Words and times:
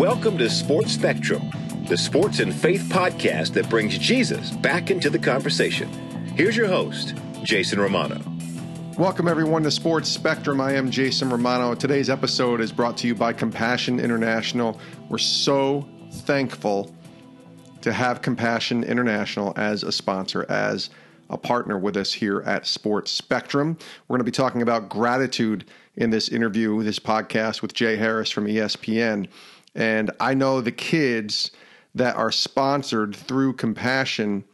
Welcome 0.00 0.38
to 0.38 0.48
Sports 0.48 0.92
Spectrum, 0.92 1.50
the 1.86 1.96
sports 1.98 2.40
and 2.40 2.54
faith 2.54 2.84
podcast 2.84 3.52
that 3.52 3.68
brings 3.68 3.98
Jesus 3.98 4.50
back 4.50 4.90
into 4.90 5.10
the 5.10 5.18
conversation. 5.18 5.90
Here's 6.36 6.56
your 6.56 6.68
host, 6.68 7.12
Jason 7.42 7.78
Romano. 7.78 8.18
Welcome, 8.96 9.28
everyone, 9.28 9.62
to 9.64 9.70
Sports 9.70 10.08
Spectrum. 10.08 10.58
I 10.58 10.72
am 10.72 10.90
Jason 10.90 11.28
Romano. 11.28 11.74
Today's 11.74 12.08
episode 12.08 12.62
is 12.62 12.72
brought 12.72 12.96
to 12.96 13.08
you 13.08 13.14
by 13.14 13.34
Compassion 13.34 14.00
International. 14.00 14.80
We're 15.10 15.18
so 15.18 15.86
thankful 16.10 16.94
to 17.82 17.92
have 17.92 18.22
Compassion 18.22 18.84
International 18.84 19.52
as 19.56 19.82
a 19.82 19.92
sponsor, 19.92 20.46
as 20.48 20.88
a 21.28 21.36
partner 21.36 21.78
with 21.78 21.98
us 21.98 22.10
here 22.10 22.40
at 22.46 22.66
Sports 22.66 23.10
Spectrum. 23.10 23.76
We're 24.08 24.14
going 24.14 24.20
to 24.20 24.24
be 24.24 24.30
talking 24.30 24.62
about 24.62 24.88
gratitude 24.88 25.66
in 25.96 26.08
this 26.08 26.30
interview, 26.30 26.82
this 26.82 26.98
podcast 26.98 27.60
with 27.60 27.74
Jay 27.74 27.96
Harris 27.96 28.30
from 28.30 28.46
ESPN. 28.46 29.28
And 29.74 30.10
I 30.20 30.34
know 30.34 30.60
the 30.60 30.72
kids 30.72 31.50
that 31.94 32.16
are 32.16 32.32
sponsored 32.32 33.14
through 33.14 33.54
Compassion 33.54 34.44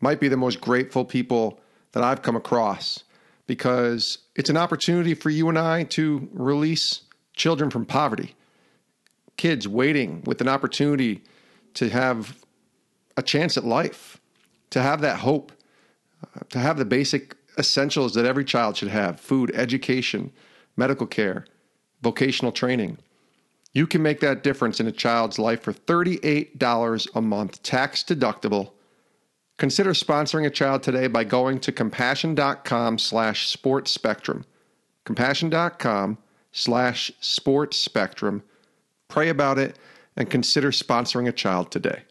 might 0.00 0.20
be 0.20 0.28
the 0.28 0.36
most 0.36 0.60
grateful 0.60 1.04
people 1.04 1.60
that 1.92 2.02
I've 2.02 2.22
come 2.22 2.36
across 2.36 3.04
because 3.46 4.18
it's 4.36 4.50
an 4.50 4.56
opportunity 4.56 5.14
for 5.14 5.30
you 5.30 5.48
and 5.48 5.58
I 5.58 5.84
to 5.84 6.28
release 6.32 7.02
children 7.34 7.70
from 7.70 7.84
poverty. 7.84 8.34
Kids 9.36 9.66
waiting 9.66 10.22
with 10.24 10.40
an 10.40 10.48
opportunity 10.48 11.22
to 11.74 11.88
have 11.88 12.36
a 13.16 13.22
chance 13.22 13.56
at 13.56 13.64
life, 13.64 14.20
to 14.70 14.80
have 14.80 15.00
that 15.00 15.18
hope, 15.18 15.52
uh, 16.22 16.40
to 16.50 16.58
have 16.58 16.76
the 16.76 16.84
basic 16.84 17.36
essentials 17.58 18.14
that 18.14 18.24
every 18.24 18.44
child 18.44 18.76
should 18.76 18.88
have 18.88 19.20
food, 19.20 19.50
education, 19.54 20.32
medical 20.76 21.06
care, 21.06 21.46
vocational 22.02 22.52
training. 22.52 22.98
You 23.72 23.86
can 23.86 24.02
make 24.02 24.20
that 24.20 24.42
difference 24.42 24.80
in 24.80 24.86
a 24.86 24.92
child's 24.92 25.38
life 25.38 25.62
for 25.62 25.72
$38 25.72 27.08
a 27.14 27.20
month, 27.20 27.62
tax 27.62 28.02
deductible. 28.02 28.72
Consider 29.58 29.92
sponsoring 29.92 30.46
a 30.46 30.50
child 30.50 30.82
today 30.82 31.06
by 31.06 31.22
going 31.22 31.60
to 31.60 31.70
compassion.com 31.70 32.98
slash 32.98 33.48
sports 33.48 33.90
spectrum. 33.90 34.44
Compassion.com 35.04 36.18
slash 36.50 37.12
sports 37.20 37.76
spectrum. 37.76 38.42
Pray 39.08 39.28
about 39.28 39.58
it 39.58 39.78
and 40.16 40.30
consider 40.30 40.70
sponsoring 40.70 41.28
a 41.28 41.32
child 41.32 41.70
today. 41.70 42.02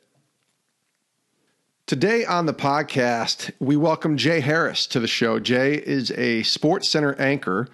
Today 1.87 2.23
on 2.23 2.45
the 2.45 2.53
podcast, 2.53 3.51
we 3.59 3.75
welcome 3.75 4.15
Jay 4.15 4.41
Harris 4.41 4.85
to 4.87 4.99
the 4.99 5.07
show. 5.07 5.39
Jay 5.39 5.73
is 5.73 6.11
a 6.11 6.43
Sports 6.43 6.87
Center 6.87 7.15
anchor 7.19 7.67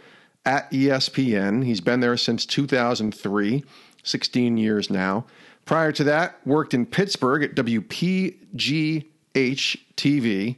at 0.46 0.70
ESPN. 0.72 1.66
He's 1.66 1.82
been 1.82 2.00
there 2.00 2.18
since 2.18 2.46
2003, 2.46 3.64
16 4.04 4.58
years 4.58 4.90
now. 4.90 5.26
Prior 5.66 5.92
to 5.94 6.04
that, 6.04 6.40
worked 6.46 6.74
in 6.74 6.86
Pittsburgh 6.86 7.44
at 7.44 7.56
WPGH 7.56 9.06
TV. 9.98 10.56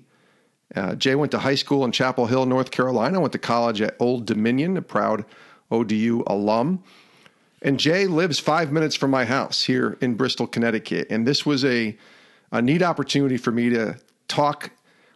Uh, 0.76 0.96
Jay 0.96 1.16
went 1.16 1.32
to 1.32 1.40
high 1.40 1.56
school 1.56 1.86
in 1.86 1.94
Chapel 1.94 2.28
Hill, 2.28 2.46
North 2.46 2.72
Carolina, 2.72 3.22
went 3.22 3.32
to 3.32 3.40
college 3.40 3.82
at 3.82 3.96
Old 4.00 4.26
Dominion, 4.26 4.76
a 4.76 4.82
proud 4.82 5.24
ODU 5.72 6.24
alum. 6.28 6.84
And 7.62 7.80
Jay 7.80 8.06
lives 8.06 8.38
five 8.38 8.72
minutes 8.72 8.96
from 8.96 9.10
my 9.10 9.26
house 9.26 9.64
here 9.64 9.98
in 10.02 10.16
Bristol, 10.16 10.46
Connecticut. 10.46 11.08
And 11.10 11.26
this 11.26 11.46
was 11.46 11.64
a, 11.66 11.98
a 12.52 12.62
neat 12.62 12.84
opportunity 12.84 13.38
for 13.38 13.52
me 13.52 13.70
to 13.70 13.98
talk 14.28 14.72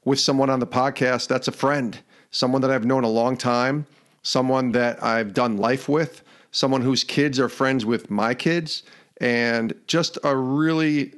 with 0.06 0.20
someone 0.20 0.50
on 0.50 0.60
the 0.60 0.68
podcast 0.68 1.28
that's 1.28 1.48
a 1.48 1.52
friend, 1.52 2.00
someone 2.32 2.62
that 2.62 2.72
I've 2.72 2.86
known 2.86 3.04
a 3.04 3.10
long 3.10 3.38
time, 3.38 3.86
someone 4.24 4.72
that 4.74 5.04
I've 5.04 5.34
done 5.34 5.58
life 5.58 5.90
with, 5.90 6.24
someone 6.52 6.82
whose 6.82 7.04
kids 7.04 7.40
are 7.40 7.50
friends 7.50 7.86
with 7.86 8.10
my 8.12 8.34
kids, 8.34 8.84
and 9.20 9.74
just 9.88 10.18
a 10.24 10.36
really 10.36 11.14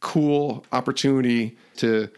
cool 0.00 0.64
opportunity 0.72 1.56
to 1.76 2.08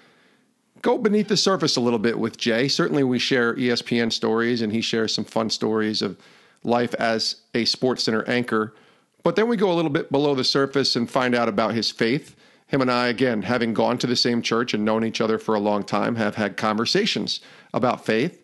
go 0.82 0.98
beneath 0.98 1.28
the 1.28 1.36
surface 1.36 1.76
a 1.76 1.80
little 1.80 1.98
bit 1.98 2.18
with 2.18 2.36
Jay. 2.36 2.68
Certainly, 2.68 3.04
we 3.04 3.18
share 3.18 3.54
ESPN 3.54 4.12
stories, 4.12 4.62
and 4.62 4.72
he 4.72 4.80
shares 4.80 5.14
some 5.14 5.24
fun 5.24 5.50
stories 5.50 6.02
of 6.02 6.18
life 6.62 6.94
as 6.94 7.36
a 7.54 7.64
Sports 7.64 8.04
Center 8.04 8.22
anchor. 8.28 8.74
But 9.22 9.36
then 9.36 9.48
we 9.48 9.56
go 9.56 9.72
a 9.72 9.74
little 9.74 9.90
bit 9.90 10.12
below 10.12 10.34
the 10.34 10.44
surface 10.44 10.96
and 10.96 11.10
find 11.10 11.34
out 11.34 11.48
about 11.48 11.74
his 11.74 11.90
faith. 11.90 12.36
Him 12.66 12.80
and 12.80 12.90
I, 12.90 13.08
again, 13.08 13.42
having 13.42 13.72
gone 13.72 13.98
to 13.98 14.06
the 14.06 14.16
same 14.16 14.42
church 14.42 14.74
and 14.74 14.84
known 14.84 15.04
each 15.04 15.20
other 15.20 15.38
for 15.38 15.54
a 15.54 15.60
long 15.60 15.82
time, 15.82 16.16
have 16.16 16.34
had 16.34 16.56
conversations 16.56 17.40
about 17.72 18.04
faith. 18.04 18.43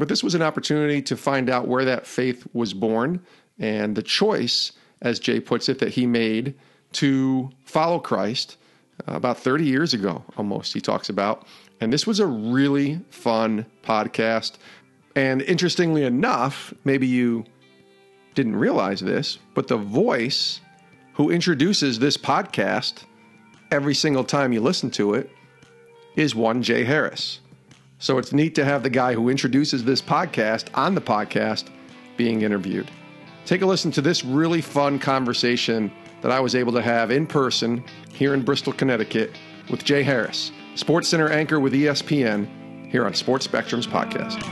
But 0.00 0.08
this 0.08 0.24
was 0.24 0.34
an 0.34 0.40
opportunity 0.40 1.02
to 1.02 1.14
find 1.14 1.50
out 1.50 1.68
where 1.68 1.84
that 1.84 2.06
faith 2.06 2.46
was 2.54 2.72
born 2.72 3.22
and 3.58 3.94
the 3.94 4.02
choice, 4.02 4.72
as 5.02 5.20
Jay 5.20 5.40
puts 5.40 5.68
it, 5.68 5.78
that 5.80 5.90
he 5.90 6.06
made 6.06 6.54
to 6.92 7.50
follow 7.66 7.98
Christ 7.98 8.56
uh, 9.06 9.12
about 9.12 9.36
30 9.36 9.66
years 9.66 9.92
ago, 9.92 10.24
almost, 10.38 10.72
he 10.72 10.80
talks 10.80 11.10
about. 11.10 11.46
And 11.82 11.92
this 11.92 12.06
was 12.06 12.18
a 12.18 12.26
really 12.26 12.98
fun 13.10 13.66
podcast. 13.82 14.52
And 15.16 15.42
interestingly 15.42 16.04
enough, 16.04 16.72
maybe 16.84 17.06
you 17.06 17.44
didn't 18.34 18.56
realize 18.56 19.00
this, 19.00 19.38
but 19.52 19.68
the 19.68 19.76
voice 19.76 20.62
who 21.12 21.28
introduces 21.28 21.98
this 21.98 22.16
podcast 22.16 23.04
every 23.70 23.94
single 23.94 24.24
time 24.24 24.54
you 24.54 24.62
listen 24.62 24.90
to 24.92 25.12
it 25.12 25.28
is 26.16 26.34
one 26.34 26.62
Jay 26.62 26.84
Harris. 26.84 27.40
So 28.02 28.16
it's 28.16 28.32
neat 28.32 28.54
to 28.54 28.64
have 28.64 28.82
the 28.82 28.88
guy 28.88 29.12
who 29.12 29.28
introduces 29.28 29.84
this 29.84 30.00
podcast 30.00 30.68
on 30.72 30.94
the 30.94 31.02
podcast 31.02 31.68
being 32.16 32.40
interviewed. 32.40 32.90
Take 33.44 33.60
a 33.60 33.66
listen 33.66 33.90
to 33.92 34.00
this 34.00 34.24
really 34.24 34.62
fun 34.62 34.98
conversation 34.98 35.92
that 36.22 36.32
I 36.32 36.40
was 36.40 36.54
able 36.54 36.72
to 36.72 36.80
have 36.80 37.10
in 37.10 37.26
person 37.26 37.84
here 38.10 38.32
in 38.32 38.42
Bristol, 38.42 38.72
Connecticut 38.72 39.36
with 39.70 39.84
Jay 39.84 40.02
Harris, 40.02 40.50
Sports 40.76 41.08
Center 41.08 41.28
anchor 41.30 41.60
with 41.60 41.74
ESPN, 41.74 42.48
here 42.90 43.04
on 43.04 43.12
Sports 43.12 43.44
Spectrum's 43.44 43.86
podcast. 43.86 44.42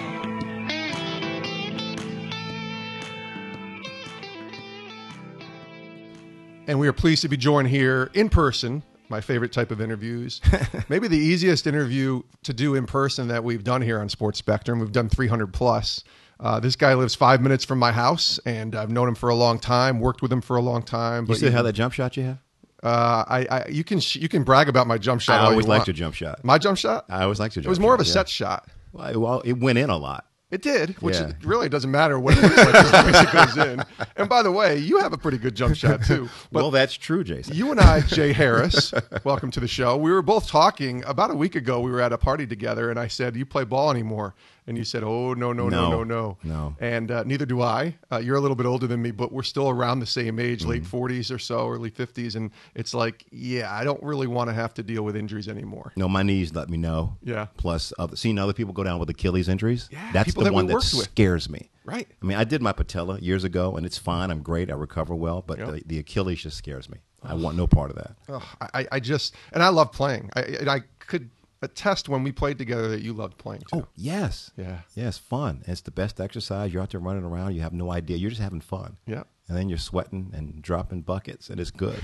And 6.67 6.79
we 6.79 6.87
are 6.87 6.93
pleased 6.93 7.23
to 7.23 7.29
be 7.29 7.39
joined 7.39 7.69
here 7.69 8.11
in 8.13 8.29
person 8.29 8.83
my 9.11 9.21
favorite 9.21 9.53
type 9.53 9.71
of 9.71 9.81
interviews. 9.81 10.41
Maybe 10.89 11.09
the 11.09 11.19
easiest 11.19 11.67
interview 11.67 12.23
to 12.45 12.53
do 12.53 12.75
in 12.75 12.87
person 12.87 13.29
that 13.29 13.45
we've 13.45 13.65
done 13.65 13.83
here 13.83 14.01
on 14.01 14.09
Sports 14.09 14.39
Spectrum. 14.39 14.79
We've 14.81 14.93
done 14.93 15.09
300 15.09 15.53
plus. 15.53 16.05
Uh, 16.41 16.61
this 16.61 16.77
guy 16.77 16.95
lives 16.95 17.15
five 17.15 17.41
minutes 17.41 17.65
from 17.65 17.79
my 17.79 17.91
house, 17.91 18.39
and 18.47 18.77
I've 18.77 18.91
known 18.91 19.09
him 19.09 19.15
for 19.15 19.29
a 19.29 19.35
long 19.35 19.59
time, 19.59 19.99
worked 19.99 20.23
with 20.23 20.33
him 20.33 20.41
for 20.41 20.57
a 20.57 20.61
long 20.63 20.83
time. 20.83 21.25
But 21.25 21.41
you 21.41 21.49
see 21.49 21.51
how 21.51 21.63
that 21.63 21.73
jump 21.73 21.93
shot 21.93 22.17
you 22.17 22.25
have? 22.25 22.39
Uh, 22.81 23.25
I, 23.27 23.47
I, 23.51 23.69
you 23.69 23.83
can 23.83 24.01
you 24.13 24.29
can 24.29 24.45
brag 24.45 24.69
about 24.69 24.87
my 24.87 24.99
jump 24.99 25.21
shot. 25.21 25.41
I 25.41 25.47
always 25.47 25.67
liked 25.67 25.81
want. 25.81 25.89
your 25.89 25.95
jump 25.95 26.15
shot. 26.15 26.45
My 26.45 26.59
jump 26.59 26.79
shot. 26.79 27.07
I 27.09 27.25
always 27.25 27.41
liked 27.41 27.57
your. 27.57 27.63
Jump 27.63 27.65
shot. 27.65 27.69
It 27.69 27.71
was 27.71 27.81
more 27.81 27.93
shot, 27.93 28.01
of 28.01 28.07
a 28.07 28.09
yeah. 28.09 28.13
set 28.13 28.29
shot. 28.29 28.69
Well, 28.93 29.41
it 29.41 29.55
went 29.55 29.79
in 29.79 29.91
a 29.91 29.97
lot. 29.97 30.28
It 30.51 30.63
did, 30.63 31.01
which 31.03 31.17
Yeah. 31.17 31.33
really 31.45 31.69
doesn't 31.69 31.91
matter 31.91 32.19
what 32.19 32.39
it 32.39 32.43
looks 32.43 32.57
like 32.93 33.29
it 33.29 33.33
goes 33.33 33.57
in. 33.67 33.85
And 34.17 34.31
by 34.31 34.43
the 34.43 34.51
way, 34.51 34.79
you 34.79 34.99
have 34.99 35.13
a 35.13 35.19
pretty 35.19 35.37
good 35.37 35.55
jump 35.55 35.77
shot 35.77 36.03
too. 36.05 36.31
But 36.51 36.63
well, 36.63 36.71
that's 36.71 36.95
true, 36.95 37.23
Jason. 37.23 37.55
You 37.55 37.71
and 37.71 37.79
I, 37.79 38.01
Jay 38.01 38.33
Harris, 38.33 38.95
welcome 39.25 39.51
to 39.51 39.61
the 39.61 39.69
show. 39.69 39.97
We 39.99 40.11
were 40.11 40.23
both 40.23 40.47
talking 40.49 41.05
about 41.07 41.31
a 41.31 41.35
week 41.35 41.55
ago. 41.55 41.81
We 41.81 41.91
were 41.91 42.01
at 42.01 42.15
a 42.15 42.19
party 42.19 42.47
together, 42.47 42.89
and 42.91 42.99
I 42.99 43.09
said, 43.09 43.37
you 43.37 43.45
play 43.45 43.65
ball 43.65 43.91
anymore?" 43.91 44.35
And 44.69 44.77
you 44.79 44.85
said, 44.85 45.03
"Oh 45.03 45.33
no, 45.35 45.53
no, 45.53 45.69
no, 45.71 45.91
no, 45.91 46.05
No. 46.05 46.37
no. 46.45 46.77
And 46.79 47.11
uh, 47.11 47.25
neither 47.25 47.47
do 47.47 47.63
I. 47.63 47.97
Uh, 48.13 48.19
you're 48.19 48.37
a 48.37 48.41
little 48.41 48.55
bit 48.55 48.67
older 48.67 48.87
than 48.87 49.01
me, 49.03 49.11
but 49.11 49.33
we're 49.33 49.43
still 49.43 49.71
around 49.71 50.01
the 50.01 50.07
same 50.07 50.39
age, 50.39 50.65
late 50.65 50.83
Mm-hmm. 50.85 50.97
40s 50.97 51.35
or 51.35 51.39
so, 51.39 51.69
early 51.69 51.91
50s. 51.91 52.37
And 52.37 52.51
it's 52.75 52.93
like, 52.95 53.25
yeah, 53.31 53.73
I 53.75 53.83
don't 53.83 54.03
really 54.03 54.27
want 54.27 54.51
to 54.51 54.55
have 54.55 54.75
to 54.75 54.83
deal 54.83 55.03
with 55.03 55.17
injuries 55.17 55.49
anymore. 55.49 55.93
no, 55.97 56.07
my 56.09 56.23
knees 56.23 56.55
let 56.55 56.69
me 56.69 56.77
know. 56.77 57.17
Yeah. 57.23 57.47
Plus, 57.57 57.93
other, 57.99 58.15
seeing 58.15 58.39
other 58.39 58.53
people 58.53 58.73
go 58.75 58.85
down 58.85 59.01
with 59.01 59.09
Achilles 59.11 59.49
injuries. 59.49 59.89
Yeah, 59.91 60.13
that's 60.13 60.35
the 60.35 60.45
that 60.45 60.53
one 60.53 60.67
that 60.67 60.75
worked 60.75 60.93
with. 60.95 61.05
scares 61.05 61.49
me. 61.49 61.71
Right. 61.85 62.07
I 62.23 62.27
mean, 62.27 62.37
I 62.37 62.45
did 62.45 62.61
my 62.61 62.73
patella 62.73 63.19
years 63.21 63.45
ago, 63.45 63.75
and 63.77 63.87
it's 63.87 63.97
fine. 63.97 64.31
I'm 64.31 64.43
great. 64.43 64.71
I 64.71 64.75
recover 64.75 65.15
well, 65.15 65.43
but 65.47 65.59
Yep. 65.59 65.69
the, 65.71 65.83
the 65.87 65.99
Achilles 66.01 66.43
just 66.43 66.59
scares 66.59 66.91
me. 66.91 66.99
I 67.23 67.33
want 67.35 67.57
no 67.57 67.67
part 67.67 67.91
of 67.91 67.97
that. 67.97 68.43
I, 68.75 68.87
I 68.93 69.01
just, 69.01 69.35
and 69.53 69.63
I 69.63 69.71
love 69.71 69.91
playing. 69.93 70.29
I, 70.37 70.41
and 70.43 70.69
I 70.71 70.83
could 71.01 71.31
attest 71.63 72.09
when 72.09 72.23
we 72.23 72.33
played 72.33 72.59
together 72.59 72.89
that 72.89 73.03
you 73.03 73.13
loved 73.13 73.39
playing 73.39 73.63
too. 73.63 73.81
Oh, 73.81 73.89
yes. 73.97 74.51
Yeah. 74.57 74.81
Yeah, 74.95 75.09
it's 75.09 75.19
fun. 75.19 75.63
It's 75.67 75.81
the 75.81 75.91
best 75.91 76.21
exercise. 76.21 76.73
You're 76.73 76.83
out 76.83 76.91
there 76.91 77.01
running 77.01 77.25
around. 77.25 77.55
You 77.55 77.63
have 77.63 77.73
no 77.73 77.91
idea. 77.93 78.17
You're 78.17 78.31
just 78.31 78.43
having 78.43 78.61
fun. 78.61 78.97
Yeah. 79.07 79.25
And 79.49 79.57
then 79.57 79.69
you're 79.69 79.79
sweating 79.79 80.31
and 80.35 80.61
dropping 80.61 81.03
buckets, 81.03 81.49
and 81.49 81.59
it's 81.59 81.71
good. 81.71 82.01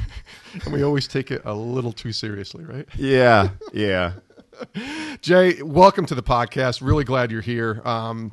And 0.65 0.73
we 0.73 0.83
always 0.83 1.06
take 1.06 1.31
it 1.31 1.43
a 1.45 1.53
little 1.55 1.93
too 1.93 2.12
seriously, 2.12 2.65
right? 2.65 2.87
yeah. 2.97 3.51
Yeah. 3.73 4.12
Jay, 5.21 5.61
welcome 5.62 6.07
to 6.07 6.15
the 6.15 6.23
podcast. 6.23 6.81
Really 6.81 7.05
glad 7.05 7.31
you're 7.33 7.41
here. 7.41 7.83
Um, 7.85 8.33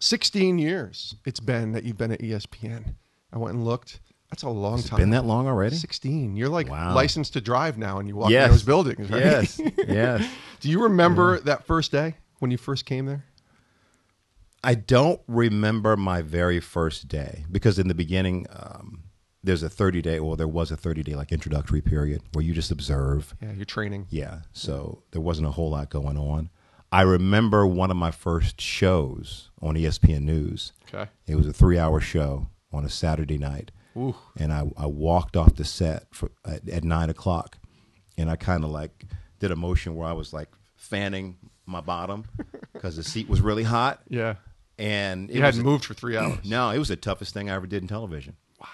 16 0.00 0.58
years 0.58 1.14
it's 1.24 1.40
been 1.40 1.72
that 1.72 1.84
you've 1.84 1.98
been 1.98 2.10
at 2.10 2.20
ESPN. 2.20 2.94
I 3.32 3.38
went 3.38 3.54
and 3.56 3.64
looked. 3.64 4.00
That's 4.32 4.44
a 4.44 4.48
long 4.48 4.78
It's 4.78 4.88
time. 4.88 4.98
been 4.98 5.10
that 5.10 5.26
long 5.26 5.46
already? 5.46 5.76
16. 5.76 6.36
You're 6.36 6.48
like 6.48 6.70
Wow. 6.70 6.94
licensed 6.94 7.34
to 7.34 7.42
drive 7.42 7.76
now 7.76 7.98
and 7.98 8.08
you 8.08 8.16
walk 8.16 8.30
Yes. 8.30 8.46
in 8.46 8.50
those 8.52 8.62
buildings, 8.62 9.10
right? 9.10 9.20
Yes. 9.22 9.60
Yes. 9.86 10.26
Do 10.60 10.70
you 10.70 10.82
remember 10.84 11.38
that 11.40 11.66
first 11.66 11.92
day 11.92 12.14
when 12.38 12.50
you 12.50 12.56
first 12.56 12.86
came 12.86 13.04
there? 13.04 13.26
I 14.64 14.74
don't 14.74 15.20
remember 15.28 15.98
my 15.98 16.22
very 16.22 16.60
first 16.60 17.08
day 17.08 17.44
because 17.52 17.78
in 17.78 17.88
the 17.88 17.94
beginning, 17.94 18.46
um, 18.50 19.02
there's 19.44 19.62
a 19.62 19.68
30 19.68 20.00
day, 20.00 20.18
or 20.18 20.38
there 20.38 20.48
was 20.48 20.70
a 20.70 20.78
30 20.78 21.02
day 21.02 21.14
like 21.14 21.30
introductory 21.30 21.82
period 21.82 22.22
where 22.32 22.42
you 22.42 22.54
just 22.54 22.70
observe. 22.70 23.34
Yeah, 23.42 23.52
you're 23.52 23.66
training. 23.66 24.06
Yeah. 24.08 24.38
So 24.54 25.02
there 25.10 25.20
wasn't 25.20 25.48
a 25.48 25.50
whole 25.50 25.68
lot 25.72 25.90
going 25.90 26.16
on. 26.16 26.48
I 26.90 27.02
remember 27.02 27.66
one 27.66 27.90
of 27.90 27.98
my 27.98 28.10
first 28.12 28.62
shows 28.62 29.50
on 29.60 29.74
ESPN 29.76 30.22
News. 30.22 30.72
Okay. 30.88 31.10
It 31.26 31.34
was 31.36 31.46
a 31.46 31.52
three 31.52 31.78
hour 31.78 32.00
show 32.00 32.46
on 32.72 32.86
a 32.86 32.88
Saturday 32.88 33.36
night. 33.36 33.72
Ooh. 33.96 34.14
And 34.38 34.52
I, 34.52 34.70
I 34.76 34.86
walked 34.86 35.36
off 35.36 35.54
the 35.56 35.64
set 35.64 36.06
for, 36.12 36.30
at, 36.44 36.68
at 36.68 36.84
nine 36.84 37.10
o'clock. 37.10 37.58
And 38.18 38.30
I 38.30 38.36
kind 38.36 38.64
of 38.64 38.70
like 38.70 39.04
did 39.38 39.50
a 39.50 39.56
motion 39.56 39.96
where 39.96 40.06
I 40.08 40.12
was 40.12 40.32
like 40.32 40.48
fanning 40.76 41.36
my 41.66 41.80
bottom 41.80 42.24
because 42.72 42.96
the 42.96 43.02
seat 43.04 43.28
was 43.28 43.40
really 43.40 43.62
hot. 43.62 44.02
Yeah. 44.08 44.34
And 44.78 45.30
it 45.30 45.36
You 45.36 45.42
was 45.42 45.54
hadn't 45.54 45.64
moved 45.64 45.84
for 45.84 45.94
three 45.94 46.16
hours. 46.16 46.38
No, 46.44 46.70
it 46.70 46.78
was 46.78 46.88
the 46.88 46.96
toughest 46.96 47.32
thing 47.34 47.50
I 47.50 47.54
ever 47.54 47.66
did 47.66 47.82
in 47.82 47.88
television. 47.88 48.36
Wow. 48.60 48.66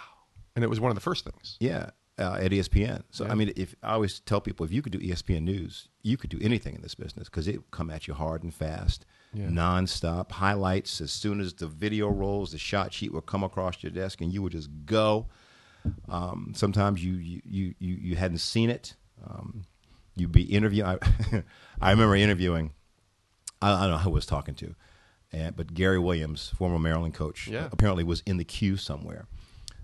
And 0.57 0.65
it 0.65 0.69
was 0.69 0.81
one 0.81 0.91
of 0.91 0.95
the 0.95 1.01
first 1.01 1.25
things. 1.25 1.57
Yeah, 1.61 1.91
uh, 2.19 2.39
at 2.41 2.51
ESPN. 2.51 3.03
So. 3.11 3.27
I 3.27 3.35
mean, 3.35 3.53
if 3.57 3.75
I 3.83 3.93
always 3.93 4.21
tell 4.21 4.41
people, 4.41 4.65
if 4.65 4.73
you 4.73 4.83
could 4.83 4.93
do 4.93 4.99
ESPN 4.99 5.43
News, 5.43 5.89
you 6.03 6.17
could 6.17 6.31
do 6.31 6.39
anything 6.41 6.75
in 6.75 6.83
this 6.83 6.95
business 6.95 7.29
because 7.29 7.47
it 7.47 7.57
would 7.57 7.71
come 7.71 7.91
at 7.91 8.09
you 8.09 8.15
hard 8.15 8.43
and 8.43 8.53
fast, 8.55 9.05
Yeah. 9.35 9.47
nonstop. 9.47 10.33
Highlights 10.33 11.01
as 11.01 11.13
soon 11.13 11.41
as 11.41 11.53
the 11.55 11.67
video 11.67 12.09
rolls, 12.09 12.53
the 12.53 12.59
shot 12.59 12.93
sheet 12.93 13.13
would 13.13 13.27
come 13.27 13.45
across 13.45 13.83
your 13.83 13.93
desk, 13.93 14.21
and 14.21 14.33
you 14.33 14.43
would 14.43 14.53
just 14.53 14.71
go. 14.87 15.27
Um, 16.09 16.53
sometimes 16.57 17.03
you 17.05 17.15
you 17.15 17.43
you 17.45 17.75
you, 17.79 17.95
you 17.97 18.17
hadn't 18.17 18.39
seen 18.39 18.71
it. 18.71 18.95
Um, 19.29 19.65
you'd 20.17 20.33
be 20.33 20.43
interviewing. 20.43 20.89
I, 20.89 21.43
I 21.81 21.91
remember 21.91 22.17
interviewing. 22.17 22.73
I, 23.63 23.73
I 23.73 23.81
don't 23.83 23.91
know 23.93 23.99
who 23.99 24.11
I 24.11 24.15
was 24.15 24.27
talking 24.27 24.55
to, 24.57 24.75
and, 25.33 25.55
but 25.57 25.75
Gary 25.75 25.99
Williams, 25.99 26.53
former 26.57 26.79
Maryland 26.79 27.15
coach, 27.15 27.49
Yeah. 27.49 27.69
apparently 27.73 28.05
was 28.05 28.23
in 28.27 28.37
the 28.39 28.45
queue 28.45 28.77
somewhere. 28.77 29.27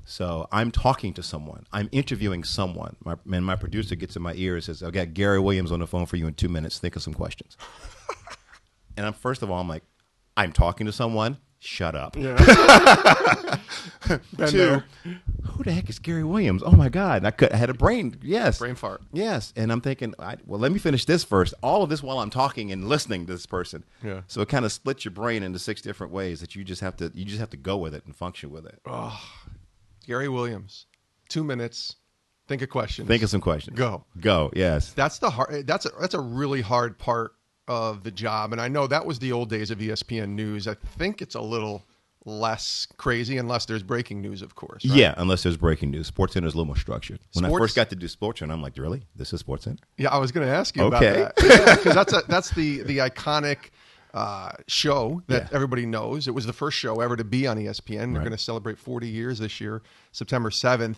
So 0.06 0.46
I'm 0.52 0.70
talking 0.70 1.14
to 1.14 1.22
someone. 1.22 1.64
I'm 1.72 1.88
interviewing 1.90 2.44
someone. 2.44 2.96
My, 3.04 3.16
and 3.32 3.44
my 3.44 3.56
producer 3.56 3.94
gets 3.96 4.16
in 4.16 4.22
my 4.22 4.34
ear 4.34 4.54
and 4.54 4.62
says, 4.62 4.82
I've 4.82 4.92
got 4.92 5.14
Gary 5.14 5.40
Williams 5.40 5.72
on 5.72 5.80
the 5.80 5.86
phone 5.86 6.04
for 6.06 6.16
you 6.16 6.26
in 6.26 6.34
two 6.34 6.48
minutes. 6.48 6.78
Think 6.78 6.96
of 6.96 7.02
some 7.02 7.14
questions." 7.14 7.56
and 8.96 9.06
I'm 9.06 9.12
first 9.12 9.42
of 9.42 9.50
all, 9.50 9.60
I'm 9.60 9.68
like, 9.68 9.84
"I'm 10.36 10.52
talking 10.52 10.86
to 10.86 10.92
someone. 10.92 11.38
Shut 11.58 11.94
up." 11.94 12.16
Yeah. 12.16 12.36
Two, 14.46 14.82
who 15.44 15.64
the 15.64 15.72
heck 15.72 15.88
is 15.88 15.98
Gary 15.98 16.24
Williams? 16.24 16.62
Oh 16.64 16.72
my 16.72 16.88
God! 16.88 17.18
And 17.18 17.26
I 17.26 17.30
could 17.30 17.52
I 17.52 17.56
had 17.56 17.70
a 17.70 17.74
brain. 17.74 18.18
Yes, 18.22 18.58
Brain 18.58 18.74
fart. 18.74 19.00
Yes, 19.12 19.52
and 19.56 19.72
I'm 19.72 19.80
thinking, 19.80 20.14
I, 20.18 20.36
well, 20.46 20.60
let 20.60 20.72
me 20.72 20.78
finish 20.78 21.04
this 21.04 21.24
first. 21.24 21.54
All 21.62 21.82
of 21.82 21.90
this 21.90 22.02
while 22.02 22.18
I'm 22.18 22.30
talking 22.30 22.70
and 22.72 22.88
listening 22.88 23.26
to 23.26 23.32
this 23.32 23.46
person. 23.46 23.84
Yeah. 24.02 24.22
So 24.26 24.40
it 24.42 24.48
kind 24.48 24.64
of 24.64 24.72
splits 24.72 25.04
your 25.04 25.12
brain 25.12 25.42
into 25.42 25.58
six 25.58 25.80
different 25.80 26.12
ways 26.12 26.40
that 26.40 26.54
you 26.54 26.64
just 26.64 26.80
have 26.82 26.96
to 26.98 27.10
you 27.14 27.24
just 27.24 27.40
have 27.40 27.50
to 27.50 27.56
go 27.56 27.76
with 27.76 27.94
it 27.94 28.04
and 28.04 28.14
function 28.14 28.50
with 28.50 28.66
it. 28.66 28.80
Gary 30.06 30.28
Williams. 30.28 30.86
Two 31.28 31.44
minutes. 31.44 31.96
Think 32.46 32.60
of 32.60 32.68
questions. 32.68 33.08
Think 33.08 33.22
of 33.22 33.30
some 33.30 33.40
questions. 33.40 33.76
Go. 33.78 34.04
Go. 34.20 34.50
Yes. 34.54 34.92
That's 34.92 35.18
the 35.18 35.30
hard. 35.30 35.66
That's 35.66 35.86
a, 35.86 35.90
that's 35.98 36.14
a 36.14 36.20
really 36.20 36.60
hard 36.60 36.98
part 36.98 37.32
of 37.68 38.02
the 38.04 38.10
job, 38.10 38.52
and 38.52 38.60
I 38.60 38.68
know 38.68 38.86
that 38.86 39.06
was 39.06 39.18
the 39.18 39.32
old 39.32 39.48
days 39.50 39.70
of 39.70 39.78
ESPN 39.78 40.30
News. 40.30 40.68
I 40.68 40.74
think 40.74 41.22
it's 41.22 41.34
a 41.34 41.40
little 41.40 41.82
less 42.26 42.86
crazy 42.96 43.36
unless 43.36 43.66
there's 43.66 43.82
breaking 43.82 44.20
news, 44.22 44.40
of 44.42 44.54
course. 44.54 44.84
right? 44.86 44.96
Yeah, 44.96 45.14
unless 45.18 45.42
there's 45.42 45.56
breaking 45.58 45.90
news. 45.90 46.06
Sports 46.06 46.32
Center 46.34 46.46
is 46.46 46.54
a 46.54 46.56
little 46.56 46.66
more 46.66 46.76
structured. 46.76 47.20
When 47.34 47.44
I 47.44 47.50
first 47.50 47.76
got 47.76 47.90
to 47.90 47.96
do 47.96 48.08
Sports 48.08 48.40
Center, 48.40 48.52
I'm 48.54 48.62
like, 48.62 48.76
really? 48.78 49.02
This 49.14 49.32
is 49.32 49.40
Sports 49.40 49.64
Center? 49.64 49.82
Yeah, 49.98 50.08
I 50.08 50.18
was 50.18 50.32
going 50.32 50.46
to 50.46 50.52
ask 50.52 50.74
you 50.76 50.84
Okay. 50.84 51.20
about 51.22 51.36
that 51.36 51.76
because 51.78 51.94
that's 51.94 52.12
a, 52.14 52.22
that's 52.28 52.50
the 52.50 52.82
the 52.82 52.98
iconic 52.98 53.70
uh, 54.14 54.52
show 54.68 55.22
that 55.26 55.42
Yeah. 55.44 55.48
everybody 55.56 55.84
knows. 55.86 56.28
It 56.28 56.34
was 56.34 56.46
the 56.46 56.52
first 56.52 56.78
show 56.78 57.00
ever 57.00 57.16
to 57.16 57.24
be 57.24 57.46
on 57.46 57.58
ESPN. 57.58 57.86
They're 57.88 58.06
Right. 58.06 58.18
going 58.20 58.30
to 58.30 58.38
celebrate 58.38 58.78
40 58.78 59.08
years 59.08 59.38
this 59.38 59.60
year, 59.60 59.82
September 60.12 60.50
7th, 60.50 60.96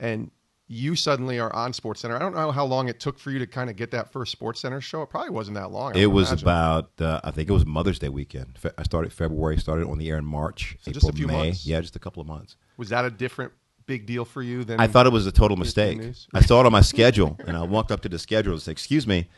and 0.00 0.30
you 0.66 0.96
suddenly 0.96 1.38
are 1.38 1.52
on 1.54 1.72
Sports 1.72 2.00
Center. 2.00 2.16
I 2.16 2.18
don't 2.18 2.34
know 2.34 2.50
how 2.50 2.64
long 2.64 2.88
it 2.88 2.98
took 2.98 3.18
for 3.18 3.30
you 3.30 3.38
to 3.38 3.46
kind 3.46 3.68
of 3.68 3.76
get 3.76 3.90
that 3.90 4.10
first 4.12 4.32
Sports 4.32 4.60
Center 4.60 4.80
show. 4.80 5.02
It 5.02 5.10
probably 5.10 5.30
wasn't 5.30 5.56
that 5.56 5.70
long. 5.70 5.94
I 5.96 6.00
It 6.00 6.06
was 6.06 6.28
imagine. 6.30 6.44
about, 6.48 6.90
uh, 7.00 7.20
I 7.22 7.30
think 7.32 7.48
it 7.50 7.52
was 7.52 7.66
Mother's 7.66 7.98
Day 7.98 8.08
weekend. 8.08 8.56
Fe- 8.58 8.70
I 8.78 8.82
started 8.82 9.12
February, 9.12 9.58
started 9.58 9.86
on 9.86 9.98
the 9.98 10.08
air 10.08 10.16
in 10.16 10.24
March, 10.24 10.76
So 10.80 10.90
April, 10.90 11.00
just 11.00 11.08
a 11.08 11.12
few 11.12 11.26
May. 11.26 11.46
months. 11.48 11.66
Yeah, 11.66 11.80
just 11.80 11.96
a 11.96 11.98
couple 11.98 12.20
of 12.22 12.26
months. 12.26 12.56
Was 12.78 12.88
that 12.88 13.04
a 13.04 13.10
different 13.10 13.52
big 13.86 14.06
deal 14.06 14.24
for 14.24 14.42
you 14.42 14.64
than 14.64 14.80
I 14.80 14.86
thought 14.86 15.06
it 15.06 15.12
was 15.12 15.26
a 15.26 15.32
total 15.32 15.58
mistake. 15.58 16.00
I 16.32 16.40
saw 16.40 16.60
it 16.60 16.66
on 16.66 16.72
my 16.72 16.80
schedule, 16.80 17.36
and 17.46 17.54
I 17.56 17.62
walked 17.64 17.92
up 17.92 18.00
to 18.00 18.08
the 18.08 18.18
schedule 18.18 18.54
and 18.54 18.62
said, 18.62 18.70
"Excuse 18.72 19.06
me, 19.06 19.28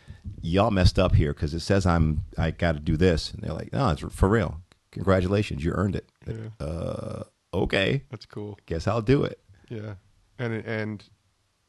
y'all 0.41 0.71
messed 0.71 0.97
up 1.01 1.17
here 1.17 1.33
because 1.35 1.53
it 1.53 1.61
says 1.61 1.85
I'm 1.85 2.23
I 2.39 2.53
got 2.53 2.73
to 2.73 2.79
do 2.81 2.97
this." 2.97 3.33
And 3.33 3.43
they're 3.43 3.53
like, 3.53 3.73
"No, 3.73 3.89
it's 3.91 4.03
for 4.15 4.29
real. 4.29 4.61
Congratulations, 4.93 5.65
you 5.65 5.73
earned 5.73 5.97
it." 5.97 6.09
Uh, 6.61 7.25
okay, 7.53 8.05
That's 8.11 8.27
cool. 8.27 8.57
guess 8.67 8.87
I'll 8.87 9.03
do 9.03 9.25
it. 9.25 9.41
Yeah, 9.69 9.95
and 10.39 10.55
and 10.65 11.05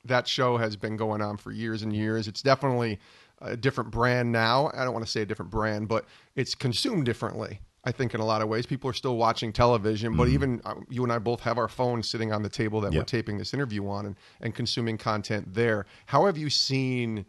that 0.07 0.27
show 0.27 0.57
has 0.57 0.75
been 0.75 0.97
going 0.97 1.21
on 1.21 1.37
for 1.37 1.51
years 1.51 1.83
and 1.83 1.95
years. 1.95 2.27
It's 2.27 2.41
definitely 2.41 2.99
a 3.41 3.55
different 3.55 3.91
brand 3.91 4.31
now. 4.31 4.71
I 4.73 4.83
don't 4.83 4.93
want 4.93 5.05
to 5.05 5.11
say 5.11 5.21
a 5.21 5.25
different 5.25 5.51
brand, 5.51 5.87
but 5.87 6.05
it's 6.35 6.55
consumed 6.55 7.05
differently. 7.05 7.59
I 7.83 7.91
think 7.91 8.13
in 8.13 8.19
a 8.19 8.25
lot 8.25 8.41
of 8.41 8.49
ways, 8.49 8.65
people 8.65 8.89
are 8.89 8.93
still 8.93 9.15
watching 9.15 9.53
television, 9.53 10.17
but 10.17 10.27
even 10.27 10.61
uh, 10.65 10.75
you 10.89 11.03
and 11.03 11.11
I 11.11 11.19
both 11.19 11.39
have 11.41 11.57
our 11.57 11.69
phones 11.69 12.09
sitting 12.09 12.33
on 12.33 12.43
the 12.43 12.49
table 12.49 12.81
that 12.81 12.91
we're 12.91 12.97
Mm-hmm. 12.97 13.05
Taping 13.05 13.37
this 13.37 13.53
interview 13.53 13.87
on 13.87 14.07
and, 14.07 14.15
and 14.41 14.53
consuming 14.53 14.97
content 14.97 15.53
there. 15.53 15.85
How 16.07 16.25
have 16.25 16.37
you 16.37 16.49
seen 16.49 17.25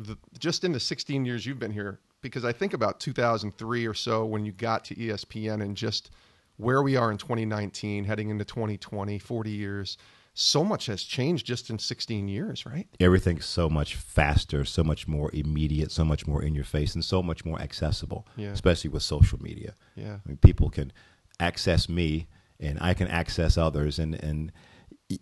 the 0.00 0.18
just 0.40 0.64
in 0.64 0.72
the 0.72 0.80
16 0.80 1.24
years 1.24 1.46
you've 1.46 1.60
been 1.60 1.70
here? 1.70 2.00
Because 2.20 2.44
I 2.44 2.52
think 2.52 2.74
about 2.74 2.98
2003 2.98 3.86
or 3.86 3.94
so 3.94 4.24
when 4.24 4.44
you 4.44 4.50
got 4.50 4.84
to 4.86 4.94
ESPN 4.96 5.62
and 5.62 5.76
just 5.76 6.10
where 6.56 6.82
we 6.82 6.96
are 6.96 7.12
in 7.12 7.18
2019, 7.18 8.04
heading 8.04 8.30
into 8.30 8.44
2020, 8.44 9.18
40 9.18 9.50
years. 9.50 9.98
So 10.34 10.64
much 10.64 10.86
has 10.86 11.02
changed 11.02 11.46
just 11.46 11.68
in 11.68 11.78
16 11.78 12.26
years, 12.26 12.64
right? 12.64 12.88
Everything's 12.98 13.44
so 13.44 13.68
much 13.68 13.96
faster, 13.96 14.64
so 14.64 14.82
much 14.82 15.06
more 15.06 15.30
immediate, 15.34 15.92
so 15.92 16.04
much 16.04 16.26
more 16.26 16.42
in 16.42 16.54
your 16.54 16.64
face, 16.64 16.94
and 16.94 17.04
so 17.04 17.22
much 17.22 17.44
more 17.44 17.60
accessible. 17.60 18.26
Yeah. 18.36 18.48
Especially 18.48 18.88
with 18.88 19.02
social 19.02 19.42
media. 19.42 19.74
Yeah. 19.94 20.14
I 20.24 20.28
mean, 20.28 20.38
people 20.38 20.70
can 20.70 20.92
access 21.38 21.88
me, 21.88 22.28
and 22.58 22.78
I 22.80 22.94
can 22.94 23.08
access 23.08 23.58
others, 23.58 23.98
and 23.98 24.14
and 24.14 24.52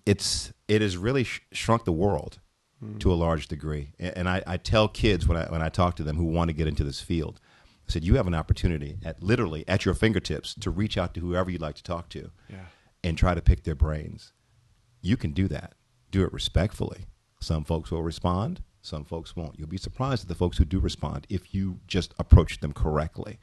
it's 0.06 0.52
it 0.68 0.80
has 0.80 0.96
really 0.96 1.24
sh- 1.24 1.40
shrunk 1.52 1.84
the 1.84 1.92
world 1.92 2.38
hmm. 2.78 2.98
to 2.98 3.12
a 3.12 3.14
large 3.14 3.48
degree. 3.48 3.92
And, 3.98 4.18
and 4.18 4.28
I, 4.28 4.42
I 4.46 4.56
tell 4.58 4.88
kids 4.88 5.26
when 5.26 5.36
I 5.36 5.46
when 5.46 5.62
I 5.62 5.68
talk 5.68 5.96
to 5.96 6.04
them 6.04 6.16
who 6.16 6.24
want 6.24 6.50
to 6.50 6.54
get 6.54 6.68
into 6.68 6.84
this 6.84 7.00
field, 7.00 7.40
I 7.88 7.92
said 7.92 8.04
you 8.04 8.14
have 8.14 8.26
an 8.28 8.34
opportunity 8.34 8.98
at 9.04 9.22
literally 9.22 9.64
at 9.66 9.84
your 9.84 9.94
fingertips 9.94 10.54
to 10.60 10.70
reach 10.70 10.96
out 10.96 11.14
to 11.14 11.20
whoever 11.20 11.50
you'd 11.50 11.60
like 11.60 11.76
to 11.76 11.82
talk 11.82 12.08
to, 12.10 12.30
Yeah. 12.48 12.66
and 13.02 13.18
try 13.18 13.34
to 13.34 13.42
pick 13.42 13.64
their 13.64 13.74
brains. 13.74 14.32
You 15.00 15.16
can 15.16 15.32
do 15.32 15.48
that. 15.48 15.74
Do 16.10 16.24
it 16.24 16.32
respectfully. 16.32 17.06
Some 17.40 17.64
folks 17.64 17.90
will 17.90 18.02
respond. 18.02 18.62
Some 18.82 19.04
folks 19.04 19.36
won't. 19.36 19.58
You'll 19.58 19.68
be 19.68 19.76
surprised 19.76 20.22
at 20.24 20.28
the 20.28 20.34
folks 20.34 20.58
who 20.58 20.64
do 20.64 20.80
respond 20.80 21.26
if 21.28 21.54
you 21.54 21.80
just 21.86 22.14
approach 22.18 22.60
them 22.60 22.72
correctly. 22.72 23.38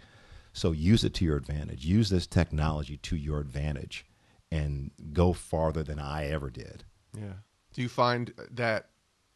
So 0.53 0.71
use 0.71 1.03
it 1.03 1.13
to 1.15 1.25
your 1.25 1.37
advantage. 1.37 1.85
Use 1.85 2.09
this 2.09 2.25
technology 2.25 2.97
to 2.97 3.15
your 3.15 3.39
advantage 3.39 4.05
and 4.51 4.91
go 5.13 5.33
farther 5.33 5.83
than 5.83 5.99
I 5.99 6.27
ever 6.27 6.49
did. 6.49 6.83
Yeah. 7.15 7.33
Do 7.73 7.81
you 7.81 7.89
find 7.89 8.33
that 8.51 8.89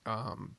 um, 0.06 0.56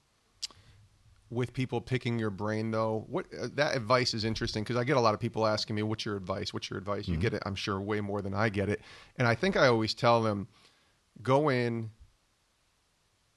with 1.31 1.53
people 1.53 1.81
picking 1.81 2.19
your 2.19 2.31
brain 2.31 2.71
though, 2.71 3.05
what 3.09 3.27
uh, 3.41 3.49
that 3.55 3.75
advice 3.75 4.15
is 4.15 4.25
interesting 4.25 4.63
because 4.63 4.77
I 4.77 4.85
get 4.85 4.97
a 4.97 5.01
lot 5.01 5.15
of 5.15 5.21
people 5.21 5.47
asking 5.47 5.77
me, 5.77 5.83
"What's 5.83 6.05
your 6.05 6.17
advice? 6.17 6.53
What's 6.53 6.71
your 6.71 6.79
advice?" 6.79 7.09
You 7.09 7.17
get 7.17 7.33
it, 7.33 7.43
I'm 7.47 7.55
sure, 7.55 7.81
way 7.81 8.01
more 8.01 8.23
than 8.23 8.35
I 8.35 8.49
get 8.49 8.69
it, 8.69 8.83
and 9.17 9.27
I 9.27 9.35
think 9.35 9.57
I 9.57 9.67
always 9.67 9.95
tell 9.95 10.23
them, 10.23 10.47
go 11.23 11.49
in 11.49 11.91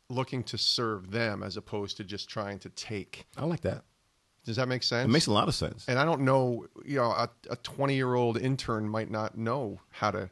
looking 0.09 0.43
to 0.43 0.57
serve 0.57 1.11
them 1.11 1.43
as 1.43 1.57
opposed 1.57 1.97
to 1.97 2.03
just 2.03 2.29
trying 2.29 2.59
to 2.59 2.69
take. 2.69 3.25
I 3.37 3.45
like 3.45 3.61
that. 3.61 3.83
Does 4.45 4.57
that 4.57 4.67
make 4.67 4.83
sense? 4.83 5.05
It 5.05 5.11
makes 5.11 5.25
a 5.25 5.31
lot 5.31 5.47
of 5.47 5.55
sense. 5.55 5.85
And 5.87 5.97
I 5.97 6.05
don't 6.05 6.21
know, 6.21 6.67
you 6.85 6.97
know, 6.97 7.11
a, 7.11 7.29
a 7.49 7.55
20 7.57 7.95
year 7.95 8.13
old 8.13 8.37
intern 8.37 8.87
might 8.87 9.09
not 9.09 9.37
know 9.37 9.79
how 9.89 10.11
to 10.11 10.29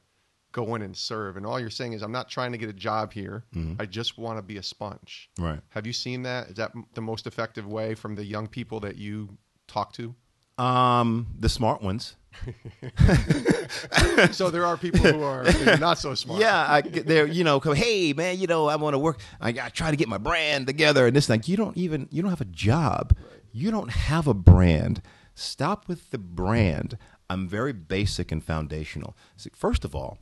go 0.51 0.75
in 0.75 0.83
and 0.83 0.95
serve. 0.95 1.35
And 1.35 1.47
all 1.47 1.59
you're 1.59 1.71
saying 1.71 1.93
is, 1.93 2.03
I'm 2.03 2.11
not 2.11 2.29
trying 2.29 2.51
to 2.51 2.59
get 2.59 2.69
a 2.69 2.73
job 2.73 3.11
here. 3.11 3.43
Mm-hmm. 3.55 3.81
I 3.81 3.87
just 3.87 4.19
want 4.19 4.37
to 4.37 4.43
be 4.43 4.57
a 4.57 4.63
sponge. 4.63 5.31
Right. 5.39 5.59
Have 5.69 5.87
you 5.87 5.93
seen 5.93 6.21
that? 6.23 6.49
Is 6.49 6.55
that 6.55 6.71
the 6.93 7.01
most 7.01 7.25
effective 7.25 7.65
way 7.65 7.95
from 7.95 8.15
the 8.15 8.23
young 8.23 8.47
people 8.47 8.79
that 8.81 8.97
you 8.97 9.35
talk 9.67 9.93
to? 9.93 10.13
Um, 10.57 11.27
the 11.39 11.49
smart 11.49 11.81
ones. 11.81 12.15
so 14.31 14.49
there 14.49 14.65
are 14.65 14.77
people 14.77 14.99
who 15.01 15.21
are 15.23 15.45
not 15.77 15.97
so 15.97 16.13
smart. 16.15 16.41
Yeah, 16.41 16.65
I, 16.67 16.81
they're 16.81 17.27
you 17.27 17.43
know, 17.43 17.59
come, 17.59 17.75
hey 17.75 18.13
man, 18.13 18.39
you 18.39 18.47
know, 18.47 18.67
I 18.67 18.75
want 18.75 18.93
to 18.93 18.99
work. 18.99 19.19
I, 19.39 19.49
I 19.49 19.69
try 19.69 19.91
to 19.91 19.97
get 19.97 20.07
my 20.07 20.17
brand 20.17 20.67
together, 20.67 21.07
and 21.07 21.15
this 21.15 21.29
like 21.29 21.47
you 21.47 21.57
don't 21.57 21.77
even 21.77 22.07
you 22.11 22.21
don't 22.21 22.29
have 22.31 22.41
a 22.41 22.45
job, 22.45 23.15
you 23.51 23.71
don't 23.71 23.91
have 23.91 24.27
a 24.27 24.33
brand. 24.33 25.01
Stop 25.35 25.87
with 25.87 26.11
the 26.11 26.17
brand. 26.19 26.97
I'm 27.29 27.47
very 27.47 27.73
basic 27.73 28.31
and 28.31 28.43
foundational. 28.43 29.15
So 29.37 29.49
first 29.55 29.83
of 29.85 29.95
all, 29.95 30.19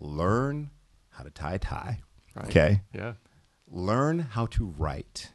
learn 0.00 0.70
how 1.10 1.24
to 1.24 1.30
tie 1.30 1.54
a 1.54 1.58
tie. 1.58 2.00
Right. 2.34 2.46
Okay, 2.46 2.80
Yeah. 2.94 3.14
learn 3.66 4.18
how 4.20 4.46
to 4.46 4.66
write, 4.66 5.30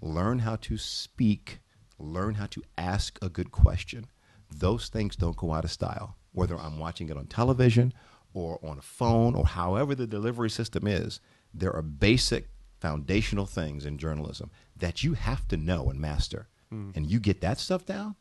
learn 0.00 0.40
how 0.40 0.56
to 0.56 0.76
speak, 0.76 1.60
learn 2.00 2.34
how 2.34 2.46
to 2.46 2.62
ask 2.78 3.18
a 3.22 3.28
good 3.28 3.50
question. 3.50 4.06
Those 4.50 4.88
things 4.88 5.16
don't 5.16 5.36
go 5.36 5.52
out 5.52 5.64
of 5.64 5.70
style, 5.70 6.16
whether 6.32 6.58
I'm 6.58 6.78
watching 6.78 7.08
it 7.08 7.16
on 7.16 7.26
television 7.26 7.92
or 8.34 8.58
on 8.64 8.78
a 8.78 8.82
phone 8.82 9.34
or 9.34 9.46
however 9.46 9.94
the 9.94 10.06
delivery 10.06 10.50
system 10.50 10.86
is, 10.86 11.20
there 11.52 11.74
are 11.74 11.82
basic 11.82 12.48
foundational 12.80 13.46
things 13.46 13.84
in 13.84 13.98
journalism 13.98 14.50
that 14.76 15.04
you 15.04 15.14
have 15.14 15.46
to 15.48 15.56
know 15.56 15.90
and 15.90 16.00
master. 16.00 16.48
Hmm. 16.70 16.90
And 16.94 17.10
you 17.10 17.20
get 17.20 17.40
that 17.40 17.58
stuff 17.58 17.84
down, 17.84 18.16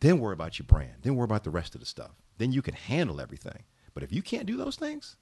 then 0.00 0.18
worry 0.18 0.34
about 0.34 0.58
your 0.58 0.66
brand. 0.66 0.96
Then 1.02 1.16
worry 1.16 1.24
about 1.24 1.44
the 1.44 1.50
rest 1.50 1.74
of 1.74 1.80
the 1.80 1.86
stuff. 1.86 2.12
Then 2.38 2.52
you 2.52 2.62
can 2.62 2.74
handle 2.74 3.20
everything. 3.20 3.64
But 3.92 4.02
if 4.02 4.12
you 4.12 4.22
can't 4.22 4.46
do 4.46 4.56
those 4.56 4.76
things, 4.76 5.16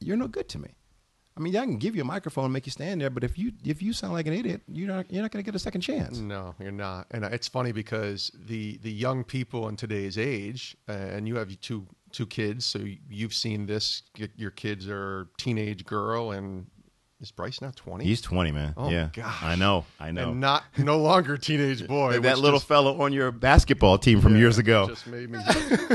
you're 0.00 0.16
no 0.16 0.28
good 0.28 0.48
to 0.50 0.58
me. 0.58 0.70
I 1.38 1.40
mean, 1.40 1.56
I 1.56 1.64
can 1.64 1.78
give 1.78 1.94
you 1.94 2.02
a 2.02 2.04
microphone 2.04 2.44
and 2.46 2.52
make 2.52 2.66
you 2.66 2.72
stand 2.72 3.00
there, 3.00 3.10
but 3.10 3.22
if 3.22 3.38
you 3.38 3.52
if 3.64 3.80
you 3.80 3.92
sound 3.92 4.12
like 4.12 4.26
an 4.26 4.32
idiot, 4.32 4.60
you're 4.66 4.88
not 4.88 5.10
you're 5.10 5.22
not 5.22 5.30
going 5.30 5.44
to 5.44 5.48
get 5.48 5.54
a 5.54 5.58
second 5.60 5.82
chance. 5.82 6.18
No, 6.18 6.56
you're 6.60 6.72
not. 6.72 7.06
And 7.12 7.24
it's 7.24 7.46
funny 7.46 7.70
because 7.70 8.32
the 8.34 8.78
the 8.78 8.90
young 8.90 9.22
people 9.22 9.68
in 9.68 9.76
today's 9.76 10.18
age, 10.18 10.76
uh, 10.88 10.92
and 10.92 11.28
you 11.28 11.36
have 11.36 11.48
two 11.60 11.86
two 12.10 12.26
kids, 12.26 12.64
so 12.66 12.80
you've 13.08 13.34
seen 13.34 13.66
this. 13.66 14.02
Your 14.36 14.50
kids 14.50 14.88
are 14.88 15.28
teenage 15.38 15.84
girl, 15.86 16.32
and 16.32 16.66
is 17.20 17.30
Bryce 17.30 17.60
now 17.60 17.72
twenty? 17.74 18.04
He's 18.04 18.20
20, 18.20 18.52
man. 18.52 18.74
Oh, 18.76 18.90
yeah, 18.90 19.10
gosh. 19.12 19.42
I 19.42 19.54
know, 19.54 19.84
I 19.98 20.10
know. 20.10 20.30
and 20.30 20.40
not 20.40 20.64
no 20.76 20.98
longer 20.98 21.36
teenage 21.36 21.86
boy. 21.86 22.18
That 22.20 22.38
little 22.38 22.58
just- 22.58 22.68
fellow 22.68 23.00
on 23.00 23.12
your 23.12 23.30
basketball 23.30 23.98
team 23.98 24.20
from 24.20 24.32
yeah, 24.32 24.40
years 24.40 24.58
ago. 24.58 24.88
just 24.88 25.06
made 25.06 25.30
me 25.30 25.38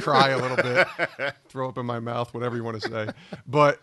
cry 0.01 0.29
a 0.29 0.37
little 0.37 0.57
bit, 0.57 0.87
throw 1.49 1.69
up 1.69 1.77
in 1.77 1.85
my 1.85 1.99
mouth, 1.99 2.33
whatever 2.33 2.55
you 2.55 2.63
want 2.63 2.81
to 2.81 2.89
say. 2.89 3.09
But 3.47 3.79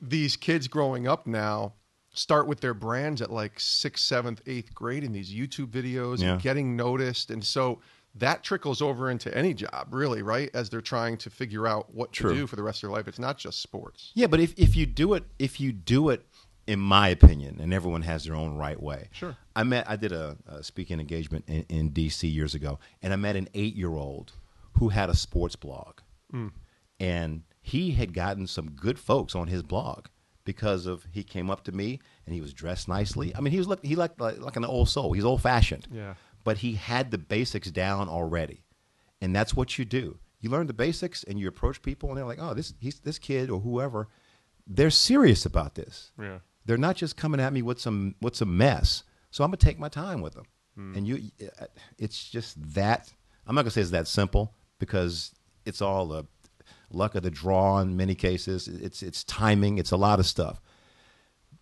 these 0.00 0.36
kids 0.36 0.68
growing 0.68 1.06
up 1.06 1.26
now 1.26 1.74
start 2.12 2.46
with 2.46 2.60
their 2.60 2.74
brands 2.74 3.22
at 3.22 3.30
like 3.30 3.58
sixth, 3.60 4.04
seventh, 4.04 4.42
eighth 4.46 4.74
grade 4.74 5.04
in 5.04 5.12
these 5.12 5.32
YouTube 5.32 5.68
videos 5.68 6.20
Yeah. 6.20 6.32
and 6.32 6.42
getting 6.42 6.76
noticed, 6.76 7.30
and 7.30 7.44
so 7.44 7.80
that 8.16 8.42
trickles 8.42 8.82
over 8.82 9.08
into 9.10 9.32
any 9.36 9.54
job, 9.54 9.88
really, 9.92 10.22
right? 10.22 10.50
As 10.52 10.68
they're 10.68 10.80
trying 10.80 11.16
to 11.18 11.30
figure 11.30 11.66
out 11.66 11.94
what 11.94 12.12
True. 12.12 12.30
to 12.30 12.40
do 12.40 12.46
for 12.46 12.56
the 12.56 12.62
rest 12.62 12.82
of 12.82 12.88
their 12.88 12.96
life. 12.96 13.06
It's 13.06 13.20
not 13.20 13.38
just 13.38 13.62
sports. 13.62 14.10
Yeah, 14.14 14.26
but 14.26 14.40
if, 14.40 14.52
if 14.58 14.76
you 14.76 14.84
do 14.86 15.14
it, 15.14 15.24
if 15.38 15.60
you 15.60 15.70
do 15.72 16.08
it, 16.08 16.26
in 16.66 16.78
my 16.80 17.08
opinion, 17.08 17.58
and 17.60 17.72
everyone 17.72 18.02
has 18.02 18.24
their 18.24 18.34
own 18.34 18.56
right 18.56 18.80
way. 18.80 19.08
Sure. 19.12 19.36
I 19.56 19.62
met, 19.64 19.88
I 19.88 19.96
did 19.96 20.12
a, 20.12 20.36
a 20.46 20.62
speaking 20.62 21.00
engagement 21.00 21.44
in, 21.48 21.64
in 21.68 21.88
D.C. 21.90 22.26
years 22.28 22.54
ago, 22.54 22.78
and 23.02 23.12
I 23.12 23.16
met 23.16 23.36
an 23.36 23.48
eight-year-old 23.54 24.32
who 24.78 24.88
had 24.88 25.08
a 25.08 25.14
sports 25.14 25.56
blog, 25.56 26.00
hmm. 26.30 26.48
and 26.98 27.42
he 27.70 27.92
had 27.92 28.12
gotten 28.12 28.46
some 28.46 28.70
good 28.72 28.98
folks 28.98 29.34
on 29.34 29.48
his 29.48 29.62
blog 29.62 30.06
because 30.44 30.86
of 30.86 31.06
he 31.12 31.22
came 31.22 31.50
up 31.50 31.62
to 31.64 31.72
me 31.72 32.00
and 32.26 32.34
he 32.34 32.40
was 32.40 32.52
dressed 32.52 32.88
nicely. 32.88 33.34
I 33.36 33.40
mean, 33.40 33.52
he 33.52 33.58
was 33.58 33.68
look, 33.68 33.84
he 33.84 33.96
looked 33.96 34.20
like, 34.20 34.38
like 34.38 34.56
an 34.56 34.64
old 34.64 34.88
soul. 34.88 35.12
He's 35.12 35.24
old-fashioned. 35.24 35.86
Yeah. 35.92 36.14
But 36.42 36.58
he 36.58 36.74
had 36.74 37.10
the 37.10 37.18
basics 37.18 37.70
down 37.70 38.08
already, 38.08 38.64
and 39.20 39.36
that's 39.36 39.54
what 39.54 39.78
you 39.78 39.84
do. 39.84 40.18
You 40.40 40.48
learn 40.48 40.66
the 40.66 40.72
basics, 40.72 41.22
and 41.22 41.38
you 41.38 41.46
approach 41.48 41.82
people, 41.82 42.08
and 42.08 42.16
they're 42.16 42.24
like, 42.24 42.38
"Oh, 42.40 42.54
this 42.54 42.72
he's 42.80 43.00
this 43.00 43.18
kid 43.18 43.50
or 43.50 43.60
whoever." 43.60 44.08
They're 44.66 44.90
serious 44.90 45.44
about 45.44 45.74
this. 45.74 46.12
Yeah. 46.18 46.38
They're 46.64 46.78
not 46.78 46.96
just 46.96 47.16
coming 47.16 47.40
at 47.40 47.52
me 47.52 47.62
with 47.62 47.78
some 47.78 48.14
with 48.22 48.36
some 48.36 48.56
mess. 48.56 49.04
So 49.30 49.44
I'm 49.44 49.50
gonna 49.50 49.58
take 49.58 49.78
my 49.78 49.90
time 49.90 50.22
with 50.22 50.34
them. 50.34 50.46
Hmm. 50.76 50.94
And 50.96 51.06
you, 51.06 51.30
uh, 51.60 51.66
it's 51.98 52.30
just 52.30 52.56
that. 52.74 53.12
I'm 53.46 53.54
not 53.54 53.62
gonna 53.62 53.70
say 53.70 53.82
it's 53.82 53.90
that 53.90 54.08
simple 54.08 54.54
because 54.78 55.34
it's 55.66 55.82
all 55.82 56.06
the 56.06 56.24
luck 56.90 57.14
of 57.14 57.22
the 57.22 57.30
draw 57.30 57.78
in 57.80 57.96
many 57.96 58.14
cases. 58.14 58.68
It's 58.68 59.02
it's 59.02 59.24
timing. 59.24 59.78
It's 59.78 59.90
a 59.90 59.96
lot 59.96 60.18
of 60.18 60.26
stuff. 60.26 60.60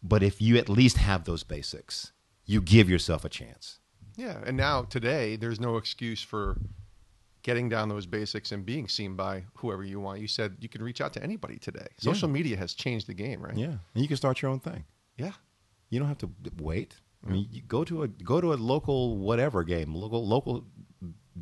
But 0.03 0.23
if 0.23 0.41
you 0.41 0.57
at 0.59 0.69
least 0.69 0.97
have 0.97 1.25
those 1.25 1.43
basics, 1.43 2.13
you 2.47 2.61
give 2.61 2.89
yourself 2.89 3.25
a 3.25 3.29
chance. 3.29 3.81
Yeah, 4.17 4.39
and 4.47 4.57
now 4.57 4.83
today 4.83 5.37
there's 5.37 5.61
no 5.61 5.77
excuse 5.77 6.23
for 6.23 6.59
getting 7.43 7.69
down 7.69 7.89
those 7.89 8.07
basics 8.07 8.53
and 8.53 8.67
being 8.67 8.89
seen 8.89 9.15
by 9.15 9.45
whoever 9.55 9.85
you 9.85 10.01
want. 10.01 10.21
You 10.21 10.29
said 10.29 10.57
you 10.61 10.69
can 10.69 10.83
reach 10.83 11.01
out 11.01 11.13
to 11.15 11.23
anybody 11.23 11.59
today. 11.59 11.87
Yeah. 12.01 12.13
Social 12.13 12.29
media 12.29 12.57
has 12.57 12.75
changed 12.75 13.07
the 13.07 13.15
game, 13.15 13.41
right? 13.41 13.57
Yeah, 13.57 13.67
and 13.67 14.03
you 14.03 14.09
can 14.09 14.17
start 14.17 14.43
your 14.43 14.51
own 14.51 14.61
thing. 14.61 14.85
Yeah. 15.17 15.33
You 15.91 15.99
don't 15.99 16.09
have 16.09 16.19
to 16.19 16.31
wait. 16.59 16.97
I 17.27 17.31
mean, 17.31 17.49
you 17.51 17.63
go 17.63 17.83
to 17.85 18.05
a 18.05 18.09
go 18.09 18.41
to 18.41 18.53
a 18.53 18.55
local 18.55 19.17
whatever 19.17 19.65
game, 19.65 19.95
local 19.95 20.27
local 20.27 20.65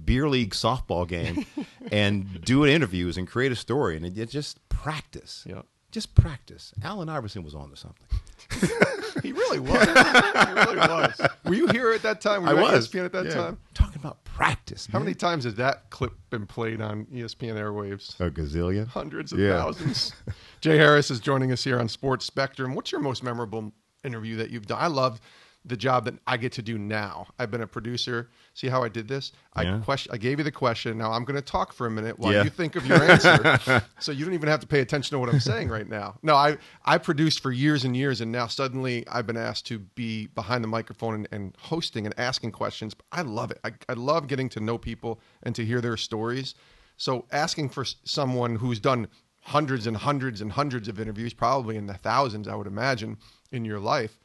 beer 0.05 0.29
league 0.29 0.53
softball 0.53 1.07
game, 1.09 1.47
and 1.93 2.41
do 2.45 2.67
interviews 2.67 3.17
and 3.17 3.27
create 3.27 3.53
a 3.53 3.57
story, 3.57 3.97
and 3.97 4.05
it, 4.05 4.19
it 4.19 4.31
just 4.31 4.67
practice. 4.69 5.45
Yeah. 5.49 5.63
just 5.91 6.15
practice. 6.15 6.73
Allen 6.83 7.09
Iverson 7.09 7.43
was 7.43 7.55
on 7.55 7.71
to 7.71 7.77
something. 7.77 8.07
He 9.23 9.33
really 9.33 9.59
was. 9.59 9.83
he 9.87 10.53
really 10.53 10.77
was. 10.77 11.21
Were 11.47 11.55
you 11.55 11.69
here 11.69 11.91
at 11.93 12.03
that 12.03 12.21
time? 12.21 12.43
Were 12.43 12.53
you 12.53 12.67
at 12.67 12.75
E 12.75 12.77
ESPN 12.77 13.07
at 13.07 13.13
that 13.13 13.25
Yeah. 13.25 13.33
time? 13.35 13.59
Talking 13.73 13.97
about 13.99 14.23
practice. 14.25 14.87
How 14.93 14.99
man. 14.99 15.07
many 15.07 15.15
times 15.15 15.45
has 15.45 15.55
that 15.55 15.89
clip 15.89 16.13
been 16.29 16.47
played 16.47 16.83
on 16.83 17.07
ESPN 17.07 17.55
airwaves? 17.57 18.21
A 18.21 18.31
gazillion. 18.31 18.87
Hundreds 18.89 19.33
of 19.33 19.39
Yeah. 19.39 19.63
thousands. 19.63 20.13
Jay 20.61 20.77
Harris 20.77 21.11
is 21.11 21.19
joining 21.19 21.51
us 21.51 21.65
here 21.65 21.81
on 21.81 21.89
Sports 21.89 22.27
Spectrum. 22.27 22.75
What's 22.75 22.93
your 22.93 23.01
most 23.01 23.23
memorable 23.23 23.73
interview 24.05 24.37
that 24.37 24.51
you've 24.51 24.67
done? 24.67 24.79
I 24.83 24.89
love 24.89 25.19
the 25.67 25.77
job 25.77 26.05
that 26.05 26.15
I 26.27 26.37
get 26.37 26.53
to 26.53 26.63
do 26.63 26.79
now. 26.79 27.27
I've 27.39 27.51
been 27.51 27.61
a 27.63 27.67
producer. 27.67 28.29
See 28.55 28.69
how 28.69 28.83
I 28.83 28.89
did 28.89 29.09
this? 29.09 29.33
I 29.55 29.63
Yeah. 29.63 29.79
question. 29.81 30.13
I 30.13 30.17
gave 30.17 30.39
you 30.39 30.45
the 30.45 30.53
question. 30.53 30.97
Now 30.99 31.11
I'm 31.13 31.25
going 31.25 31.35
to 31.37 31.43
talk 31.43 31.73
for 31.73 31.87
a 31.87 31.91
minute 31.91 32.19
while 32.19 32.33
Yeah. 32.33 32.45
you 32.45 32.51
think 32.51 32.77
of 32.77 32.87
your 32.87 33.03
answer. 33.03 33.83
so 33.99 34.13
you 34.13 34.25
don't 34.25 34.35
even 34.35 34.49
have 34.49 34.61
to 34.61 34.67
pay 34.67 34.81
attention 34.81 35.15
to 35.15 35.19
what 35.19 35.29
I'm 35.29 35.41
saying 35.41 35.69
right 35.69 35.89
now. 35.89 36.19
No, 36.23 36.35
I 36.37 36.59
I 36.85 36.99
produced 36.99 37.41
for 37.41 37.51
years 37.53 37.85
and 37.85 37.97
years, 37.97 38.21
and 38.21 38.31
now 38.31 38.47
suddenly 38.47 39.07
I've 39.09 39.27
been 39.27 39.37
asked 39.37 39.67
to 39.67 39.79
be 39.81 40.27
behind 40.29 40.63
the 40.63 40.69
microphone 40.69 41.15
and, 41.15 41.29
and 41.33 41.55
hosting 41.59 42.07
and 42.07 42.15
asking 42.19 42.53
questions. 42.53 42.95
I 43.11 43.23
love 43.23 43.51
it. 43.51 43.59
I, 43.65 43.73
I 43.89 43.95
love 43.95 44.29
getting 44.29 44.49
to 44.51 44.61
know 44.61 44.79
people 44.79 45.21
and 45.43 45.55
to 45.57 45.65
hear 45.65 45.81
their 45.81 45.97
stories. 45.97 46.55
So 46.97 47.27
asking 47.33 47.71
for 47.71 47.85
someone 48.05 48.57
who's 48.57 48.81
done 48.81 49.09
hundreds 49.43 49.87
and 49.87 49.97
hundreds 49.97 50.41
and 50.41 50.53
hundreds 50.53 50.89
of 50.89 50.99
interviews, 50.99 51.33
probably 51.35 51.77
in 51.77 51.87
the 51.87 51.95
thousands, 51.95 52.49
I 52.49 52.55
would 52.55 52.67
imagine, 52.67 53.19
in 53.53 53.65
your 53.65 53.79
life. 53.79 54.19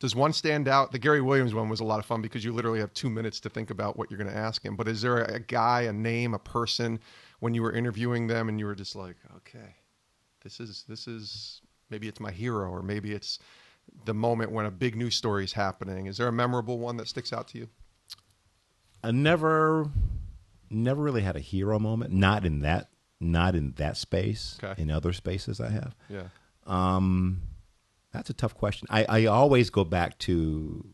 Does 0.00 0.16
one 0.16 0.32
stand 0.32 0.66
out? 0.66 0.92
The 0.92 0.98
Gary 0.98 1.20
Williams 1.20 1.54
one 1.54 1.68
was 1.68 1.80
a 1.80 1.84
lot 1.84 1.98
of 1.98 2.06
fun 2.06 2.22
because 2.22 2.42
you 2.42 2.52
literally 2.52 2.80
have 2.80 2.92
two 2.94 3.10
minutes 3.10 3.38
to 3.40 3.50
think 3.50 3.70
about 3.70 3.98
what 3.98 4.10
you're 4.10 4.18
going 4.18 4.32
to 4.32 4.36
ask 4.36 4.64
him. 4.64 4.74
But 4.74 4.88
is 4.88 5.02
there 5.02 5.18
a, 5.18 5.34
a 5.34 5.40
guy, 5.40 5.82
a 5.82 5.92
name, 5.92 6.32
a 6.32 6.38
person 6.38 6.98
when 7.40 7.54
you 7.54 7.62
were 7.62 7.72
interviewing 7.72 8.26
them 8.26 8.48
and 8.48 8.58
you 8.58 8.64
were 8.64 8.74
just 8.74 8.96
like, 8.96 9.16
okay, 9.36 9.76
this 10.42 10.58
is 10.58 10.84
this 10.88 11.06
is 11.06 11.60
maybe 11.90 12.08
it's 12.08 12.18
my 12.18 12.30
hero 12.30 12.70
or 12.70 12.82
maybe 12.82 13.12
it's 13.12 13.38
the 14.06 14.14
moment 14.14 14.50
when 14.50 14.64
a 14.64 14.70
big 14.70 14.96
news 14.96 15.16
story 15.16 15.44
is 15.44 15.52
happening. 15.52 16.06
Is 16.06 16.16
there 16.16 16.28
a 16.28 16.32
memorable 16.32 16.78
one 16.78 16.96
that 16.96 17.08
sticks 17.08 17.32
out 17.32 17.48
to 17.48 17.58
you? 17.58 17.68
I 19.04 19.10
never, 19.10 19.90
never 20.70 21.02
really 21.02 21.22
had 21.22 21.36
a 21.36 21.40
hero 21.40 21.78
moment. 21.78 22.12
Not 22.12 22.46
in 22.46 22.60
that, 22.60 22.88
not 23.20 23.54
in 23.54 23.72
that 23.76 23.96
space. 23.96 24.58
Okay. 24.62 24.80
In 24.80 24.90
other 24.90 25.12
spaces, 25.12 25.60
I 25.60 25.70
have. 25.70 25.94
Yeah. 26.08 26.28
Um, 26.66 27.42
that's 28.12 28.30
a 28.30 28.34
tough 28.34 28.54
question. 28.54 28.86
I, 28.90 29.04
I 29.08 29.24
always 29.26 29.70
go 29.70 29.84
back 29.84 30.18
to 30.20 30.86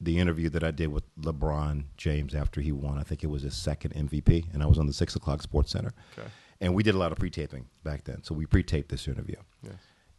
the 0.00 0.18
interview 0.18 0.48
that 0.50 0.64
I 0.64 0.70
did 0.70 0.88
with 0.88 1.04
LeBron 1.16 1.84
James 1.96 2.34
after 2.34 2.60
he 2.60 2.72
won. 2.72 2.98
I 2.98 3.02
think 3.02 3.22
it 3.22 3.28
was 3.28 3.42
his 3.42 3.54
second 3.56 3.94
MVP, 3.94 4.52
and 4.52 4.62
I 4.62 4.66
was 4.66 4.78
on 4.78 4.86
the 4.86 4.92
six 4.92 5.14
o'clock 5.16 5.42
Sports 5.42 5.70
Center. 5.72 5.92
Okay. 6.18 6.28
And 6.60 6.74
we 6.74 6.82
did 6.82 6.94
a 6.94 6.98
lot 6.98 7.12
of 7.12 7.18
pre-taping 7.18 7.66
back 7.82 8.04
then, 8.04 8.22
so 8.22 8.34
we 8.34 8.46
pre-taped 8.46 8.88
this 8.88 9.08
interview, 9.08 9.36
Yeah. 9.62 9.72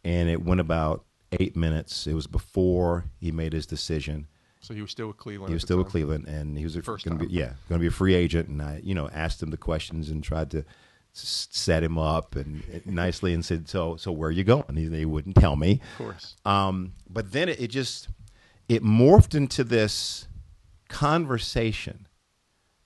and 0.04 0.28
it 0.28 0.42
went 0.42 0.60
about 0.60 1.04
eight 1.32 1.56
minutes. 1.56 2.06
It 2.06 2.14
was 2.14 2.26
before 2.26 3.04
he 3.18 3.32
made 3.32 3.52
his 3.52 3.66
decision. 3.66 4.28
So 4.60 4.74
he 4.74 4.82
was 4.82 4.90
still 4.90 5.08
with 5.08 5.16
Cleveland. 5.16 5.50
He 5.50 5.54
was 5.54 5.62
still 5.62 5.78
with. 5.78 5.88
Cleveland, 5.88 6.26
and 6.26 6.56
he 6.58 6.64
was 6.64 6.76
First 6.76 7.04
going 7.04 7.18
to 7.18 7.26
be 7.26 7.32
yeah 7.32 7.52
going 7.68 7.78
to 7.78 7.78
be 7.78 7.86
a 7.86 7.90
free 7.90 8.14
agent. 8.14 8.48
And 8.48 8.60
I 8.62 8.80
you 8.82 8.94
know 8.94 9.08
asked 9.12 9.42
him 9.42 9.50
the 9.50 9.56
questions 9.56 10.10
and 10.10 10.22
tried 10.22 10.50
to 10.52 10.64
set 11.18 11.82
him 11.82 11.98
up 11.98 12.36
and 12.36 12.62
nicely 12.86 13.32
and 13.32 13.44
said 13.44 13.68
so 13.68 13.96
so 13.96 14.12
where 14.12 14.28
are 14.28 14.32
you 14.32 14.44
going? 14.44 14.64
And 14.68 14.76
he, 14.78 14.88
he 14.88 15.04
wouldn't 15.04 15.36
tell 15.36 15.56
me. 15.56 15.80
Of 15.92 15.98
course. 15.98 16.36
Um, 16.44 16.92
but 17.08 17.32
then 17.32 17.48
it, 17.48 17.60
it 17.60 17.68
just 17.68 18.08
it 18.68 18.82
morphed 18.82 19.34
into 19.34 19.64
this 19.64 20.26
conversation 20.88 22.06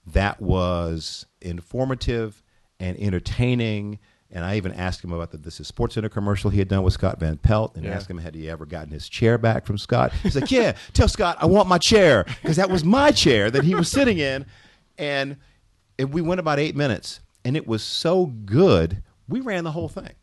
that 0.07 0.41
was 0.41 1.27
informative 1.41 2.43
and 2.79 2.99
entertaining. 2.99 3.99
And 4.33 4.45
I 4.45 4.57
even 4.57 4.73
asked 4.73 5.03
him 5.03 5.13
about 5.13 5.33
the 5.33 5.39
This 5.39 5.59
Is 5.59 5.67
Sports 5.67 5.95
Center 5.95 6.09
commercial 6.09 6.51
he 6.51 6.59
had 6.61 6.69
done 6.69 6.83
with 6.85 6.93
Scott 6.95 7.19
Van 7.19 7.37
Pelt, 7.37 7.75
and 7.75 7.85
Yeah. 7.85 7.93
asked 7.97 8.09
him 8.09 8.19
had 8.19 8.35
he 8.35 8.49
ever 8.49 8.65
gotten 8.65 8.93
his 8.93 9.09
chair 9.09 9.39
back 9.39 9.67
from 9.67 9.77
Scott. 9.77 10.13
He's 10.23 10.37
like, 10.41 10.51
"Yeah, 10.53 10.77
tell 10.93 11.09
Scott 11.09 11.37
I 11.41 11.47
want 11.47 11.69
my 11.69 11.79
chair 11.79 12.25
because 12.43 12.57
that 12.57 12.71
was 12.71 12.85
my 12.85 13.11
chair 13.11 13.51
that 13.51 13.65
he 13.65 13.75
was 13.75 13.91
sitting 13.91 14.19
in." 14.19 14.47
And, 14.99 15.37
and 15.99 16.13
we 16.13 16.21
went 16.23 16.39
about 16.41 16.59
eight 16.61 16.77
minutes, 16.77 17.21
and 17.45 17.57
it 17.57 17.67
was 17.67 17.83
so 17.83 18.27
good 18.27 19.03
we 19.29 19.41
ran 19.41 19.65
the 19.65 19.73
whole 19.73 19.89
thing. 19.89 20.15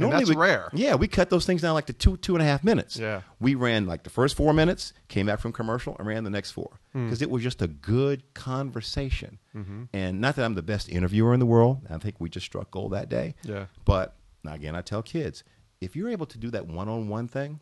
And 0.00 0.12
that's 0.12 0.28
we, 0.28 0.36
rare. 0.36 0.70
Yeah, 0.72 0.94
we 0.94 1.08
cut 1.08 1.28
those 1.28 1.44
things 1.44 1.60
down 1.62 1.74
like 1.74 1.86
to 1.86 1.92
two 1.92 2.16
two 2.18 2.36
and 2.36 2.42
a 2.42 2.44
half 2.44 2.62
minutes. 2.62 2.96
Yeah. 2.96 3.22
we 3.40 3.56
ran 3.56 3.86
like 3.86 4.04
the 4.04 4.10
first 4.10 4.36
four 4.36 4.52
minutes, 4.52 4.92
came 5.08 5.26
back 5.26 5.40
from 5.40 5.52
commercial, 5.52 5.96
and 5.98 6.06
ran 6.06 6.22
the 6.22 6.30
next 6.30 6.52
four 6.52 6.78
Hmm. 6.92 7.06
because 7.06 7.20
it 7.20 7.28
was 7.30 7.42
just 7.42 7.60
a 7.62 7.66
good 7.66 8.22
conversation. 8.34 9.40
Mm-hmm. 9.56 9.84
And 9.92 10.20
not 10.20 10.36
that 10.36 10.44
I'm 10.44 10.54
the 10.54 10.62
best 10.62 10.88
interviewer 10.88 11.34
in 11.34 11.40
the 11.40 11.46
world, 11.46 11.80
I 11.90 11.98
think 11.98 12.16
we 12.20 12.28
just 12.30 12.46
struck 12.46 12.70
gold 12.70 12.92
that 12.92 13.08
day. 13.08 13.34
Yeah. 13.42 13.66
But 13.84 14.14
now 14.44 14.52
again, 14.54 14.76
I 14.76 14.82
tell 14.82 15.02
kids 15.02 15.42
if 15.80 15.96
you're 15.96 16.10
able 16.10 16.26
to 16.26 16.38
do 16.38 16.50
that 16.52 16.68
one 16.68 16.88
on 16.88 17.08
one 17.08 17.26
thing 17.26 17.58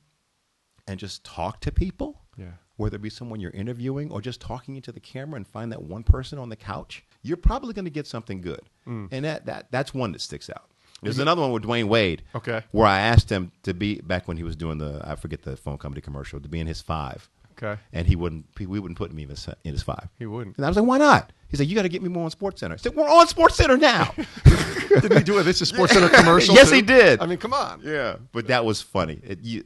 and 0.87 1.00
just 1.00 1.25
talk 1.25 1.61
to 1.62 1.73
people, 1.73 2.21
Yeah. 2.37 2.53
whether 2.76 2.97
it 2.97 3.03
be 3.03 3.09
someone 3.11 3.41
you're 3.41 3.50
interviewing 3.53 4.11
or 4.12 4.21
just 4.21 4.43
talking 4.43 4.76
into 4.76 4.93
the 4.93 5.00
camera 5.00 5.37
and 5.37 5.47
find 5.49 5.73
that 5.73 5.83
one 5.83 6.03
person 6.03 6.38
on 6.38 6.50
the 6.50 6.57
couch, 6.57 7.03
you're 7.26 7.37
probably 7.37 7.73
going 7.75 7.85
to 7.85 7.90
get 7.90 8.06
something 8.06 8.40
good. 8.40 8.61
Hmm. 8.85 9.06
And 9.11 9.25
that, 9.25 9.47
that 9.47 9.66
that's 9.71 9.92
one 9.95 10.12
that 10.12 10.21
sticks 10.21 10.49
out. 10.50 10.71
There's 11.02 11.18
another 11.18 11.42
one 11.42 11.52
with 11.52 11.62
Dwyane 11.64 11.88
Wade. 11.88 12.23
Okay. 12.35 12.62
Where 12.73 12.87
I 12.87 13.00
asked 13.00 13.30
him 13.30 13.52
to 13.64 13.75
be 13.75 14.00
back 14.00 14.26
when 14.26 14.37
he 14.38 14.42
was 14.42 14.56
doing 14.56 14.78
the 14.78 15.00
I 15.04 15.14
forget 15.16 15.42
the 15.42 15.56
phone 15.56 15.76
company 15.78 16.00
commercial 16.00 16.40
to 16.40 16.49
be 16.49 16.59
in 16.59 16.66
his 16.66 16.80
five, 16.80 17.28
Okay. 17.52 17.80
and 17.92 18.06
he 18.06 18.16
wouldn't. 18.16 18.47
He, 18.59 18.66
we 18.66 18.80
wouldn't 18.80 18.97
put 18.99 19.11
him 19.11 19.18
in 19.18 19.28
his, 19.28 19.47
in 19.62 19.73
his 19.73 19.83
five. 19.83 20.09
He 20.18 20.25
wouldn't. 20.26 20.56
And 20.56 20.64
I 20.64 20.68
was 20.68 20.76
like, 20.76 20.87
why 20.87 20.97
not? 20.99 21.33
He's 21.49 21.61
like, 21.61 21.68
you 21.68 21.75
got 21.76 21.83
to 21.83 21.88
get 21.90 22.02
me 22.02 22.09
more 22.09 22.25
on 22.25 22.30
Sports 22.30 22.61
Center. 22.61 22.75
I 22.75 22.78
said, 22.78 22.95
we're 22.97 23.09
on 23.09 23.28
Sports 23.28 23.56
Center 23.56 23.76
now. 23.76 24.12
Didn't 24.88 25.18
he 25.18 25.23
do 25.23 25.38
a 25.38 25.42
This 25.42 25.61
is 25.62 25.68
Sports 25.68 25.92
Center 25.92 26.09
commercial? 26.09 26.54
Yes, 26.56 26.71
too? 26.71 26.76
he 26.76 26.83
did. 26.83 27.21
I 27.21 27.26
mean, 27.26 27.38
come 27.38 27.52
on. 27.52 27.83
yeah, 27.85 28.16
but 28.33 28.47
that 28.49 28.64
was 28.64 28.80
funny. 28.83 29.21
It, 29.23 29.40
you, 29.42 29.64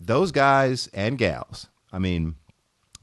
those 0.00 0.32
guys 0.32 0.88
and 0.92 1.16
gals, 1.16 1.68
I 1.92 2.00
mean, 2.00 2.34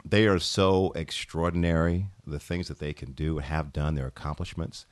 they 0.06 0.28
are 0.28 0.38
so 0.40 0.92
extraordinary. 0.96 2.08
The 2.30 2.40
things 2.40 2.68
that 2.70 2.80
they 2.80 2.94
can 2.94 3.12
do 3.12 3.38
and 3.38 3.46
have 3.46 3.74
done, 3.74 3.96
their 3.96 4.08
accomplishments, 4.08 4.86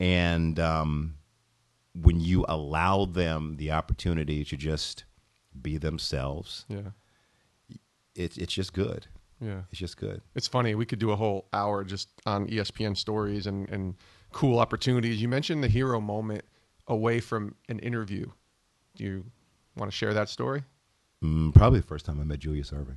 and 0.00 0.58
um, 0.60 1.14
when 1.94 2.20
you 2.20 2.44
allow 2.48 3.04
them 3.04 3.56
the 3.56 3.70
opportunity 3.72 4.44
to 4.44 4.56
just 4.56 5.04
be 5.60 5.76
themselves, 5.78 6.64
Yeah. 6.68 6.90
it's 8.14 8.36
it's 8.36 8.52
just 8.52 8.72
good. 8.72 9.06
Yeah. 9.40 9.62
It's 9.70 9.78
just 9.78 9.96
good. 9.96 10.20
It's 10.34 10.48
funny. 10.48 10.74
We 10.74 10.84
could 10.86 10.98
do 10.98 11.12
a 11.12 11.16
whole 11.16 11.48
hour 11.52 11.84
just 11.84 12.08
on 12.26 12.48
ESPN 12.48 12.96
stories 12.96 13.46
and, 13.46 13.68
and 13.70 13.94
cool 14.32 14.58
opportunities. 14.58 15.22
You 15.22 15.28
mentioned 15.28 15.62
the 15.62 15.68
hero 15.68 16.00
moment 16.00 16.42
away 16.88 17.20
from 17.20 17.54
an 17.68 17.78
interview. 17.78 18.26
Do 18.96 19.04
you 19.04 19.24
want 19.76 19.90
to 19.92 19.96
share 19.96 20.12
that 20.14 20.28
story? 20.28 20.64
Mm, 21.22 21.54
probably 21.54 21.78
the 21.80 21.86
first 21.86 22.04
time 22.04 22.20
I 22.20 22.24
met 22.24 22.40
Julius 22.40 22.70
Erving. 22.72 22.96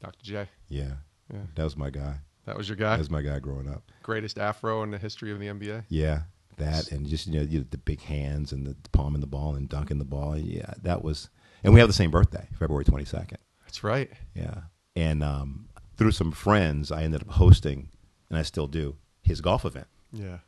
Dr. 0.00 0.18
J. 0.24 0.48
Yeah, 0.68 0.94
Yeah. 1.32 1.42
that 1.54 1.62
was 1.64 1.76
my 1.76 1.90
guy. 1.90 2.16
That 2.48 2.56
was 2.56 2.66
your 2.66 2.76
guy. 2.76 2.92
That 2.92 3.00
was 3.00 3.10
my 3.10 3.20
guy 3.20 3.40
growing 3.40 3.68
up. 3.68 3.82
Greatest 4.02 4.38
afro 4.38 4.82
in 4.82 4.90
the 4.90 4.96
history 4.96 5.30
of 5.30 5.38
the 5.38 5.48
NBA? 5.48 5.84
Yeah, 5.90 6.22
that 6.56 6.90
and 6.90 7.06
just 7.06 7.26
you 7.26 7.34
know 7.34 7.42
you, 7.42 7.66
the 7.70 7.76
big 7.76 8.00
hands 8.00 8.52
and 8.52 8.66
the 8.66 8.74
palm 8.90 9.14
in 9.14 9.20
the 9.20 9.26
ball 9.26 9.54
and 9.54 9.68
dunking 9.68 9.98
the 9.98 10.06
ball. 10.06 10.34
Yeah, 10.34 10.72
that 10.82 11.04
was. 11.04 11.28
And 11.62 11.74
we 11.74 11.80
have 11.80 11.90
the 11.90 11.92
same 11.92 12.10
birthday, 12.10 12.48
February 12.58 12.86
twenty 12.86 13.04
second. 13.04 13.36
That's 13.66 13.84
right. 13.84 14.10
Yeah, 14.34 14.62
and 14.96 15.22
um, 15.22 15.68
through 15.98 16.12
some 16.12 16.32
friends, 16.32 16.90
I 16.90 17.02
ended 17.02 17.20
up 17.20 17.28
hosting, 17.32 17.90
and 18.30 18.38
I 18.38 18.42
still 18.42 18.66
do 18.66 18.96
his 19.22 19.42
golf 19.42 19.66
event. 19.66 19.88
Yeah. 20.10 20.38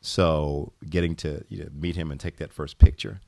So 0.00 0.72
getting 0.88 1.14
to 1.16 1.44
you 1.50 1.64
know, 1.64 1.70
meet 1.74 1.94
him 1.94 2.10
and 2.10 2.18
take 2.18 2.38
that 2.38 2.54
first 2.54 2.78
picture, 2.78 3.20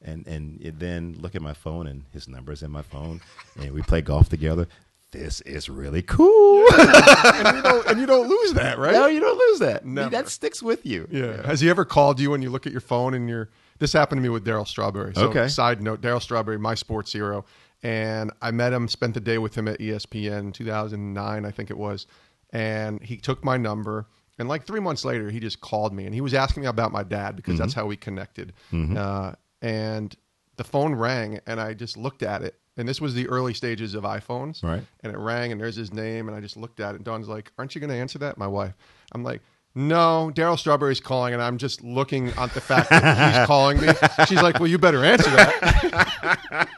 and 0.00 0.24
and 0.28 0.60
then 0.78 1.16
look 1.18 1.34
at 1.34 1.42
my 1.42 1.54
phone 1.54 1.88
and 1.88 2.04
his 2.12 2.28
number's 2.28 2.62
in 2.62 2.70
my 2.70 2.82
phone, 2.82 3.20
and 3.60 3.72
we 3.72 3.82
play 3.82 4.00
golf 4.00 4.28
together. 4.28 4.68
This 5.14 5.40
is 5.42 5.68
really 5.68 6.02
cool. 6.02 6.64
and, 6.74 7.56
you 7.56 7.62
don't, 7.62 7.86
and 7.86 8.00
you 8.00 8.06
don't 8.06 8.28
lose 8.28 8.52
that, 8.54 8.78
right? 8.78 8.92
No, 8.92 9.06
you 9.06 9.20
don't 9.20 9.38
lose 9.38 9.60
that. 9.60 9.86
Never. 9.86 10.10
That 10.10 10.28
sticks 10.28 10.62
with 10.62 10.84
you. 10.84 11.08
Yeah. 11.10 11.46
Has 11.46 11.60
he 11.60 11.70
ever 11.70 11.84
called 11.84 12.18
you 12.20 12.30
when 12.32 12.42
you 12.42 12.50
look 12.50 12.66
at 12.66 12.72
your 12.72 12.80
phone 12.80 13.14
and 13.14 13.28
you're? 13.28 13.48
This 13.78 13.92
happened 13.92 14.18
to 14.18 14.22
me 14.22 14.28
with 14.28 14.44
Darryl 14.44 14.66
Strawberry. 14.66 15.14
So, 15.14 15.28
Okay. 15.28 15.48
Side 15.48 15.80
note: 15.82 16.00
Darryl 16.00 16.20
Strawberry, 16.20 16.58
my 16.58 16.74
sports 16.74 17.12
hero, 17.12 17.44
and 17.82 18.30
I 18.42 18.50
met 18.50 18.72
him, 18.72 18.88
spent 18.88 19.14
the 19.14 19.20
day 19.20 19.38
with 19.38 19.54
him 19.56 19.68
at 19.68 19.78
ESPN 19.80 20.52
2009, 20.52 21.44
I 21.44 21.50
think 21.50 21.70
it 21.70 21.76
was, 21.78 22.06
and 22.50 23.02
he 23.02 23.16
took 23.16 23.44
my 23.44 23.56
number. 23.56 24.06
And 24.38 24.48
like 24.48 24.66
three 24.66 24.80
months 24.80 25.04
later, 25.04 25.30
he 25.30 25.38
just 25.38 25.60
called 25.60 25.92
me 25.94 26.06
and 26.06 26.14
he 26.14 26.20
was 26.20 26.34
asking 26.34 26.62
me 26.62 26.66
about 26.66 26.90
my 26.90 27.04
dad 27.04 27.36
because 27.36 27.56
that's 27.56 27.72
how 27.72 27.86
we 27.86 27.96
connected. 27.96 28.52
Uh, 28.72 29.34
and 29.62 30.14
the 30.56 30.64
phone 30.64 30.94
rang, 30.96 31.38
and 31.46 31.60
I 31.60 31.74
just 31.74 31.96
looked 31.96 32.22
at 32.24 32.42
it. 32.42 32.56
And 32.76 32.88
this 32.88 33.00
was 33.00 33.14
the 33.14 33.28
early 33.28 33.54
stages 33.54 33.94
of 33.94 34.02
iPhones, 34.04 34.62
Right. 34.64 34.82
and 35.02 35.12
it 35.14 35.18
rang 35.18 35.52
and 35.52 35.60
there's 35.60 35.76
his 35.76 35.92
name 35.92 36.28
and 36.28 36.36
I 36.36 36.40
just 36.40 36.56
looked 36.56 36.80
at 36.80 36.90
it 36.94 36.96
and 36.96 37.04
Dawn's 37.04 37.28
like, 37.28 37.52
"Aren't 37.58 37.74
you 37.74 37.80
going 37.80 37.90
to 37.90 37.96
answer 37.96 38.18
that?" 38.18 38.36
My 38.36 38.48
wife. 38.48 38.74
I'm 39.12 39.22
like, 39.22 39.42
"No, 39.76 40.32
Darryl 40.34 40.58
Strawberry's 40.58 40.98
calling 41.00 41.34
and 41.34 41.42
I'm 41.42 41.56
just 41.58 41.84
looking 41.84 42.28
at 42.30 42.52
the 42.52 42.60
fact 42.60 42.90
that 42.90 43.34
he's 43.36 43.46
calling 43.52 43.80
me." 43.80 43.88
She's 44.26 44.42
like, 44.42 44.58
"Well, 44.58 44.66
you 44.68 44.78
better 44.78 45.04
answer 45.04 45.30
that." 45.30 46.68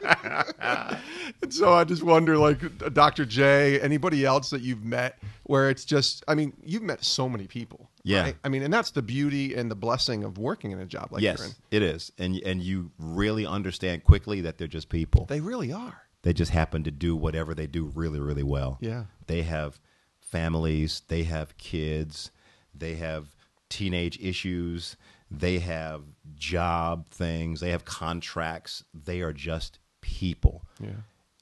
and 1.41 1.53
so 1.53 1.73
I 1.73 1.83
just 1.83 2.03
wonder 2.03 2.37
like 2.37 2.59
Dr. 2.93 3.25
J, 3.25 3.79
anybody 3.81 4.25
else 4.25 4.49
that 4.51 4.61
you've 4.61 4.83
met 4.83 5.17
where 5.43 5.69
it's 5.69 5.85
just 5.85 6.23
I 6.27 6.35
mean, 6.35 6.53
you've 6.63 6.83
met 6.83 7.03
so 7.03 7.27
many 7.27 7.47
people. 7.47 7.89
Yeah. 8.07 8.21
right? 8.21 8.35
I 8.43 8.49
mean, 8.49 8.63
and 8.63 8.73
that's 8.73 8.91
the 8.91 9.01
beauty 9.01 9.55
and 9.55 9.69
the 9.69 9.75
blessing 9.75 10.23
of 10.23 10.37
working 10.37 10.71
in 10.71 10.79
a 10.79 10.85
job 10.85 11.11
like 11.11 11.21
you're 11.21 11.33
in. 11.33 11.37
yes, 11.39 11.55
it 11.71 11.81
is, 11.81 12.11
and 12.17 12.35
and 12.45 12.61
you 12.61 12.91
really 12.97 13.45
understand 13.45 14.03
quickly 14.03 14.41
that 14.41 14.57
they're 14.57 14.67
just 14.67 14.89
people. 14.89 15.25
They 15.25 15.41
really 15.41 15.71
are. 15.71 16.01
They 16.23 16.33
just 16.33 16.51
happen 16.51 16.83
to 16.83 16.91
do 16.91 17.15
whatever 17.15 17.53
they 17.53 17.67
do 17.67 17.85
really, 17.95 18.19
really 18.19 18.43
well. 18.43 18.77
Yeah. 18.81 19.05
They 19.27 19.43
have 19.43 19.79
families, 20.19 21.01
they 21.07 21.23
have 21.23 21.57
kids, 21.57 22.31
they 22.73 22.95
have 22.95 23.29
teenage 23.69 24.19
issues, 24.21 24.97
they 25.31 25.59
have 25.59 26.01
job 26.35 27.09
things, 27.09 27.59
they 27.59 27.71
have 27.71 27.85
contracts. 27.85 28.83
They 28.93 29.21
are 29.21 29.33
just 29.33 29.79
people. 30.01 30.63
Yeah. 30.81 30.89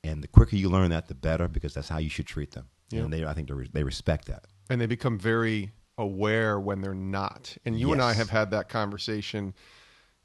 And 0.04 0.22
the 0.24 0.28
quicker 0.28 0.56
you 0.56 0.70
learn 0.70 0.90
that, 0.92 1.08
the 1.08 1.16
better, 1.16 1.48
because 1.48 1.74
that's 1.74 1.90
how 1.90 1.98
you 1.98 2.10
should 2.10 2.28
treat 2.28 2.52
them. 2.52 2.68
Yeah. 2.92 3.02
And 3.02 3.14
they, 3.14 3.26
I 3.26 3.34
think, 3.34 3.50
they 3.74 3.84
respect 3.84 4.26
that. 4.28 4.46
and 4.70 4.80
they 4.80 4.86
become 4.86 5.18
very 5.18 5.72
aware 5.98 6.60
when 6.60 6.82
they're 6.82 6.94
not. 6.94 7.56
And 7.66 7.80
you 7.80 7.92
and 7.94 8.02
I 8.02 8.14
have 8.14 8.30
had 8.30 8.52
that 8.52 8.70
conversation 8.70 9.54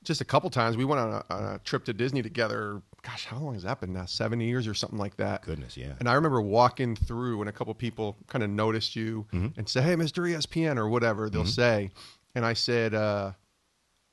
just 0.02 0.20
a 0.20 0.24
couple 0.24 0.48
times. 0.50 0.76
We 0.76 0.85
went 0.85 1.00
on 1.00 1.12
a, 1.12 1.24
on 1.35 1.54
a 1.54 1.59
trip 1.59 1.85
to 1.85 1.92
Disney 1.92 2.22
together. 2.22 2.83
Gosh, 3.02 3.26
how 3.26 3.38
long 3.38 3.54
has 3.54 3.62
that 3.64 3.80
been 3.80 3.92
now? 3.92 4.06
Seven 4.06 4.40
years 4.40 4.66
or 4.66 4.74
something 4.74 4.98
like 4.98 5.16
that. 5.16 5.42
Goodness, 5.42 5.76
yeah. 5.76 5.92
And 5.98 6.09
I 6.09 6.14
remember 6.14 6.40
walking 6.40 6.96
through, 6.96 7.40
and 7.40 7.48
a 7.48 7.52
couple 7.52 7.72
people 7.74 8.16
kind 8.26 8.42
of 8.42 8.50
noticed 8.50 8.96
you 8.96 9.26
Mm-hmm. 9.33 9.59
and 9.59 9.68
say, 9.68 9.80
"Hey, 9.83 9.94
Mr. 9.96 10.28
ESPN" 10.30 10.76
or 10.76 10.88
whatever 10.88 11.28
they'll 11.30 11.44
say. 11.46 11.90
And 12.35 12.44
I 12.46 12.52
said, 12.52 12.94
uh, 12.94 13.33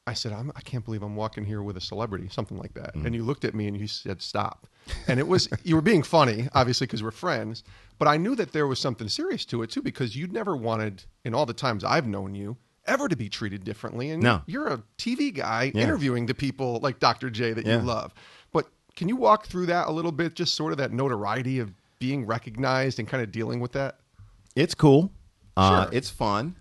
"I 0.07 0.13
said 0.13 0.31
I'm, 0.31 0.51
I 0.55 0.61
can't 0.61 0.83
believe 0.85 1.03
I'm 1.03 1.15
walking 1.15 1.45
here 1.45 1.61
with 1.61 1.77
a 1.77 1.81
celebrity, 1.81 2.27
something 2.29 2.57
like 2.57 2.73
that." 2.73 2.95
Mm-hmm. 2.95 3.05
And 3.05 3.15
you 3.15 3.23
looked 3.23 3.45
at 3.45 3.53
me 3.53 3.67
and 3.67 3.77
you 3.77 3.85
said, 3.87 4.21
"Stop." 4.21 4.67
And 5.07 5.19
it 5.19 5.27
was 5.27 5.49
you 5.63 5.75
were 5.75 5.81
being 5.81 6.01
funny, 6.03 6.47
obviously, 6.53 6.87
because 6.87 7.03
we're 7.03 7.11
friends. 7.11 7.63
But 7.99 8.07
I 8.07 8.17
knew 8.17 8.35
that 8.35 8.51
there 8.53 8.67
was 8.67 8.79
something 8.79 9.09
serious 9.09 9.43
to 9.45 9.61
it 9.63 9.69
too, 9.69 9.81
because 9.81 10.15
you'd 10.15 10.31
never 10.33 10.55
wanted, 10.55 11.03
in 11.25 11.33
all 11.33 11.45
the 11.45 11.53
times 11.53 11.83
I've 11.83 12.07
known 12.07 12.33
you, 12.35 12.57
ever 12.85 13.07
to 13.09 13.15
be 13.17 13.27
treated 13.27 13.63
differently. 13.65 14.11
And 14.11 14.23
No. 14.23 14.41
you're 14.45 14.67
a 14.67 14.81
TV 14.97 15.31
guy 15.33 15.71
Yeah. 15.75 15.83
interviewing 15.83 16.25
the 16.27 16.33
people 16.35 16.79
like 16.81 16.99
Dr. 16.99 17.29
J 17.29 17.51
that 17.53 17.65
Yeah. 17.65 17.79
you 17.79 17.85
love. 17.85 18.13
But 18.53 18.69
can 18.95 19.09
you 19.09 19.15
walk 19.17 19.45
through 19.47 19.65
that 19.65 19.87
a 19.87 19.91
little 19.91 20.13
bit, 20.13 20.35
just 20.35 20.55
sort 20.55 20.71
of 20.71 20.77
that 20.77 20.91
notoriety 20.93 21.59
of 21.59 21.73
being 21.99 22.25
recognized 22.25 22.97
and 22.99 23.07
kind 23.07 23.21
of 23.23 23.31
dealing 23.31 23.59
with 23.59 23.73
that? 23.73 23.99
It's 24.55 24.73
cool. 24.75 25.11
Uh, 25.57 25.83
Sure. 25.85 25.93
it's 25.93 26.09
fun. 26.09 26.55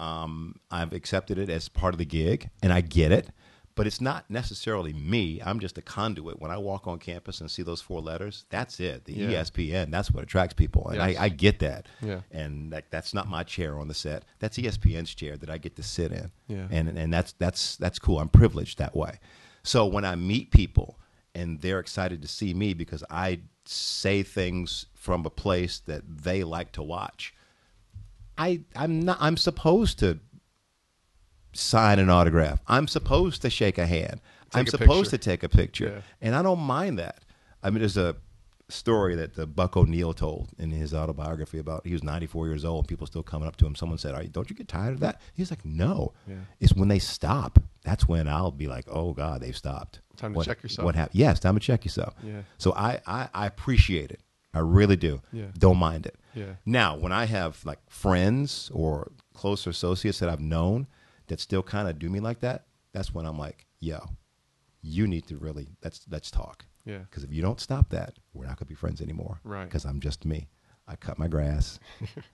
Um, 0.00 0.56
I've 0.70 0.92
accepted 0.92 1.38
it 1.38 1.48
as 1.50 1.68
part 1.68 1.94
of 1.94 1.98
the 1.98 2.04
gig, 2.04 2.50
and 2.62 2.72
I 2.72 2.80
get 2.80 3.12
it. 3.12 3.28
But 3.76 3.86
it's 3.86 4.00
not 4.00 4.28
necessarily 4.28 4.92
me. 4.92 5.40
I'm 5.44 5.60
just 5.60 5.78
a 5.78 5.80
conduit. 5.82 6.40
When 6.40 6.50
I 6.50 6.58
walk 6.58 6.86
on 6.86 6.98
campus 6.98 7.40
and 7.40 7.50
see 7.50 7.62
those 7.62 7.80
four 7.80 8.00
letters, 8.00 8.44
that's 8.50 8.80
it. 8.80 9.04
The 9.04 9.12
Yeah. 9.14 9.42
ESPN. 9.42 9.90
That's 9.90 10.10
what 10.10 10.24
attracts 10.24 10.54
people, 10.54 10.88
and 10.88 10.96
Yes. 10.96 11.18
I, 11.18 11.24
I 11.24 11.28
get 11.28 11.60
that. 11.60 11.86
Yeah. 12.02 12.20
And 12.32 12.72
that, 12.72 12.90
that's 12.90 13.14
not 13.14 13.28
my 13.28 13.42
chair 13.44 13.78
on 13.78 13.88
the 13.88 13.94
set. 13.94 14.24
That's 14.40 14.58
ESPN's 14.58 15.14
chair 15.14 15.36
that 15.36 15.48
I 15.48 15.56
get 15.58 15.76
to 15.76 15.82
sit 15.82 16.12
in. 16.12 16.30
Yeah. 16.48 16.66
And 16.70 16.88
and 16.98 17.12
that's 17.12 17.32
that's 17.38 17.76
that's 17.76 17.98
cool. 17.98 18.18
I'm 18.18 18.28
privileged 18.28 18.78
that 18.78 18.94
way. 18.96 19.18
So 19.62 19.86
when 19.86 20.04
I 20.04 20.14
meet 20.16 20.50
people 20.50 20.98
and 21.34 21.60
they're 21.60 21.78
excited 21.80 22.20
to 22.22 22.28
see 22.28 22.52
me 22.52 22.74
because 22.74 23.04
I 23.08 23.40
say 23.64 24.22
things 24.24 24.86
from 24.94 25.24
a 25.24 25.30
place 25.30 25.78
that 25.86 26.02
they 26.06 26.42
like 26.44 26.72
to 26.72 26.82
watch, 26.82 27.32
I 28.40 28.60
I'm 28.74 29.00
not 29.00 29.18
I'm 29.20 29.36
supposed 29.36 29.98
to 29.98 30.18
sign 31.52 31.98
an 31.98 32.08
autograph. 32.08 32.60
I'm 32.66 32.88
supposed 32.88 33.42
to 33.42 33.50
shake 33.50 33.76
a 33.76 33.86
hand. 33.86 34.20
I'm 34.54 34.66
a 34.66 34.70
supposed 34.70 35.10
picture. 35.10 35.18
to 35.18 35.30
take 35.30 35.42
a 35.42 35.48
picture. 35.48 35.92
Yeah. 35.96 36.02
And 36.22 36.34
I 36.34 36.42
don't 36.42 36.60
mind 36.60 36.98
that. 36.98 37.22
I 37.62 37.70
mean 37.70 37.80
there's 37.80 37.98
a 37.98 38.16
story 38.68 39.14
that 39.16 39.38
uh, 39.38 39.44
Buck 39.46 39.76
O'Neil 39.76 40.14
told 40.14 40.48
in 40.58 40.70
his 40.70 40.94
autobiography 40.94 41.58
about 41.58 41.86
he 41.86 41.92
was 41.92 42.02
94 42.02 42.46
years 42.46 42.64
old 42.64 42.84
and 42.84 42.88
people 42.88 43.06
still 43.06 43.22
coming 43.22 43.46
up 43.46 43.56
to 43.56 43.66
him. 43.66 43.74
Someone 43.74 43.98
said, 43.98 44.14
Are 44.14 44.22
you, 44.22 44.28
"Don't 44.28 44.48
you 44.48 44.56
get 44.56 44.68
tired 44.68 44.94
of 44.94 45.00
that?" 45.00 45.20
He's 45.34 45.50
like, 45.50 45.64
"No." 45.64 46.14
Yeah. 46.26 46.36
It's 46.60 46.72
when 46.72 46.88
they 46.88 46.98
stop. 46.98 47.58
That's 47.84 48.08
when 48.08 48.26
I'll 48.26 48.52
be 48.52 48.68
like, 48.68 48.86
"Oh 48.88 49.12
God, 49.12 49.42
they've 49.42 49.56
stopped." 49.56 50.00
Time 50.16 50.32
to 50.32 50.38
what, 50.38 50.46
check 50.46 50.62
yourself. 50.62 50.86
What 50.86 50.94
happened? 50.94 51.18
Yes, 51.18 51.40
time 51.40 51.54
to 51.54 51.60
check 51.60 51.84
yourself. 51.84 52.14
Yeah. 52.22 52.42
So 52.58 52.72
I, 52.72 53.00
I 53.06 53.28
I 53.34 53.46
appreciate 53.46 54.10
it. 54.10 54.20
I 54.54 54.60
really 54.60 54.96
do. 54.96 55.20
Yeah. 55.32 55.46
Don't 55.58 55.78
mind 55.78 56.06
it. 56.06 56.16
Yeah. 56.34 56.54
Now, 56.66 56.96
when 56.96 57.12
I 57.12 57.24
have 57.26 57.64
like 57.64 57.78
friends 57.88 58.70
or 58.72 59.10
closer 59.34 59.70
associates 59.70 60.18
that 60.20 60.28
I've 60.28 60.40
known 60.40 60.86
that 61.28 61.40
still 61.40 61.62
kind 61.62 61.88
of 61.88 61.98
do 61.98 62.08
me 62.10 62.20
like 62.20 62.40
that, 62.40 62.66
that's 62.92 63.12
when 63.14 63.26
I'm 63.26 63.38
like, 63.38 63.66
"Yo, 63.80 63.98
you 64.82 65.06
need 65.06 65.26
to 65.28 65.36
really 65.36 65.68
let's 65.84 66.06
let's 66.10 66.30
talk." 66.30 66.66
Yeah. 66.84 66.98
Because 66.98 67.24
if 67.24 67.32
you 67.32 67.42
don't 67.42 67.60
stop 67.60 67.90
that, 67.90 68.14
we're 68.32 68.46
not 68.46 68.58
gonna 68.58 68.68
be 68.68 68.74
friends 68.74 69.00
anymore. 69.00 69.40
Right. 69.44 69.64
Because 69.64 69.84
I'm 69.84 70.00
just 70.00 70.24
me. 70.24 70.48
I 70.88 70.96
cut 70.96 71.18
my 71.18 71.28
grass. 71.28 71.78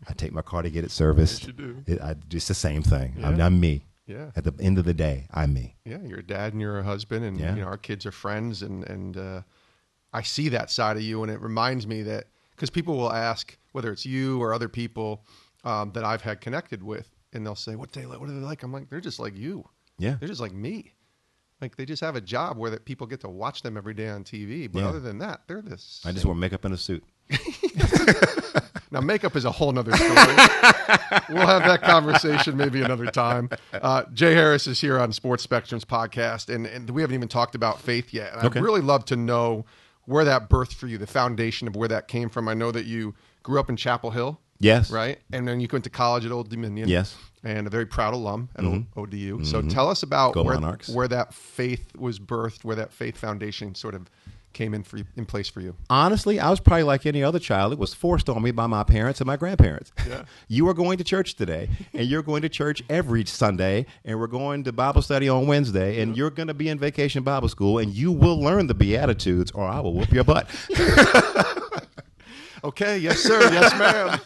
I 0.09 0.13
take 0.15 0.33
my 0.33 0.41
car 0.43 0.63
to 0.63 0.71
get 0.71 0.85
it 0.85 0.91
serviced. 0.91 1.41
Yes, 1.43 1.47
you 1.49 1.53
do. 1.53 1.83
It, 1.87 2.01
I, 2.01 2.15
it's 2.31 2.49
the 2.49 2.55
same 2.55 2.83
thing. 2.83 3.17
I'm, 3.23 3.37
Yeah. 3.39 3.47
I'm 3.47 3.61
me. 3.61 3.85
Yeah. 4.07 4.31
At 4.37 4.45
the 4.45 4.55
end 4.61 4.79
of 4.79 4.85
the 4.85 4.95
day, 4.95 5.27
I'm 5.33 5.53
me. 5.53 5.75
Yeah, 5.85 5.99
you're 6.03 6.21
a 6.21 6.27
dad 6.27 6.53
and 6.53 6.63
you're 6.63 6.79
a 6.79 6.85
husband, 6.85 7.25
and 7.25 7.39
Yeah. 7.39 7.55
you 7.55 7.61
know 7.63 7.67
our 7.67 7.77
kids 7.77 8.07
are 8.07 8.13
friends, 8.13 8.63
and 8.63 8.85
and 8.85 9.17
uh, 9.17 9.43
I 10.13 10.23
see 10.23 10.49
that 10.51 10.71
side 10.71 10.97
of 10.97 11.03
you, 11.03 11.23
and 11.23 11.31
it 11.31 11.41
reminds 11.41 11.87
me 11.87 12.03
that 12.05 12.29
because 12.53 12.71
people 12.71 12.97
will 12.97 13.13
ask 13.13 13.59
whether 13.77 13.93
it's 13.93 14.05
you 14.07 14.41
or 14.43 14.53
other 14.55 14.69
people 14.69 15.23
um, 15.63 15.93
that 15.93 16.03
I've 16.03 16.23
had 16.23 16.41
connected 16.41 16.83
with, 16.83 17.09
and 17.33 17.45
they'll 17.47 17.55
say, 17.55 17.77
"What 17.77 17.93
they 17.93 18.07
like? 18.07 18.19
What 18.19 18.29
are 18.31 18.33
they 18.33 18.41
like?" 18.41 18.63
I'm 18.63 18.73
like, 18.73 18.89
"They're 18.91 19.01
just 19.01 19.21
like 19.21 19.37
you. 19.37 19.69
Yeah. 19.99 20.17
They're 20.19 20.29
just 20.29 20.41
like 20.41 20.53
me." 20.55 20.95
Like 21.61 21.77
they 21.77 21.85
just 21.85 22.03
have 22.03 22.17
a 22.17 22.21
job 22.21 22.57
where 22.59 22.71
that 22.71 22.85
people 22.87 23.07
get 23.07 23.21
to 23.21 23.29
watch 23.29 23.63
them 23.63 23.77
every 23.77 23.95
day 23.95 24.09
on 24.09 24.25
TV. 24.25 24.71
But 24.71 24.81
Yeah. 24.81 24.89
other 24.89 25.01
than 25.01 25.19
that, 25.19 25.43
they're 25.47 25.63
this. 25.63 26.03
I 26.05 26.13
just 26.13 26.25
wear 26.25 26.35
makeup 26.35 26.65
and 26.65 26.75
a 26.75 26.77
suit. 26.79 27.05
Now, 28.93 29.01
makeup 29.01 29.35
is 29.37 29.45
a 29.45 29.51
whole 29.51 29.73
nother 29.73 29.95
story. 29.95 30.13
we'll 31.29 31.47
have 31.47 31.65
that 31.65 31.81
conversation 31.83 32.57
maybe 32.57 32.81
another 32.83 33.07
time. 33.11 33.51
Uh, 33.73 34.05
Jay 34.15 34.33
Harris 34.33 34.69
is 34.69 34.81
here 34.81 34.99
on 34.99 35.13
Sports 35.13 35.43
Spectrum's 35.43 35.85
podcast, 35.85 36.55
and, 36.55 36.67
and 36.67 36.89
we 36.91 37.03
haven't 37.03 37.15
even 37.17 37.29
talked 37.29 37.57
about 37.57 37.81
faith 37.81 38.15
yet. 38.15 38.33
And 38.33 38.45
Okay. 38.47 38.61
I'd 38.61 38.63
really 38.65 38.81
love 38.81 39.05
to 39.07 39.17
know 39.17 39.67
where 40.05 40.25
that 40.25 40.49
birthed 40.49 40.75
for 40.75 40.87
you, 40.87 40.99
the 40.99 41.07
foundation 41.07 41.67
of 41.67 41.75
where 41.75 41.89
that 41.89 42.07
came 42.07 42.31
from. 42.31 42.49
I 42.49 42.55
know 42.55 42.71
that 42.71 42.87
you 42.87 43.15
grew 43.47 43.61
up 43.61 43.71
in 43.71 43.77
Chapel 43.77 44.11
Hill, 44.11 44.41
Yes. 44.59 44.91
right? 44.91 45.19
And 45.33 45.47
then 45.47 45.61
you 45.61 45.69
went 45.71 45.85
to 45.85 45.91
college 45.91 46.27
at 46.27 46.33
Old 46.33 46.49
Dominion. 46.51 46.89
Yes. 46.89 47.17
And 47.45 47.69
a 47.69 47.71
very 47.71 47.87
proud 47.87 48.13
alum 48.13 48.49
at 48.57 48.65
ODU. 48.97 49.45
So 49.45 49.63
tell 49.63 49.89
us 49.89 50.03
about 50.03 50.31
Mm-hmm. 50.31 50.41
Go 50.41 50.43
where, 50.43 50.55
Monarchs. 50.61 50.89
where 50.89 51.07
that 51.09 51.33
faith 51.33 51.95
was 51.97 52.19
birthed, 52.19 52.65
where 52.65 52.75
that 52.77 52.93
faith 52.93 53.17
foundation 53.17 53.77
sort 53.77 53.95
of 53.95 54.11
came 54.53 54.73
in 54.75 54.83
for 54.83 54.97
you, 54.97 55.05
in 55.17 55.27
place 55.27 55.49
for 55.51 55.61
you. 55.61 55.77
Honestly, 55.91 56.41
I 56.41 56.49
was 56.51 56.59
probably 56.61 56.83
like 56.85 57.05
any 57.07 57.23
other 57.23 57.39
child. 57.39 57.73
It 57.75 57.79
was 57.79 57.93
forced 57.95 58.29
on 58.31 58.43
me 58.43 58.51
by 58.53 58.67
my 58.67 58.83
parents 58.83 59.21
and 59.21 59.27
my 59.27 59.37
grandparents. 59.37 59.93
you 60.49 60.67
are 60.69 60.75
going 60.75 60.97
to 60.99 61.05
church 61.05 61.35
today, 61.37 61.69
and 61.93 62.07
you're 62.09 62.23
going 62.23 62.41
to 62.43 62.49
church 62.49 62.83
every 62.89 63.25
Sunday, 63.27 63.85
and 64.05 64.19
we're 64.19 64.27
going 64.29 64.65
to 64.65 64.73
Bible 64.73 65.03
study 65.03 65.29
on 65.29 65.47
Wednesday, 65.47 66.01
and 66.01 66.17
you're 66.17 66.31
going 66.31 66.49
to 66.49 66.55
be 66.55 66.69
in 66.71 66.79
vacation 66.79 67.23
Bible 67.23 67.49
school, 67.51 67.79
and 67.79 67.93
you 67.93 68.11
will 68.11 68.41
learn 68.41 68.67
the 68.67 68.75
Beatitudes, 68.75 69.51
or 69.53 69.65
I 69.65 69.79
will 69.81 69.93
whoop 69.93 70.11
your 70.11 70.25
butt. 70.25 70.49
Okay, 72.65 72.99
yes, 72.99 73.21
sir. 73.21 73.41
yes, 73.53 73.79
ma'am. 73.79 74.19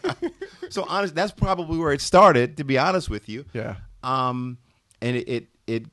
so 0.70 0.86
honest, 0.88 1.14
that's 1.14 1.32
probably 1.32 1.76
where 1.78 1.92
it 1.92 2.00
started. 2.00 2.56
To 2.58 2.64
be 2.64 2.78
honest 2.78 3.10
with 3.10 3.28
you, 3.28 3.44
Yeah. 3.52 3.76
Um, 4.02 4.56
and 5.02 5.16
it, 5.16 5.28
it 5.28 5.46
it 5.66 5.84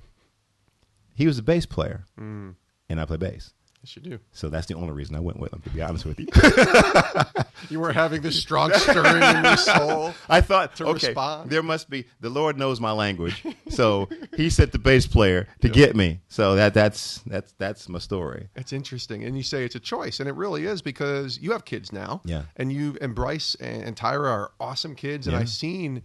He 1.16 1.28
was 1.28 1.38
a 1.38 1.44
bass 1.44 1.66
player, 1.66 2.06
Mm. 2.20 2.56
and 2.90 3.00
I 3.02 3.06
play 3.06 3.18
bass. 3.18 3.54
Yes, 3.84 3.98
you 3.98 4.02
do. 4.02 4.20
So 4.32 4.48
that's 4.50 4.66
the 4.68 4.76
only 4.76 4.94
reason 4.94 5.14
I 5.16 5.20
went 5.20 5.40
with 5.40 5.52
them, 5.52 5.60
to 5.62 5.70
be 5.70 5.82
honest 5.82 6.06
with 6.06 6.20
you. 6.20 6.28
You 7.70 7.80
were 7.80 7.94
having 7.94 8.22
this 8.22 8.38
strong 8.38 8.74
stirring 8.74 9.24
in 9.24 9.44
your 9.46 9.56
soul. 9.56 10.14
I 10.28 10.42
thought, 10.42 10.76
To 10.78 10.88
okay, 10.88 11.08
respond. 11.08 11.50
there 11.50 11.64
must 11.64 11.90
be 11.90 12.04
the 12.20 12.30
Lord 12.30 12.58
knows 12.58 12.82
my 12.82 12.92
language, 12.92 13.42
so 13.70 14.10
He 14.36 14.50
sent 14.50 14.74
the 14.74 14.80
bass 14.80 15.08
player 15.08 15.48
to 15.62 15.70
get 15.70 15.96
me. 15.96 16.20
So 16.28 16.56
that 16.56 16.74
that's 16.74 17.20
that's 17.26 17.54
that's 17.54 17.88
my 17.88 18.00
story. 18.00 18.50
It's 18.58 18.74
interesting, 18.74 19.24
and 19.24 19.38
you 19.38 19.44
say 19.44 19.64
it's 19.64 19.76
a 19.76 19.80
choice, 19.80 20.20
and 20.20 20.28
it 20.28 20.36
really 20.36 20.66
is 20.66 20.82
because 20.82 21.40
you 21.40 21.54
have 21.54 21.64
kids 21.64 21.94
now, 21.94 22.22
Yeah. 22.26 22.44
and 22.58 22.72
you 22.72 22.98
and 23.00 23.16
Bryce 23.16 23.56
and, 23.56 23.84
and 23.84 23.96
Tyra 23.96 24.30
are 24.30 24.52
awesome 24.60 24.94
kids, 24.94 25.26
and 25.28 25.34
Yeah. 25.34 25.40
I've 25.40 25.50
seen 25.50 26.04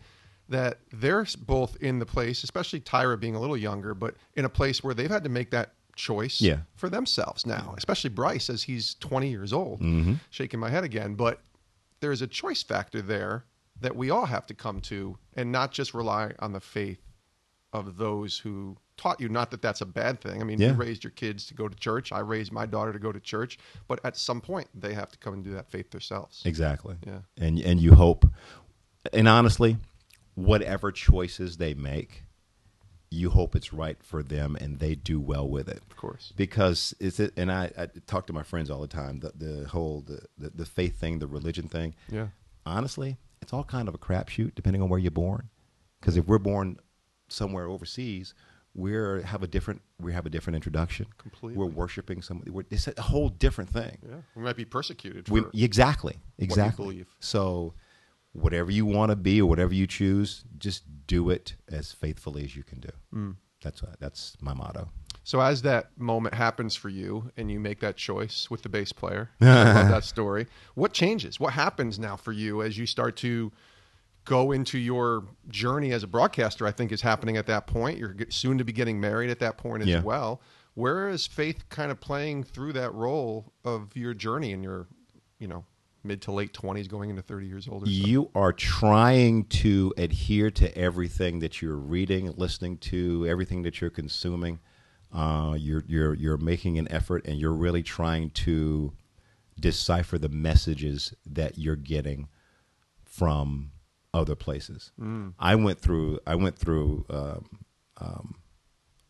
that 0.49 0.79
they're 0.93 1.27
both 1.41 1.77
in 1.81 1.99
the 1.99 2.07
place, 2.07 2.45
especially 2.45 2.81
Tyra 2.81 3.19
being 3.19 3.35
a 3.35 3.41
little 3.41 3.57
younger, 3.57 3.95
but 3.95 4.15
in 4.37 4.45
a 4.45 4.49
place 4.49 4.83
where 4.85 4.95
they've 4.95 5.11
had 5.11 5.25
to 5.25 5.29
make 5.31 5.51
that 5.51 5.73
choice 5.99 6.41
Yeah. 6.41 6.61
for 6.75 6.89
themselves 6.89 7.45
now, 7.45 7.75
especially 7.77 8.11
Bryce 8.11 8.49
as 8.49 8.63
he's 8.63 8.95
20 8.95 9.29
years 9.29 9.53
old. 9.53 9.81
Mm-hmm. 9.81 10.15
Shaking 10.31 10.61
my 10.61 10.71
head 10.71 10.85
again, 10.85 11.15
but 11.15 11.41
there's 12.01 12.23
a 12.23 12.27
choice 12.27 12.63
factor 12.63 13.03
there 13.03 13.45
that 13.81 13.95
we 13.97 14.09
all 14.11 14.27
have 14.27 14.47
to 14.47 14.55
come 14.55 14.81
to, 14.81 15.19
and 15.35 15.53
not 15.53 15.73
just 15.73 15.93
rely 15.95 16.33
on 16.39 16.53
the 16.53 16.61
faith 16.61 17.01
of 17.73 17.97
those 17.99 18.39
who 18.39 18.77
taught 18.97 19.21
you. 19.21 19.29
Not 19.29 19.51
that 19.51 19.61
that's 19.63 19.81
a 19.83 19.87
bad 19.87 20.21
thing. 20.21 20.41
I 20.41 20.45
mean, 20.45 20.61
you 20.61 20.73
raised 20.73 21.05
your 21.05 21.11
kids 21.11 21.47
to 21.47 21.55
go 21.55 21.69
to 21.69 21.77
church. 21.77 22.11
I 22.13 22.21
raised 22.21 22.51
my 22.51 22.65
daughter 22.67 22.93
to 22.93 22.99
go 22.99 23.13
to 23.13 23.21
church, 23.21 23.59
but 23.87 24.01
at 24.05 24.17
some 24.17 24.41
point 24.41 24.69
they 24.75 24.95
have 24.95 25.11
to 25.13 25.19
come 25.19 25.35
and 25.35 25.45
do 25.45 25.53
that 25.53 25.71
faith 25.71 25.91
themselves. 25.91 26.43
Exactly. 26.45 26.97
Yeah. 27.07 27.21
And 27.37 27.59
and 27.61 27.79
you 27.79 27.93
hope, 27.95 28.25
and 29.13 29.29
honestly, 29.29 29.77
whatever 30.35 30.91
choices 30.91 31.57
they 31.59 31.75
make, 31.75 32.23
you 33.11 33.31
hope 33.31 33.57
it's 33.57 33.73
right 33.73 33.97
for 34.03 34.23
them 34.23 34.57
and 34.61 34.79
they 34.79 34.95
do 34.95 35.19
well 35.19 35.49
with 35.49 35.69
it. 35.69 35.83
Of 35.91 35.97
course. 35.97 36.33
because 36.37 36.95
it's 37.01 37.19
it, 37.21 37.33
and 37.37 37.51
I, 37.51 37.71
I 37.77 37.87
talk 38.07 38.27
to 38.27 38.33
my 38.33 38.43
friends 38.43 38.71
all 38.71 38.81
the 38.81 38.89
time. 38.89 39.21
The 39.21 39.33
the 39.35 39.69
whole 39.69 40.03
the, 40.03 40.23
the 40.37 40.51
the 40.51 40.67
faith 40.67 40.99
thing, 40.99 41.19
the 41.19 41.27
religion 41.27 41.69
thing. 41.69 41.95
Yeah. 42.11 42.29
Honestly, 42.67 43.17
it's 43.41 43.53
all 43.53 43.65
kind 43.65 43.89
of 43.89 43.95
a 43.95 43.99
crapshoot 43.99 44.55
depending 44.55 44.83
on 44.83 44.89
where 44.89 45.01
you're 45.01 45.11
born. 45.11 45.49
Because 46.01 46.17
if 46.17 46.27
we're 46.27 46.39
born 46.39 46.79
somewhere 47.29 47.67
overseas, 47.67 48.35
we're 48.75 49.23
have 49.23 49.43
a 49.43 49.47
different 49.47 49.83
we 50.01 50.13
have 50.13 50.27
a 50.27 50.31
different 50.31 50.55
introduction. 50.57 51.07
Completely. 51.17 51.59
we're 51.59 51.67
worshiping 51.67 52.23
somebody. 52.23 52.51
We're, 52.51 52.65
it's 52.71 52.87
a 52.89 53.03
whole 53.03 53.29
different 53.29 53.71
thing. 53.71 53.99
Yeah. 54.07 54.17
We 54.37 54.43
might 54.43 54.57
be 54.57 54.65
persecuted 54.65 55.27
for 55.27 55.35
We, 55.35 55.45
exactly, 55.63 56.19
exactly. 56.39 57.07
So, 57.21 57.75
whatever 58.33 58.71
you 58.71 58.87
want 58.87 59.11
to 59.11 59.17
be 59.17 59.41
or 59.41 59.49
whatever 59.49 59.75
you 59.75 59.87
choose, 59.87 60.45
just 60.59 60.85
do 61.07 61.31
it 61.31 61.55
as 61.71 61.93
faithfully 61.93 62.45
as 62.45 62.55
you 62.57 62.63
can 62.63 62.81
do. 62.81 62.91
Mm. 63.15 63.37
That's 63.63 63.83
that's 63.99 64.37
my 64.41 64.55
motto. 64.55 64.89
So 65.25 65.41
as 65.41 65.61
that 65.63 65.91
moment 65.99 66.35
happens 66.35 66.75
for 66.75 66.89
you 66.89 67.31
and 67.37 67.51
you 67.51 67.61
make 67.61 67.81
that 67.81 67.97
choice 67.97 68.49
with 68.51 68.63
the 68.63 68.69
bass 68.71 68.93
player, 68.93 69.31
love 69.41 69.89
that 69.91 70.05
story. 70.05 70.47
What 70.75 70.93
changes? 70.95 71.39
What 71.39 71.53
happens 71.53 71.99
now 71.99 72.17
for 72.17 72.33
you 72.33 72.63
as 72.63 72.79
you 72.79 72.87
start 72.87 73.17
to 73.19 73.53
go 74.25 74.53
into 74.53 74.79
your 74.79 75.25
journey 75.49 75.93
as 75.93 76.03
a 76.03 76.07
broadcaster? 76.07 76.67
I 76.67 76.71
think 76.71 76.93
is 76.93 77.03
happening 77.03 77.37
at 77.37 77.47
that 77.47 77.67
point. 77.67 77.99
You're 77.99 78.17
soon 78.31 78.57
to 78.59 78.65
be 78.65 78.73
getting 78.73 79.01
married 79.01 79.29
at 79.29 79.39
that 79.41 79.59
point 79.59 79.83
as 79.83 79.89
Yeah. 79.89 80.03
well. 80.03 80.41
Where 80.75 81.09
is 81.11 81.27
faith 81.27 81.69
kind 81.69 81.91
of 81.91 82.01
playing 82.01 82.45
through 82.45 82.73
that 82.75 82.95
role 82.95 83.53
of 83.65 83.97
your 83.97 84.15
journey 84.15 84.53
and 84.53 84.63
your, 84.63 84.87
you 85.39 85.49
know, 85.49 85.65
mid 86.05 86.23
to 86.23 86.33
late 86.33 86.53
twenties, 86.53 86.89
going 86.89 87.11
into 87.11 87.23
thirty 87.23 87.47
years 87.47 87.69
old? 87.69 87.83
So? 87.85 87.91
You 87.91 88.31
are 88.35 88.53
trying 88.53 89.45
to 89.45 89.93
adhere 89.97 90.51
to 90.53 90.77
everything 90.77 91.41
that 91.41 91.61
you're 91.61 91.77
reading, 91.77 92.33
listening 92.37 92.79
to, 92.79 93.27
everything 93.27 93.63
that 93.63 93.81
you're 93.81 93.91
consuming. 93.91 94.61
Uh, 95.13 95.55
you're 95.59 95.85
you're 95.87 96.15
you're 96.15 96.37
making 96.37 96.79
an 96.79 96.91
effort, 96.91 97.27
and 97.27 97.39
you're 97.39 97.53
really 97.53 97.83
trying 97.83 98.31
to 98.31 98.93
decipher 99.59 100.19
the 100.19 100.29
messages 100.29 101.15
that 101.27 101.59
you're 101.59 101.77
getting 101.77 102.29
from 103.05 103.71
other 104.15 104.35
places. 104.35 104.93
I 105.39 105.55
went 105.57 105.81
through 105.81 106.21
I 106.27 106.35
went 106.35 106.59
through 106.59 107.07
um, 107.11 107.49
um, 107.99 108.35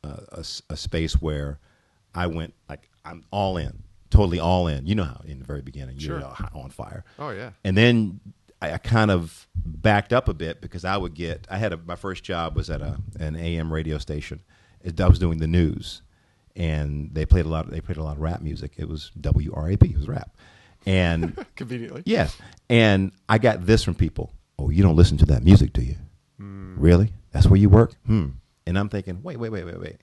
a, 0.03 0.21
a 0.33 0.45
a 0.71 0.77
space 0.77 1.21
where 1.21 1.59
I 2.15 2.27
went 2.29 2.55
like 2.69 2.89
I'm 3.05 3.25
all 3.31 3.57
in, 3.57 3.83
totally 4.11 4.39
all 4.39 4.67
in. 4.69 4.87
You 4.87 4.95
know 4.95 5.05
how 5.05 5.21
in 5.25 5.39
the 5.39 5.45
very 5.45 5.63
beginning 5.63 5.97
you're 5.99 6.23
on 6.55 6.71
fire. 6.71 7.05
Oh 7.19 7.31
yeah. 7.31 7.51
And 7.65 7.77
then 7.77 8.21
I, 8.61 8.73
I 8.73 8.79
kind 8.79 9.11
of 9.11 9.47
backed 9.55 10.13
up 10.13 10.29
a 10.29 10.35
bit 10.35 10.61
because 10.61 10.85
I 10.85 10.97
would 10.97 11.15
get. 11.15 11.47
I 11.51 11.59
had 11.59 11.73
a, 11.73 11.77
my 11.77 11.97
first 11.97 12.25
job 12.25 12.57
was 12.57 12.71
at 12.71 12.81
a 12.81 12.99
an 13.19 13.37
AM 13.37 13.73
radio 13.73 13.99
station. 13.99 14.41
It- 14.83 15.01
I 15.01 15.09
was 15.09 15.19
doing 15.19 15.39
the 15.39 15.47
news, 15.47 16.03
and 16.57 17.11
they 17.13 17.27
played 17.27 17.45
a 17.47 17.49
lot. 17.49 17.67
Of, 17.67 17.71
They 17.73 17.81
played 17.81 17.99
a 17.99 18.03
lot 18.03 18.17
of 18.17 18.23
rap 18.23 18.41
music. 18.43 18.73
It 18.77 18.89
was 18.89 19.11
WRAP. 19.21 19.83
It 19.91 19.97
was 19.97 20.09
rap, 20.09 20.37
and 20.87 21.37
Conveniently. 21.57 22.03
yes, 22.07 22.37
and 22.71 23.13
I 23.29 23.39
got 23.39 23.67
this 23.67 23.83
from 23.85 23.95
people. 23.95 24.33
Oh, 24.59 24.71
you 24.71 24.83
don't 24.83 24.97
listen 24.97 25.17
to 25.19 25.27
that 25.27 25.45
music, 25.45 25.73
do 25.73 25.83
you? 25.83 25.97
Really? 26.41 27.13
That's 27.33 27.47
where 27.47 27.59
you 27.59 27.69
work? 27.69 27.95
Hmm. 28.07 28.29
And 28.67 28.79
I'm 28.79 28.89
thinking, 28.89 29.21
wait, 29.23 29.37
wait, 29.39 29.51
wait, 29.51 29.65
wait, 29.65 29.81
wait. 29.81 29.97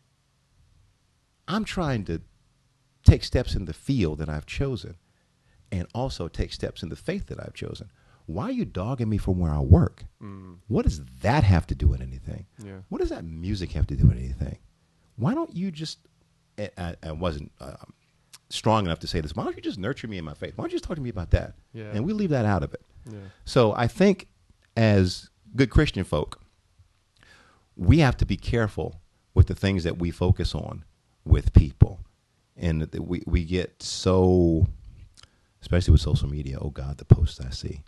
I'm 1.48 1.64
trying 1.66 2.06
to 2.06 2.22
take 3.06 3.24
steps 3.24 3.56
in 3.56 3.66
the 3.66 3.74
field 3.74 4.18
that 4.20 4.28
I've 4.30 4.46
chosen 4.46 4.96
and 5.72 5.88
also 5.96 6.28
take 6.28 6.52
steps 6.52 6.84
in 6.84 6.90
the 6.90 6.96
faith 6.96 7.28
that 7.28 7.40
I've 7.40 7.54
chosen. 7.54 7.90
Why 8.26 8.46
are 8.46 8.52
you 8.52 8.66
dogging 8.66 9.08
me 9.10 9.18
from 9.18 9.40
where 9.40 9.52
I 9.52 9.60
work? 9.60 10.04
What 10.68 10.84
does 10.84 11.02
that 11.22 11.44
have 11.44 11.68
to 11.68 11.76
do 11.76 11.88
with 11.88 12.02
anything? 12.02 12.46
Yeah. 12.64 12.80
What 12.90 13.00
does 13.00 13.10
that 13.10 13.24
music 13.24 13.72
have 13.74 13.86
to 13.88 13.96
do 13.96 14.08
with 14.08 14.18
anything? 14.18 14.58
Why 15.16 15.34
don't 15.36 15.56
you 15.56 15.72
just, 15.72 16.00
I, 16.58 16.96
I- 17.04 17.12
wasn't 17.12 17.52
um, 17.62 17.94
strong 18.50 18.86
enough 18.86 19.00
to 19.00 19.08
say 19.08 19.22
this, 19.22 19.36
why 19.36 19.44
don't 19.44 19.56
you 19.56 19.62
just 19.62 19.78
nurture 19.80 20.08
me 20.08 20.18
in 20.18 20.26
my 20.26 20.34
faith? 20.34 20.54
Why 20.56 20.64
don't 20.64 20.72
you 20.72 20.78
just 20.78 20.86
talk 20.86 20.96
to 20.98 21.02
me 21.04 21.10
about 21.10 21.32
that? 21.32 21.54
Yeah. 21.74 21.92
And 21.94 22.04
we 22.06 22.14
leave 22.14 22.32
that 22.32 22.46
out 22.46 22.64
of 22.64 22.74
it. 22.74 22.82
Yeah. 23.12 23.20
So 23.46 23.74
I 23.74 23.88
think 23.88 24.28
as 24.76 25.30
good 25.56 25.70
Christian 25.70 26.04
folk, 26.04 26.42
we 27.76 28.00
have 28.00 28.18
to 28.18 28.26
be 28.26 28.38
careful 28.38 29.02
with 29.34 29.48
the 29.48 29.56
things 29.56 29.84
that 29.84 29.98
we 29.98 30.10
focus 30.12 30.56
on 30.56 30.84
with 31.26 31.54
people. 31.54 32.00
And 32.58 32.88
we, 33.00 33.22
we 33.26 33.44
get 33.44 33.82
so, 33.84 34.66
especially 35.62 35.92
with 35.92 36.02
social 36.02 36.30
media, 36.30 36.58
oh 36.62 36.70
God, 36.70 36.98
the 36.98 37.06
posts 37.06 37.40
I 37.42 37.50
see. 37.50 37.82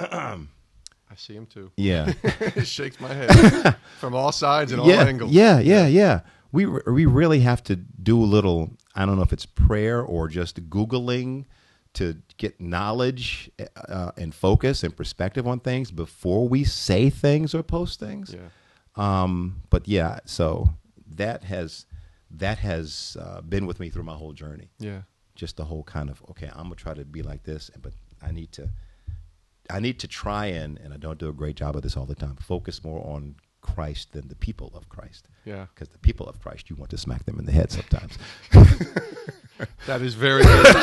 I 0.00 1.16
see 1.16 1.34
him 1.34 1.46
too. 1.46 1.70
Yeah. 1.76 2.12
it 2.24 2.66
shakes 2.66 2.98
my 3.00 3.12
head 3.12 3.76
from 4.00 4.14
all 4.14 4.32
sides 4.32 4.72
and 4.72 4.80
all 4.80 4.90
angles. 4.90 5.30
yeah, 5.30 5.60
yeah, 5.60 5.86
yeah. 5.86 6.20
We, 6.50 6.64
re- 6.64 6.82
we 6.86 7.06
really 7.06 7.40
have 7.40 7.62
to 7.64 7.76
do 7.76 8.20
a 8.20 8.24
little, 8.24 8.70
I 8.94 9.06
don't 9.06 9.16
know 9.16 9.22
if 9.22 9.32
it's 9.32 9.46
prayer 9.46 10.02
or 10.02 10.28
just 10.28 10.68
Googling 10.68 11.44
to 11.94 12.16
get 12.36 12.60
knowledge 12.60 13.50
uh, 13.88 14.10
and 14.16 14.34
focus 14.34 14.82
and 14.82 14.96
perspective 14.96 15.46
on 15.46 15.60
things 15.60 15.90
before 15.90 16.48
we 16.48 16.64
say 16.64 17.10
things 17.10 17.54
or 17.54 17.62
post 17.62 18.00
things. 18.00 18.34
Yeah. 18.34 18.48
Um, 18.96 19.62
but 19.70 19.88
yeah, 19.88 20.20
so 20.24 20.70
that 21.14 21.44
has 21.44 21.86
that 22.38 22.58
has 22.58 23.16
uh, 23.20 23.40
been 23.42 23.66
with 23.66 23.80
me 23.80 23.90
through 23.90 24.02
my 24.04 24.14
whole 24.14 24.32
journey. 24.32 24.70
Yeah. 24.78 25.02
Just 25.34 25.56
the 25.56 25.64
whole 25.64 25.82
kind 25.84 26.08
of 26.10 26.22
okay, 26.30 26.48
I'm 26.54 26.64
gonna 26.64 26.74
try 26.76 26.94
to 26.94 27.04
be 27.04 27.22
like 27.22 27.42
this, 27.44 27.70
but 27.80 27.92
I 28.22 28.30
need 28.30 28.52
to 28.52 28.68
I 29.70 29.80
need 29.80 29.98
to 30.00 30.08
try 30.08 30.46
and 30.46 30.78
and 30.78 30.92
I 30.94 30.96
don't 30.96 31.18
do 31.18 31.28
a 31.28 31.32
great 31.32 31.56
job 31.56 31.74
of 31.76 31.82
this 31.82 31.96
all 31.96 32.06
the 32.06 32.14
time. 32.14 32.36
Focus 32.36 32.84
more 32.84 33.04
on 33.06 33.34
Christ 33.60 34.12
than 34.12 34.28
the 34.28 34.34
people 34.36 34.70
of 34.74 34.88
Christ. 34.88 35.28
Yeah. 35.44 35.66
because 35.74 35.88
the 35.88 35.98
people 35.98 36.26
of 36.28 36.38
Christ, 36.40 36.70
you 36.70 36.76
want 36.76 36.90
to 36.90 36.98
smack 36.98 37.24
them 37.24 37.38
in 37.38 37.46
the 37.46 37.52
head 37.52 37.70
sometimes. 37.72 38.18
That 39.86 40.02
is 40.02 40.14
very, 40.14 40.42
very 40.42 40.64
true. 40.64 40.82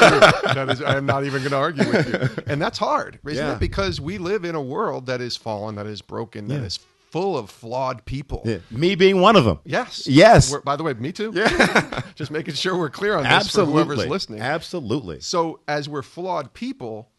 That 0.54 0.68
is, 0.70 0.82
I 0.82 0.96
am 0.96 1.06
not 1.06 1.26
even 1.26 1.40
going 1.42 1.52
to 1.52 1.58
argue 1.58 1.88
with 1.92 2.08
you. 2.38 2.44
And 2.48 2.62
that's 2.62 2.78
hard, 2.78 3.20
isn't 3.28 3.46
Yeah. 3.46 3.54
it? 3.56 3.60
Because 3.60 4.00
we 4.00 4.18
live 4.18 4.46
in 4.46 4.56
a 4.56 4.62
world 4.62 5.08
that 5.08 5.20
is 5.22 5.36
fallen, 5.36 5.76
that 5.76 5.88
is 5.88 6.02
broken, 6.02 6.48
that 6.48 6.60
Yeah. 6.62 6.66
is 6.68 6.80
full 7.12 7.38
of 7.38 7.50
flawed 7.50 8.06
people. 8.06 8.41
Yeah, 8.45 8.58
Me 8.71 8.95
being 8.95 9.19
one 9.21 9.36
of 9.36 9.45
them. 9.45 9.60
Yes. 9.65 10.08
Yes. 10.08 10.50
We're- 10.52 10.63
by 10.65 10.76
the 10.76 10.84
way, 10.84 10.93
me 10.93 11.12
too. 11.12 11.32
Yeah. 11.36 12.02
Just 12.15 12.32
making 12.32 12.54
sure 12.56 12.78
we're 12.78 12.89
clear 12.89 13.15
on 13.17 13.24
this 13.24 13.54
for 13.54 13.65
whoever's 13.65 14.06
listening. 14.08 14.41
Absolutely. 14.41 15.19
So, 15.19 15.60
as 15.67 15.88
we're 15.89 16.02
flawed 16.02 16.54
people, 16.54 17.10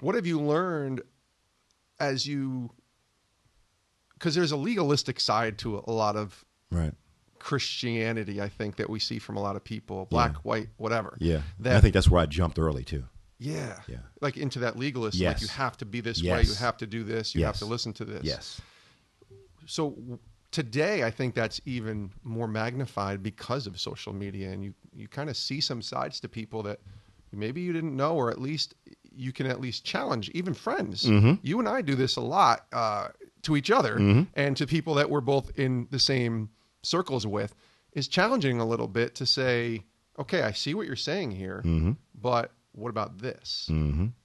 what 0.00 0.14
have 0.14 0.26
you 0.26 0.40
learned 0.40 1.02
as 2.00 2.26
you? 2.26 2.70
Because 4.14 4.34
there's 4.34 4.52
a 4.52 4.56
legalistic 4.56 5.20
side 5.20 5.58
to 5.58 5.82
a 5.86 5.92
lot 5.92 6.16
of 6.16 6.44
Right. 6.70 6.92
Christianity, 7.38 8.42
I 8.42 8.48
think, 8.48 8.76
that 8.76 8.90
we 8.90 8.98
see 8.98 9.18
from 9.20 9.36
a 9.36 9.40
lot 9.40 9.54
of 9.56 9.62
people, 9.64 10.06
black, 10.06 10.32
Yeah. 10.32 10.38
white, 10.42 10.68
whatever. 10.76 11.16
Yeah. 11.20 11.42
That, 11.60 11.76
I 11.76 11.80
think 11.80 11.94
that's 11.94 12.08
where 12.10 12.20
I 12.20 12.26
jumped 12.26 12.58
early 12.58 12.82
too. 12.84 13.04
yeah. 13.38 13.78
Yeah. 13.86 13.98
Like 14.20 14.36
into 14.36 14.58
that 14.60 14.76
legalist, 14.76 15.20
like 15.20 15.40
you 15.40 15.46
have 15.48 15.76
to 15.76 15.84
be 15.86 16.00
this 16.00 16.20
way, 16.20 16.26
Yes. 16.28 16.48
you 16.48 16.54
have 16.56 16.76
to 16.78 16.86
do 16.88 17.04
this, 17.04 17.34
you 17.36 17.44
have 17.44 17.58
to 17.58 17.64
listen 17.66 17.92
to 17.94 18.04
this. 18.04 18.24
Yes. 18.24 18.60
So 19.68 20.18
today, 20.50 21.04
I 21.04 21.10
think 21.10 21.34
that's 21.34 21.60
even 21.66 22.10
more 22.24 22.48
magnified 22.48 23.22
because 23.22 23.66
of 23.66 23.78
social 23.78 24.12
media, 24.12 24.50
and 24.50 24.64
you 24.64 24.74
you 24.94 25.06
kind 25.08 25.28
of 25.30 25.36
see 25.36 25.60
some 25.60 25.82
sides 25.82 26.20
to 26.20 26.28
people 26.28 26.62
that 26.64 26.80
maybe 27.32 27.60
you 27.60 27.72
didn't 27.72 27.94
know, 27.96 28.14
or 28.16 28.30
at 28.30 28.40
least 28.40 28.74
you 29.14 29.32
can 29.32 29.46
at 29.46 29.60
least 29.60 29.84
challenge 29.84 30.30
even 30.30 30.54
friends. 30.54 31.04
Mm-hmm. 31.04 31.34
You 31.42 31.58
and 31.58 31.68
I 31.68 31.82
do 31.82 31.94
this 31.94 32.16
a 32.16 32.20
lot 32.20 32.66
uh, 32.72 33.08
to 33.42 33.56
each 33.56 33.70
other 33.70 34.26
and 34.34 34.56
to 34.56 34.66
people 34.66 34.94
that 34.94 35.10
we're 35.10 35.20
both 35.20 35.50
in 35.58 35.86
the 35.90 35.98
same 35.98 36.48
circles 36.82 37.26
with. 37.26 37.54
Is 37.92 38.06
challenging 38.08 38.60
a 38.60 38.64
little 38.66 38.86
bit 38.88 39.14
to 39.16 39.26
say, 39.26 39.84
okay, 40.18 40.42
I 40.42 40.52
see 40.52 40.74
what 40.74 40.86
you're 40.86 40.94
saying 40.96 41.32
here, 41.32 41.62
Mm-hmm. 41.64 41.92
but 42.14 42.52
what 42.78 42.90
about 42.90 43.18
this? 43.18 43.70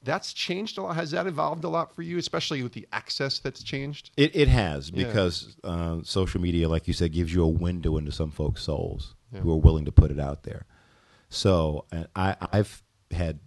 That's 0.04 0.34
changed 0.34 0.78
a 0.78 0.82
lot. 0.84 0.96
Has 0.96 1.12
that 1.12 1.28
evolved 1.28 1.64
a 1.64 1.70
lot 1.70 1.96
for 1.96 2.02
you, 2.02 2.18
especially 2.18 2.62
with 2.64 2.74
the 2.74 2.88
access 2.92 3.40
that's 3.40 3.64
changed? 3.64 4.12
It 4.18 4.36
it 4.36 4.48
has 4.48 4.90
Yeah. 4.92 5.06
because 5.08 5.56
uh, 5.64 6.00
social 6.04 6.40
media, 6.42 6.70
like 6.70 6.88
you 6.88 6.94
said, 6.94 7.12
gives 7.12 7.34
you 7.34 7.44
a 7.44 7.48
window 7.48 7.98
into 7.98 8.12
some 8.12 8.32
folks' 8.32 8.64
souls 8.64 9.16
Yeah. 9.34 9.40
who 9.42 9.52
are 9.52 9.58
willing 9.60 9.86
to 9.86 9.92
put 9.92 10.12
it 10.12 10.20
out 10.20 10.44
there. 10.44 10.66
So 11.30 11.86
and 11.92 12.08
I 12.16 12.36
I've 12.52 12.84
had 13.12 13.40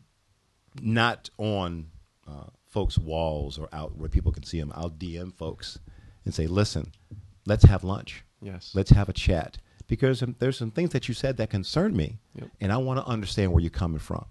not 0.83 1.31
on 1.39 1.87
uh, 2.27 2.47
folks' 2.67 2.99
walls 2.99 3.59
or 3.59 3.69
out 3.73 3.97
where 3.97 4.09
people 4.09 4.33
can 4.33 4.43
see 4.43 4.59
them. 4.61 4.73
I'll 4.75 4.91
DM 4.91 5.33
folks 5.35 5.79
and 6.25 6.35
say, 6.35 6.47
"Listen, 6.47 6.93
let's 7.47 7.65
have 7.65 7.85
lunch. 7.85 8.25
Yes. 8.43 8.73
Let's 8.75 8.91
have 8.91 9.09
a 9.09 9.13
chat." 9.13 9.59
Because 9.89 10.21
um, 10.21 10.35
there's 10.41 10.59
some 10.59 10.73
things 10.73 10.91
that 10.91 11.07
you 11.07 11.15
said 11.15 11.37
that 11.37 11.49
concern 11.51 11.97
me, 11.97 12.19
Yep. 12.35 12.49
and 12.61 12.73
I 12.73 12.77
want 12.79 12.99
to 12.99 13.07
understand 13.07 13.53
where 13.53 13.61
you're 13.61 13.71
coming 13.71 14.01
from. 14.01 14.25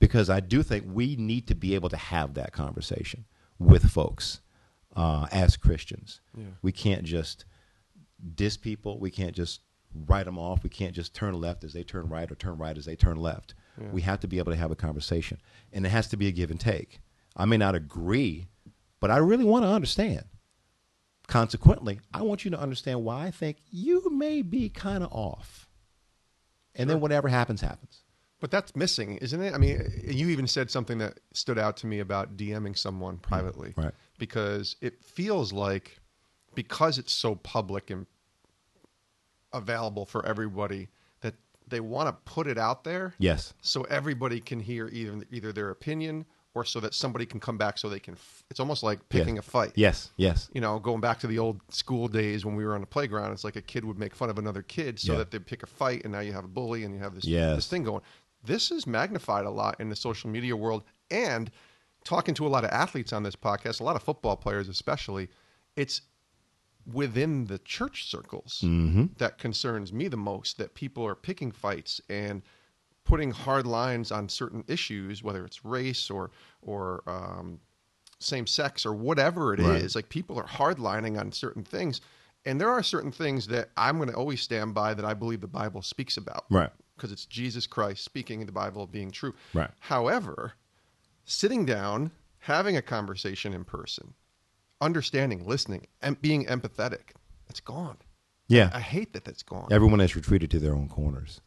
Because 0.00 0.30
I 0.30 0.40
do 0.40 0.62
think 0.62 0.84
we 0.86 1.16
need 1.16 1.48
to 1.48 1.54
be 1.54 1.74
able 1.74 1.88
to 1.88 1.96
have 1.96 2.34
that 2.34 2.52
conversation 2.52 3.24
with 3.58 3.90
folks 3.90 4.40
uh, 4.94 5.26
as 5.32 5.56
Christians. 5.56 6.20
Yeah. 6.36 6.44
We 6.62 6.72
can't 6.72 7.04
just 7.04 7.44
diss 8.34 8.56
people. 8.56 8.98
We 8.98 9.10
can't 9.10 9.34
just 9.34 9.60
write 10.06 10.26
them 10.26 10.38
off. 10.38 10.62
We 10.62 10.70
can't 10.70 10.94
just 10.94 11.14
turn 11.14 11.34
left 11.40 11.64
as 11.64 11.72
they 11.72 11.82
turn 11.82 12.08
right 12.08 12.30
or 12.30 12.34
turn 12.34 12.58
right 12.58 12.76
as 12.76 12.84
they 12.84 12.96
turn 12.96 13.16
left. 13.16 13.54
Yeah. 13.80 13.88
We 13.88 14.02
have 14.02 14.20
to 14.20 14.28
be 14.28 14.38
able 14.38 14.52
to 14.52 14.58
have 14.58 14.70
a 14.70 14.76
conversation, 14.76 15.40
and 15.72 15.86
it 15.86 15.90
has 15.90 16.08
to 16.08 16.16
be 16.16 16.28
a 16.28 16.32
give 16.32 16.50
and 16.50 16.60
take. 16.60 17.00
I 17.36 17.44
may 17.44 17.56
not 17.56 17.74
agree, 17.74 18.48
but 19.00 19.10
I 19.10 19.18
really 19.18 19.44
want 19.44 19.64
to 19.64 19.68
understand. 19.68 20.24
Consequently, 21.26 22.00
I 22.12 22.22
want 22.22 22.44
you 22.44 22.50
to 22.52 22.60
understand 22.60 23.04
why 23.04 23.26
I 23.26 23.30
think 23.30 23.58
you 23.70 24.10
may 24.10 24.42
be 24.42 24.68
kind 24.68 25.04
of 25.04 25.12
off. 25.12 25.68
And 26.74 26.88
then 26.88 27.00
whatever 27.00 27.28
happens, 27.28 27.60
happens. 27.60 28.02
But 28.40 28.50
that's 28.52 28.76
missing, 28.76 29.16
isn't 29.18 29.42
it? 29.42 29.52
I 29.52 29.58
mean, 29.58 29.82
you 30.06 30.28
even 30.28 30.46
said 30.46 30.70
something 30.70 30.98
that 30.98 31.18
stood 31.32 31.58
out 31.58 31.76
to 31.78 31.86
me 31.88 31.98
about 31.98 32.36
DMing 32.36 32.78
someone 32.78 33.16
mm, 33.16 33.22
privately. 33.22 33.74
Right. 33.76 33.92
Because 34.18 34.76
it 34.80 35.02
feels 35.02 35.52
like 35.52 35.98
because 36.54 36.98
it's 36.98 37.12
so 37.12 37.34
public 37.36 37.90
and 37.90 38.06
available 39.52 40.04
for 40.04 40.24
everybody 40.26 40.88
that 41.20 41.34
they 41.66 41.80
want 41.80 42.08
to 42.08 42.12
put 42.30 42.46
it 42.46 42.58
out 42.58 42.84
there 42.84 43.14
Yes. 43.18 43.54
so 43.62 43.82
everybody 43.84 44.40
can 44.40 44.60
hear 44.60 44.88
either 44.88 45.20
either 45.30 45.52
their 45.52 45.70
opinion 45.70 46.26
or 46.54 46.64
so 46.64 46.80
that 46.80 46.94
somebody 46.94 47.24
can 47.24 47.40
come 47.40 47.56
back 47.56 47.78
so 47.78 47.88
they 47.88 48.00
can 48.00 48.14
f- 48.14 48.42
it's 48.50 48.58
almost 48.60 48.82
like 48.82 49.08
picking 49.08 49.36
Yeah. 49.36 49.40
a 49.40 49.42
fight. 49.42 49.72
Yes. 49.76 50.10
Yes. 50.16 50.50
You 50.52 50.60
know, 50.60 50.78
going 50.78 51.00
back 51.00 51.18
to 51.20 51.26
the 51.26 51.38
old 51.38 51.60
school 51.70 52.08
days 52.08 52.44
when 52.44 52.56
we 52.56 52.64
were 52.64 52.74
on 52.74 52.80
the 52.80 52.86
playground, 52.86 53.32
it's 53.32 53.44
like 53.44 53.56
a 53.56 53.62
kid 53.62 53.84
would 53.84 53.98
make 53.98 54.14
fun 54.14 54.28
of 54.30 54.38
another 54.38 54.62
kid 54.62 54.98
so 54.98 55.12
Yeah. 55.12 55.18
that 55.18 55.30
they'd 55.30 55.46
pick 55.46 55.62
a 55.62 55.66
fight, 55.66 56.02
and 56.04 56.12
now 56.12 56.20
you 56.20 56.32
have 56.32 56.44
a 56.44 56.48
bully 56.48 56.84
and 56.84 56.94
you 56.94 57.00
have 57.00 57.14
this 57.14 57.24
Yes. 57.24 57.56
this 57.56 57.68
thing 57.68 57.84
going. 57.84 58.02
This 58.44 58.70
is 58.70 58.86
magnified 58.86 59.44
a 59.44 59.50
lot 59.50 59.80
in 59.80 59.88
the 59.88 59.96
social 59.96 60.30
media 60.30 60.56
world, 60.56 60.84
and 61.10 61.50
talking 62.04 62.34
to 62.34 62.46
a 62.46 62.48
lot 62.48 62.64
of 62.64 62.70
athletes 62.70 63.12
on 63.12 63.22
this 63.22 63.36
podcast, 63.36 63.80
a 63.80 63.84
lot 63.84 63.96
of 63.96 64.02
football 64.02 64.36
players 64.36 64.68
especially, 64.68 65.28
it's 65.76 66.02
within 66.90 67.44
the 67.44 67.58
church 67.58 68.08
circles 68.08 68.60
that 69.18 69.38
concerns 69.38 69.92
me 69.92 70.08
the 70.08 70.16
most. 70.16 70.58
That 70.58 70.74
people 70.74 71.04
are 71.06 71.14
picking 71.14 71.52
fights 71.52 72.00
and 72.08 72.42
putting 73.04 73.30
hard 73.30 73.66
lines 73.66 74.12
on 74.12 74.28
certain 74.28 74.64
issues, 74.68 75.22
whether 75.22 75.44
it's 75.44 75.64
race 75.64 76.10
or 76.10 76.30
or 76.62 77.02
um, 77.06 77.60
same 78.20 78.46
sex 78.46 78.84
or 78.84 78.92
whatever 78.92 79.54
it 79.54 79.60
is. 79.60 79.66
Right. 79.66 79.94
Like 79.96 80.08
people 80.08 80.38
are 80.38 80.46
hardlining 80.46 81.18
on 81.18 81.32
certain 81.32 81.64
things. 81.64 82.00
And 82.44 82.60
there 82.60 82.70
are 82.70 82.82
certain 82.82 83.12
things 83.12 83.46
that 83.48 83.70
I'm 83.76 83.96
going 83.96 84.08
to 84.08 84.14
always 84.14 84.40
stand 84.40 84.74
by 84.74 84.94
that 84.94 85.04
I 85.04 85.14
believe 85.14 85.40
the 85.40 85.48
Bible 85.48 85.82
speaks 85.82 86.16
about. 86.16 86.44
Right. 86.50 86.70
Because 86.98 87.12
it's 87.12 87.24
Jesus 87.26 87.66
Christ 87.66 88.04
speaking 88.04 88.40
in 88.40 88.46
the 88.46 88.52
Bible 88.52 88.86
being 88.86 89.12
true. 89.12 89.32
Right. 89.54 89.70
However, 89.78 90.54
sitting 91.24 91.64
down, 91.64 92.10
having 92.40 92.76
a 92.76 92.82
conversation 92.82 93.54
in 93.54 93.64
person, 93.64 94.14
understanding, 94.80 95.46
listening, 95.46 95.86
and 96.02 96.20
being 96.20 96.44
empathetic, 96.46 97.12
it's 97.48 97.60
gone. 97.60 97.98
Yeah. 98.48 98.70
I 98.74 98.80
hate 98.80 99.12
that 99.12 99.24
that's 99.24 99.44
gone. 99.44 99.68
Everyone 99.70 100.00
has 100.00 100.16
retreated 100.16 100.50
to 100.50 100.58
their 100.58 100.74
own 100.74 100.88
corners. 100.88 101.40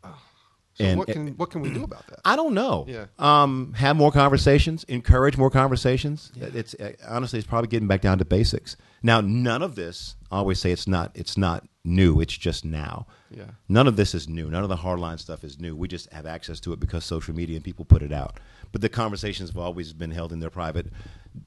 So 0.73 0.83
and- 0.85 0.97
what 0.99 1.07
can 1.07 1.27
what 1.37 1.49
can 1.51 1.61
we 1.61 1.73
do 1.73 1.83
about 1.83 2.07
that? 2.07 2.19
I 2.25 2.35
don't 2.35 2.53
know. 2.53 2.85
Yeah. 2.87 3.05
Um, 3.19 3.73
have 3.73 3.95
more 3.95 4.11
conversations. 4.11 4.83
Encourage 4.85 5.37
more 5.37 5.49
conversations. 5.49 6.31
It's 6.35 6.73
uh, 6.75 6.93
honestly, 7.07 7.39
it's 7.39 7.47
probably 7.47 7.67
getting 7.67 7.87
back 7.87 8.01
down 8.01 8.17
to 8.19 8.25
basics. 8.25 8.77
Now, 9.03 9.19
none 9.21 9.61
of 9.63 9.75
this. 9.75 10.15
I 10.31 10.37
always 10.37 10.59
say 10.59 10.71
it's 10.71 10.87
not. 10.87 11.11
It's 11.15 11.37
not 11.37 11.67
new. 11.83 12.21
It's 12.21 12.37
just 12.37 12.63
now. 12.63 13.07
Yeah. 13.31 13.45
None 13.67 13.87
of 13.87 13.95
this 13.95 14.13
is 14.13 14.27
new. 14.29 14.49
None 14.49 14.61
of 14.63 14.69
the 14.69 14.75
hardline 14.77 15.19
stuff 15.19 15.43
is 15.43 15.59
new. 15.59 15.75
We 15.75 15.87
just 15.87 16.11
have 16.13 16.25
access 16.25 16.59
to 16.61 16.73
it 16.73 16.79
because 16.79 17.03
social 17.05 17.33
media 17.33 17.55
and 17.55 17.65
people 17.65 17.85
put 17.85 18.01
it 18.03 18.11
out. 18.13 18.39
But 18.71 18.81
the 18.81 18.89
conversations 18.89 19.49
have 19.49 19.57
always 19.57 19.91
been 19.93 20.11
held 20.11 20.31
in 20.31 20.39
their 20.39 20.49
private 20.51 20.87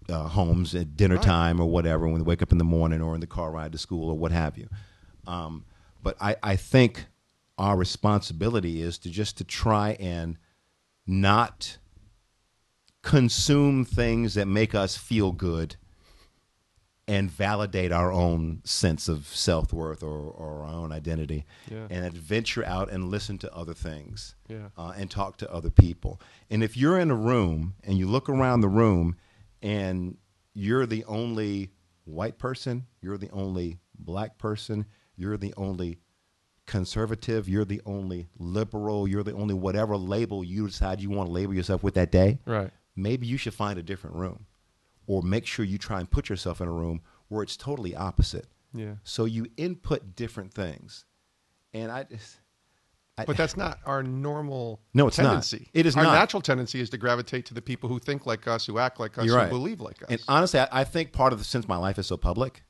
uh, 0.08 0.24
homes 0.28 0.74
at 0.74 0.96
dinner 0.96 1.14
Right. 1.16 1.24
time 1.24 1.60
or 1.60 1.66
whatever, 1.66 2.06
when 2.08 2.18
they 2.18 2.24
wake 2.24 2.42
up 2.42 2.52
in 2.52 2.58
the 2.58 2.64
morning 2.64 3.00
or 3.00 3.14
in 3.14 3.20
the 3.20 3.26
car 3.26 3.50
ride 3.52 3.72
to 3.72 3.78
school 3.78 4.08
or 4.10 4.18
what 4.18 4.32
have 4.32 4.58
you. 4.58 4.68
Um, 5.26 5.64
but 6.02 6.16
I, 6.20 6.36
I 6.42 6.56
think 6.56 7.06
our 7.58 7.76
responsibility 7.76 8.82
is 8.82 8.98
to 8.98 9.10
just 9.10 9.38
to 9.38 9.44
try 9.44 9.90
and 10.00 10.36
not 11.06 11.78
consume 13.02 13.84
things 13.84 14.34
that 14.34 14.46
make 14.46 14.74
us 14.74 14.96
feel 14.96 15.32
good 15.32 15.76
and 17.06 17.30
validate 17.30 17.92
our 17.92 18.10
own 18.10 18.62
sense 18.64 19.08
of 19.08 19.26
self 19.26 19.74
worth 19.74 20.02
or, 20.02 20.16
or 20.30 20.64
our 20.64 20.72
own 20.72 20.90
identity, 20.90 21.44
Yeah. 21.70 21.86
and 21.90 22.02
adventure 22.06 22.64
out 22.64 22.90
and 22.90 23.10
listen 23.10 23.36
to 23.38 23.54
other 23.54 23.74
things, 23.74 24.34
Yeah. 24.48 24.68
uh, 24.78 24.94
and 24.96 25.10
talk 25.10 25.36
to 25.38 25.52
other 25.52 25.68
people. 25.68 26.18
And 26.48 26.64
if 26.64 26.78
you're 26.78 26.98
in 26.98 27.10
a 27.10 27.14
room 27.14 27.74
and 27.84 27.98
you 27.98 28.06
look 28.08 28.30
around 28.30 28.62
the 28.62 28.68
room 28.68 29.16
and 29.60 30.16
you're 30.54 30.86
the 30.86 31.04
only 31.04 31.72
white 32.04 32.38
person, 32.38 32.86
you're 33.02 33.18
the 33.18 33.30
only 33.30 33.80
black 33.98 34.38
person, 34.38 34.86
you're 35.14 35.36
the 35.36 35.52
only 35.58 35.98
conservative, 36.66 37.48
you're 37.48 37.64
the 37.64 37.80
only 37.86 38.28
liberal, 38.38 39.06
you're 39.06 39.22
the 39.22 39.32
only 39.34 39.54
whatever 39.54 39.96
label 39.96 40.42
you 40.44 40.66
decide 40.66 41.00
you 41.00 41.10
want 41.10 41.28
to 41.28 41.32
label 41.32 41.54
yourself 41.54 41.82
with 41.82 41.94
that 41.94 42.10
day, 42.10 42.38
Right. 42.46 42.70
maybe 42.96 43.26
you 43.26 43.36
should 43.36 43.54
find 43.54 43.78
a 43.78 43.82
different 43.82 44.16
room 44.16 44.46
or 45.06 45.22
make 45.22 45.46
sure 45.46 45.64
you 45.64 45.78
try 45.78 46.00
and 46.00 46.10
put 46.10 46.28
yourself 46.28 46.60
in 46.60 46.68
a 46.68 46.72
room 46.72 47.02
where 47.28 47.42
it's 47.42 47.56
totally 47.56 47.94
opposite. 47.94 48.46
Yeah. 48.72 48.94
So 49.04 49.24
you 49.24 49.46
input 49.56 50.16
different 50.16 50.52
things. 50.54 51.04
And 51.72 51.90
I 51.92 52.04
just 52.04 52.38
I, 53.16 53.24
But 53.24 53.36
that's 53.36 53.56
not 53.56 53.78
our 53.86 54.02
normal 54.02 54.80
No, 54.92 55.06
it's 55.06 55.18
not. 55.18 55.52
It 55.72 55.86
is 55.86 55.96
our 55.96 56.02
not. 56.02 56.14
natural 56.14 56.40
tendency 56.40 56.80
is 56.80 56.90
to 56.90 56.98
gravitate 56.98 57.46
to 57.46 57.54
the 57.54 57.62
people 57.62 57.88
who 57.88 58.00
think 58.00 58.26
like 58.26 58.48
us, 58.48 58.66
who 58.66 58.78
act 58.78 58.98
like 58.98 59.16
us, 59.18 59.24
You're 59.26 59.36
who 59.36 59.40
right. 59.42 59.50
believe 59.50 59.80
like 59.80 60.02
us. 60.02 60.08
And 60.10 60.20
honestly, 60.26 60.58
I, 60.58 60.68
I 60.72 60.84
think 60.84 61.12
part 61.12 61.32
of 61.32 61.38
the 61.38 61.44
since 61.44 61.68
my 61.68 61.76
life 61.76 61.96
is 61.98 62.08
so 62.08 62.16
public, 62.16 62.64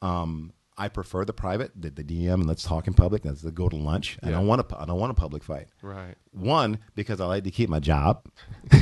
um, 0.00 0.52
I 0.78 0.88
prefer 0.88 1.24
the 1.26 1.32
private, 1.34 1.70
the, 1.78 1.90
the 1.90 2.02
DM, 2.02 2.32
and 2.34 2.46
let's 2.46 2.62
talk 2.62 2.86
in 2.86 2.94
public. 2.94 3.24
Let's 3.24 3.42
go 3.42 3.68
to 3.68 3.76
lunch. 3.76 4.18
I 4.22 4.30
don't 4.30 4.46
want 4.46 4.66
to. 4.68 4.78
I 4.80 4.86
don't 4.86 4.98
want 4.98 5.10
a 5.10 5.14
public 5.14 5.42
fight. 5.44 5.68
right. 5.82 6.14
One 6.32 6.78
because 6.94 7.20
I 7.20 7.26
like 7.26 7.44
to 7.44 7.50
keep 7.50 7.68
my 7.68 7.78
job. 7.80 8.26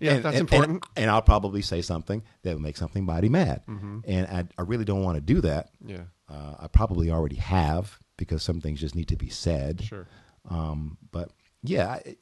Yeah, 0.00 0.18
that's 0.18 0.38
important. 0.38 0.84
And, 0.96 1.10
I'll 1.10 1.22
probably 1.22 1.62
say 1.62 1.80
something 1.82 2.22
that 2.42 2.52
will 2.54 2.60
make 2.62 2.76
somebody 2.76 3.28
mad, 3.28 3.62
Mm-hmm. 3.68 4.00
and 4.06 4.26
I, 4.26 4.44
I 4.58 4.62
really 4.62 4.84
don't 4.84 5.02
want 5.02 5.16
to 5.16 5.20
do 5.20 5.40
that. 5.40 5.70
Yeah. 5.84 6.02
Uh, 6.28 6.54
I 6.60 6.66
probably 6.68 7.10
already 7.10 7.36
have 7.36 7.98
because 8.16 8.42
some 8.42 8.60
things 8.60 8.80
just 8.80 8.94
need 8.94 9.08
to 9.08 9.16
be 9.16 9.28
said. 9.28 9.82
Sure. 9.82 10.06
Um, 10.50 10.98
but 11.10 11.30
yeah, 11.62 11.88
I- 11.92 12.16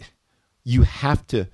you 0.65 0.83
have 0.83 1.27
to 1.29 1.49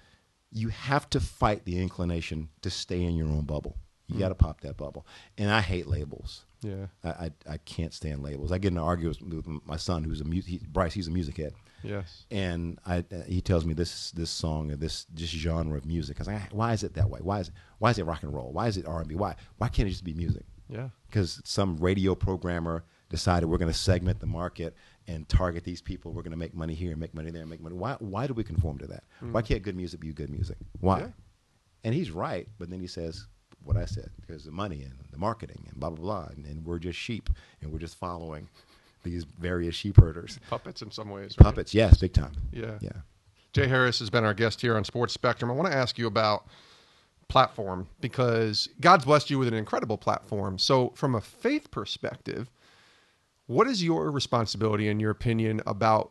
you 0.52 0.68
have 0.68 1.08
to 1.10 1.20
fight 1.20 1.64
the 1.64 1.78
inclination 1.78 2.48
to 2.62 2.70
stay 2.70 3.02
in 3.02 3.16
your 3.16 3.28
own 3.28 3.44
bubble. 3.44 3.76
You 4.06 4.16
Mm. 4.16 4.18
got 4.20 4.28
to 4.30 4.34
pop 4.34 4.60
that 4.62 4.76
bubble. 4.76 5.06
And 5.36 5.50
I 5.50 5.60
hate 5.60 5.86
labels. 5.86 6.44
Yeah. 6.62 6.86
I, 7.04 7.08
I 7.08 7.30
I 7.50 7.56
can't 7.58 7.92
stand 7.94 8.22
labels. 8.22 8.50
I 8.52 8.58
get 8.58 8.72
in 8.72 8.78
an 8.78 8.84
argument 8.84 9.22
with 9.34 9.46
my 9.66 9.76
son, 9.76 10.02
who's 10.04 10.20
a 10.20 10.24
mu- 10.24 10.42
he, 10.42 10.60
Bryce. 10.70 10.92
He's 10.92 11.06
a 11.08 11.10
music 11.12 11.36
head, 11.36 11.52
Yes. 11.84 12.24
and 12.30 12.78
I 12.84 12.98
uh, 12.98 13.22
he 13.26 13.40
tells 13.40 13.64
me 13.64 13.74
this 13.74 14.10
this 14.12 14.30
song 14.30 14.70
or 14.72 14.76
this 14.76 15.04
this 15.12 15.30
genre 15.30 15.76
of 15.78 15.86
music. 15.86 16.16
I 16.18 16.20
was 16.20 16.28
like, 16.28 16.52
why 16.52 16.72
is 16.72 16.82
it 16.82 16.94
that 16.94 17.08
way? 17.08 17.20
Why 17.22 17.40
is 17.40 17.48
it 17.48 17.54
why 17.78 17.90
is 17.90 17.98
it 17.98 18.04
rock 18.06 18.22
and 18.24 18.34
roll? 18.34 18.52
Why 18.52 18.66
is 18.66 18.76
it 18.76 18.86
R 18.86 18.98
and 19.00 19.08
B? 19.08 19.14
Why 19.14 19.36
why 19.58 19.68
can't 19.68 19.86
it 19.88 19.92
just 19.92 20.04
be 20.04 20.14
music? 20.14 20.44
Yeah. 20.70 20.88
because 21.06 21.40
some 21.44 21.78
radio 21.78 22.14
programmer 22.14 22.84
decided 23.08 23.46
we're 23.46 23.56
going 23.56 23.72
to 23.72 23.78
segment 23.78 24.20
the 24.20 24.26
market 24.26 24.76
and 25.06 25.26
target 25.26 25.64
these 25.64 25.80
people. 25.80 26.12
We're 26.12 26.20
going 26.22 26.32
to 26.32 26.36
make 26.36 26.52
money 26.54 26.74
here, 26.74 26.90
and 26.90 27.00
make 27.00 27.14
money 27.14 27.30
there, 27.30 27.40
and 27.40 27.48
make 27.50 27.62
money. 27.62 27.74
Why? 27.74 27.96
Why 28.00 28.26
do 28.26 28.34
we 28.34 28.44
conform 28.44 28.76
to 28.80 28.86
that? 28.88 29.04
Why 29.20 29.40
can't 29.42 29.62
good 29.62 29.76
music 29.76 30.00
be 30.00 30.12
good 30.12 30.28
music? 30.28 30.58
Why? 30.80 30.98
Yeah. 31.00 31.06
And 31.84 31.94
he's 31.94 32.10
right, 32.10 32.48
but 32.58 32.68
then 32.68 32.80
he 32.80 32.86
says 32.86 33.26
what 33.68 33.76
I 33.76 33.84
said 33.84 34.10
because 34.20 34.44
the 34.44 34.50
money 34.50 34.82
and 34.82 34.94
the 35.12 35.18
marketing 35.18 35.62
and 35.68 35.78
blah 35.78 35.90
blah 35.90 36.00
blah, 36.00 36.28
and, 36.34 36.46
and 36.46 36.64
we're 36.64 36.78
just 36.78 36.98
sheep 36.98 37.28
and 37.60 37.70
we're 37.70 37.78
just 37.78 37.96
following 37.96 38.48
these 39.04 39.24
various 39.24 39.74
sheep 39.74 39.96
herders, 39.96 40.40
Puppets 40.50 40.82
in 40.82 40.90
some 40.90 41.10
ways. 41.10 41.36
right? 41.38 41.44
puppets. 41.44 41.74
Yes, 41.74 41.98
big 41.98 42.12
time. 42.12 42.32
Yeah. 42.50 42.78
yeah. 42.80 42.90
Jay 43.52 43.68
Harris 43.68 43.98
has 44.00 44.10
been 44.10 44.24
our 44.24 44.34
guest 44.34 44.60
here 44.60 44.76
on 44.76 44.84
Sports 44.84 45.14
Spectrum. 45.14 45.50
I 45.50 45.54
want 45.54 45.70
to 45.70 45.76
ask 45.76 45.98
you 45.98 46.06
about 46.06 46.46
platform 47.28 47.86
because 48.00 48.68
God's 48.80 49.04
blessed 49.04 49.30
you 49.30 49.38
with 49.38 49.48
an 49.48 49.54
incredible 49.54 49.98
platform. 49.98 50.58
So, 50.58 50.90
from 50.96 51.14
a 51.14 51.20
faith 51.20 51.70
perspective, 51.70 52.50
what 53.46 53.66
is 53.66 53.84
your 53.84 54.10
responsibility, 54.10 54.88
in 54.88 54.98
your 54.98 55.10
opinion, 55.10 55.60
about 55.66 56.10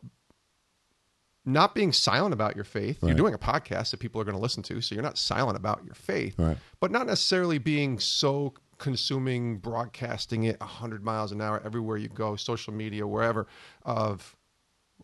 not 1.48 1.74
being 1.74 1.92
silent 1.94 2.34
about 2.34 2.56
your 2.56 2.66
faith? 2.66 3.00
You're 3.02 3.16
doing 3.16 3.34
a 3.34 3.38
podcast 3.40 3.92
that 3.92 4.00
people 4.00 4.20
are 4.22 4.24
going 4.24 4.36
to 4.36 4.42
listen 4.42 4.62
to, 4.64 4.82
so 4.82 4.94
you're 4.94 5.04
not 5.04 5.18
silent 5.18 5.58
about 5.58 5.84
your 5.86 5.96
faith, 5.96 6.36
Right. 6.38 6.58
but 6.80 6.92
not 6.92 7.08
necessarily 7.08 7.58
being 7.58 8.00
so 8.00 8.54
consuming, 8.78 9.58
broadcasting 9.58 10.44
it 10.44 10.60
100 10.60 11.04
miles 11.04 11.32
an 11.32 11.42
hour 11.42 11.62
everywhere 11.66 11.98
you 11.98 12.10
go, 12.10 12.36
social 12.36 12.74
media, 12.74 13.08
wherever, 13.08 13.48
of 13.84 14.36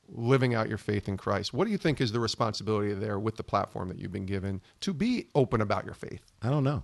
living 0.09 0.53
out 0.53 0.67
your 0.69 0.77
faith 0.77 1.07
in 1.07 1.17
Christ. 1.17 1.53
What 1.53 1.65
do 1.65 1.71
you 1.71 1.77
think 1.77 2.01
is 2.01 2.11
the 2.11 2.19
responsibility 2.19 2.93
there 2.93 3.17
with 3.19 3.37
the 3.37 3.43
platform 3.43 3.87
that 3.87 3.97
you've 3.97 4.11
been 4.11 4.25
given 4.25 4.61
to 4.81 4.93
be 4.93 5.27
open 5.33 5.61
about 5.61 5.85
your 5.85 5.95
faith? 5.95 6.21
I 6.41 6.49
don't 6.49 6.63
know. 6.63 6.83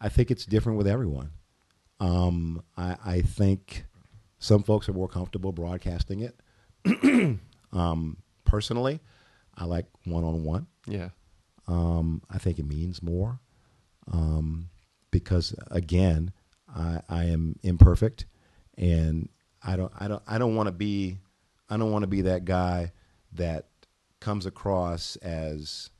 I 0.00 0.08
think 0.08 0.30
it's 0.30 0.44
different 0.46 0.78
with 0.78 0.86
everyone. 0.88 1.30
Um, 2.00 2.62
I, 2.76 2.96
I 3.04 3.20
think 3.20 3.84
some 4.38 4.62
folks 4.62 4.88
are 4.88 4.92
more 4.92 5.08
comfortable 5.08 5.52
broadcasting 5.52 6.20
it. 6.20 6.40
um, 7.72 8.16
personally, 8.54 9.00
I 9.56 9.64
like 9.64 9.86
one 10.04 10.22
on 10.22 10.44
one. 10.44 10.68
Yeah. 10.86 11.08
Um, 11.66 12.22
I 12.30 12.38
think 12.38 12.60
it 12.60 12.66
means 12.66 13.02
more 13.02 13.40
um, 14.12 14.70
because 15.10 15.54
again, 15.72 16.32
I, 16.72 17.00
I 17.08 17.24
am 17.24 17.58
imperfect, 17.64 18.26
and 18.78 19.28
I 19.62 19.74
don't 19.76 19.92
I 19.98 20.06
don't 20.06 20.22
I 20.28 20.38
don't 20.38 20.54
want 20.54 20.68
to 20.68 20.72
be 20.72 21.18
I 21.68 21.76
don't 21.76 21.90
want 21.90 22.04
to 22.04 22.08
be 22.08 22.22
that 22.22 22.44
guy 22.44 22.92
that 23.32 23.66
comes 24.20 24.46
across 24.46 25.16
as 25.16 25.90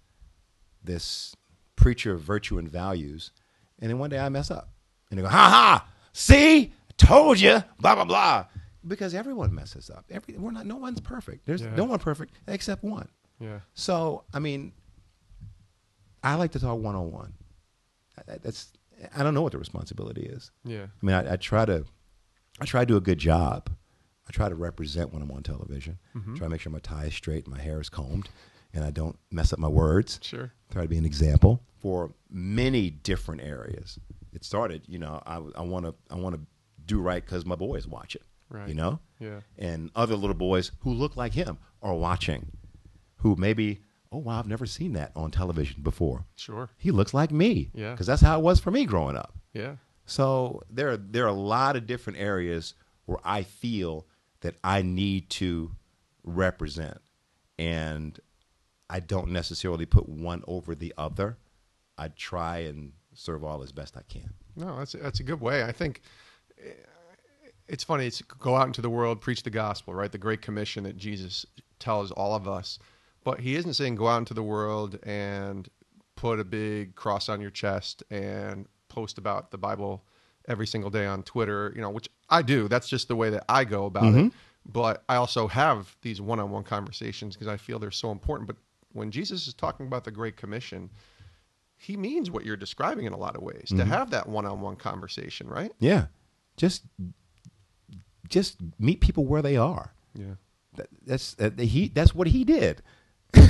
this 0.83 1.35
preacher 1.75 2.12
of 2.12 2.21
virtue 2.21 2.59
and 2.59 2.69
values, 2.69 3.33
and 3.81 3.90
then 3.90 3.99
one 3.99 4.11
day 4.11 4.19
I 4.19 4.29
mess 4.29 4.51
up, 4.51 4.69
and 5.11 5.19
they 5.19 5.23
go, 5.23 5.29
"Ha 5.29 5.49
ha! 5.49 5.88
See, 6.12 6.67
I 6.67 6.93
told 6.97 7.40
you!" 7.40 7.64
Blah 7.81 7.97
blah 7.97 8.05
blah. 8.05 8.45
Because 8.87 9.14
everyone 9.14 9.55
messes 9.55 9.88
up. 9.90 10.05
Every 10.11 10.37
we're 10.37 10.51
not. 10.51 10.66
No 10.66 10.77
one's 10.77 11.01
perfect. 11.01 11.47
There's 11.47 11.62
Yeah. 11.62 11.75
no 11.75 11.85
one 11.85 11.99
perfect 11.99 12.35
except 12.47 12.85
one. 12.85 13.09
Yeah. 13.40 13.61
So, 13.75 14.25
I 14.33 14.38
mean, 14.38 14.73
I 16.23 16.35
like 16.35 16.53
to 16.53 16.61
talk 16.61 16.79
one 16.79 16.94
on 16.94 17.11
one. 17.12 17.35
That's 18.27 18.73
I 19.16 19.23
don't 19.23 19.35
know 19.35 19.42
what 19.42 19.53
the 19.53 19.59
responsibility 19.59 20.23
is. 20.23 20.51
Yeah. 20.64 20.85
I 20.85 21.07
mean, 21.07 21.14
I, 21.16 21.33
I 21.33 21.37
try 21.37 21.64
to, 21.64 21.85
I 22.61 22.64
try 22.64 22.83
to 22.83 22.87
do 22.87 22.97
a 22.97 23.01
good 23.01 23.18
job. 23.18 23.68
I 24.29 24.33
try 24.33 24.49
to 24.49 24.55
represent 24.55 25.12
when 25.12 25.20
I'm 25.20 25.31
on 25.33 25.42
television. 25.42 25.99
Mm-hmm. 26.16 26.37
Try 26.37 26.47
to 26.47 26.51
make 26.51 26.61
sure 26.61 26.73
my 26.73 26.79
tie 26.79 27.05
is 27.07 27.14
straight, 27.14 27.44
and 27.44 27.55
my 27.55 27.61
hair 27.61 27.81
is 27.81 27.90
combed, 27.90 28.31
and 28.73 28.85
I 28.85 28.90
don't 28.90 29.18
mess 29.31 29.53
up 29.53 29.59
my 29.59 29.68
words. 29.68 30.18
Sure. 30.23 30.51
Try 30.70 30.83
to 30.83 30.88
be 30.88 30.97
an 30.97 31.05
example 31.05 31.62
for 31.79 32.14
many 32.31 32.88
different 32.88 33.42
areas. 33.42 33.99
It 34.33 34.44
started, 34.44 34.83
you 34.87 34.99
know, 34.99 35.23
I 35.27 35.38
want 35.62 35.85
to 35.87 35.94
I 36.11 36.14
want 36.16 36.37
to 36.37 36.40
do 36.87 37.01
right 37.01 37.23
because 37.25 37.44
my 37.44 37.55
boys 37.57 37.87
watch 37.87 38.14
it. 38.14 38.23
Right. 38.49 38.69
You 38.69 38.75
know. 38.75 39.01
Yeah. 39.19 39.41
And 39.59 39.91
other 39.95 40.17
little 40.17 40.35
boys 40.35 40.71
who 40.81 40.93
look 40.93 41.17
like 41.17 41.33
him 41.33 41.59
are 41.83 41.95
watching, 41.95 42.53
who 43.17 43.37
maybe, 43.37 43.81
oh 44.13 44.19
wow, 44.19 44.39
I've 44.39 44.47
never 44.47 44.67
seen 44.67 44.93
that 44.95 45.13
on 45.17 45.31
television 45.31 45.83
before. 45.83 46.25
Sure. 46.37 46.69
He 46.77 46.90
looks 46.90 47.15
like 47.15 47.31
me. 47.31 47.71
Yeah. 47.75 47.92
Because 47.92 48.07
that's 48.07 48.23
how 48.23 48.38
it 48.38 48.42
was 48.42 48.61
for 48.61 48.71
me 48.71 48.85
growing 48.85 49.17
up. 49.17 49.35
Yeah. 49.53 49.77
So 50.07 50.63
there 50.71 50.90
are, 50.90 50.97
there 50.97 51.25
are 51.25 51.29
a 51.29 51.33
lot 51.33 51.77
of 51.77 51.87
different 51.87 52.19
areas 52.19 52.75
where 53.07 53.19
I 53.25 53.42
feel 53.42 54.07
that 54.40 54.57
I 54.63 54.83
need 54.83 55.31
to 55.31 55.73
represent. 56.23 56.99
And 57.59 58.19
I 58.90 59.01
don't 59.01 59.31
necessarily 59.31 59.87
put 59.87 60.09
one 60.09 60.42
over 60.47 60.75
the 60.75 60.92
other. 60.99 61.38
I 61.97 62.09
try 62.09 62.59
and 62.59 62.92
serve 63.15 63.45
all 63.45 63.63
as 63.63 63.73
best 63.73 63.97
I 63.97 64.03
can. 64.09 64.35
No, 64.57 64.77
that's 64.79 64.92
that's 64.92 65.21
a 65.21 65.23
good 65.23 65.40
way. 65.40 65.65
I 65.65 65.73
think 65.73 66.03
eh, 66.59 66.71
it's 67.69 67.85
funny. 67.85 68.06
It's 68.06 68.23
go 68.23 68.56
out 68.56 68.67
into 68.67 68.83
the 68.83 68.90
world, 68.90 69.21
preach 69.21 69.42
the 69.42 69.50
gospel, 69.50 69.94
right? 69.94 70.12
The 70.12 70.19
great 70.19 70.42
commission 70.42 70.85
that 70.85 70.96
Jesus 70.96 71.46
tells 71.79 72.10
all 72.10 72.35
of 72.35 72.46
us. 72.48 72.79
But 73.25 73.40
he 73.40 73.56
isn't 73.56 73.75
saying 73.75 73.94
go 73.94 74.08
out 74.08 74.19
into 74.19 74.35
the 74.35 74.42
world 74.42 74.98
and 75.02 75.69
put 76.17 76.38
a 76.40 76.44
big 76.44 76.94
cross 76.94 77.29
on 77.29 77.40
your 77.40 77.50
chest 77.50 78.02
and 78.10 78.67
post 78.88 79.19
about 79.19 79.50
the 79.50 79.58
Bible 79.58 80.04
every 80.46 80.67
single 80.67 80.90
day 80.90 81.06
on 81.06 81.23
Twitter, 81.23 81.73
you 81.75 81.81
know, 81.81 81.90
which 81.90 82.08
I 82.29 82.42
do. 82.42 82.69
That's 82.69 82.88
just 82.88 83.08
the 83.08 83.17
way 83.17 83.31
that 83.31 83.44
I 83.48 83.65
go 83.65 83.87
about 83.87 84.04
it. 84.04 84.17
Mm-hmm. 84.17 84.29
But 84.67 85.02
I 85.08 85.17
also 85.17 85.46
have 85.48 85.96
these 86.02 86.21
one-on-one 86.21 86.65
conversations 86.65 87.35
because 87.35 87.48
I 87.48 87.56
feel 87.56 87.79
they're 87.79 87.90
so 87.90 88.10
important. 88.10 88.46
But 88.46 88.56
when 88.92 89.10
Jesus 89.10 89.46
is 89.46 89.54
talking 89.54 89.87
about 89.87 90.04
the 90.04 90.10
great 90.10 90.37
commission, 90.37 90.90
he 91.77 91.96
means 91.96 92.31
what 92.31 92.44
you're 92.44 92.56
describing 92.56 93.06
in 93.06 93.12
a 93.12 93.19
lot 93.19 93.37
of 93.37 93.42
ways 93.42 93.69
to 93.69 93.75
mm-hmm. 93.75 93.90
have 93.90 94.10
that 94.10 94.29
one-on-one 94.29 94.77
conversation, 94.77 95.48
right? 95.48 95.73
Yeah. 95.81 96.06
Just 96.56 96.83
just 98.29 98.56
meet 98.79 99.00
people 99.00 99.25
where 99.27 99.42
they 99.42 99.56
are. 99.56 99.94
Yeah. 100.14 100.35
That, 100.77 100.88
that's 101.06 101.37
uh, 101.38 101.50
he. 101.58 101.88
That's 101.88 102.14
what 102.14 102.29
he 102.29 102.44
did. 102.44 102.83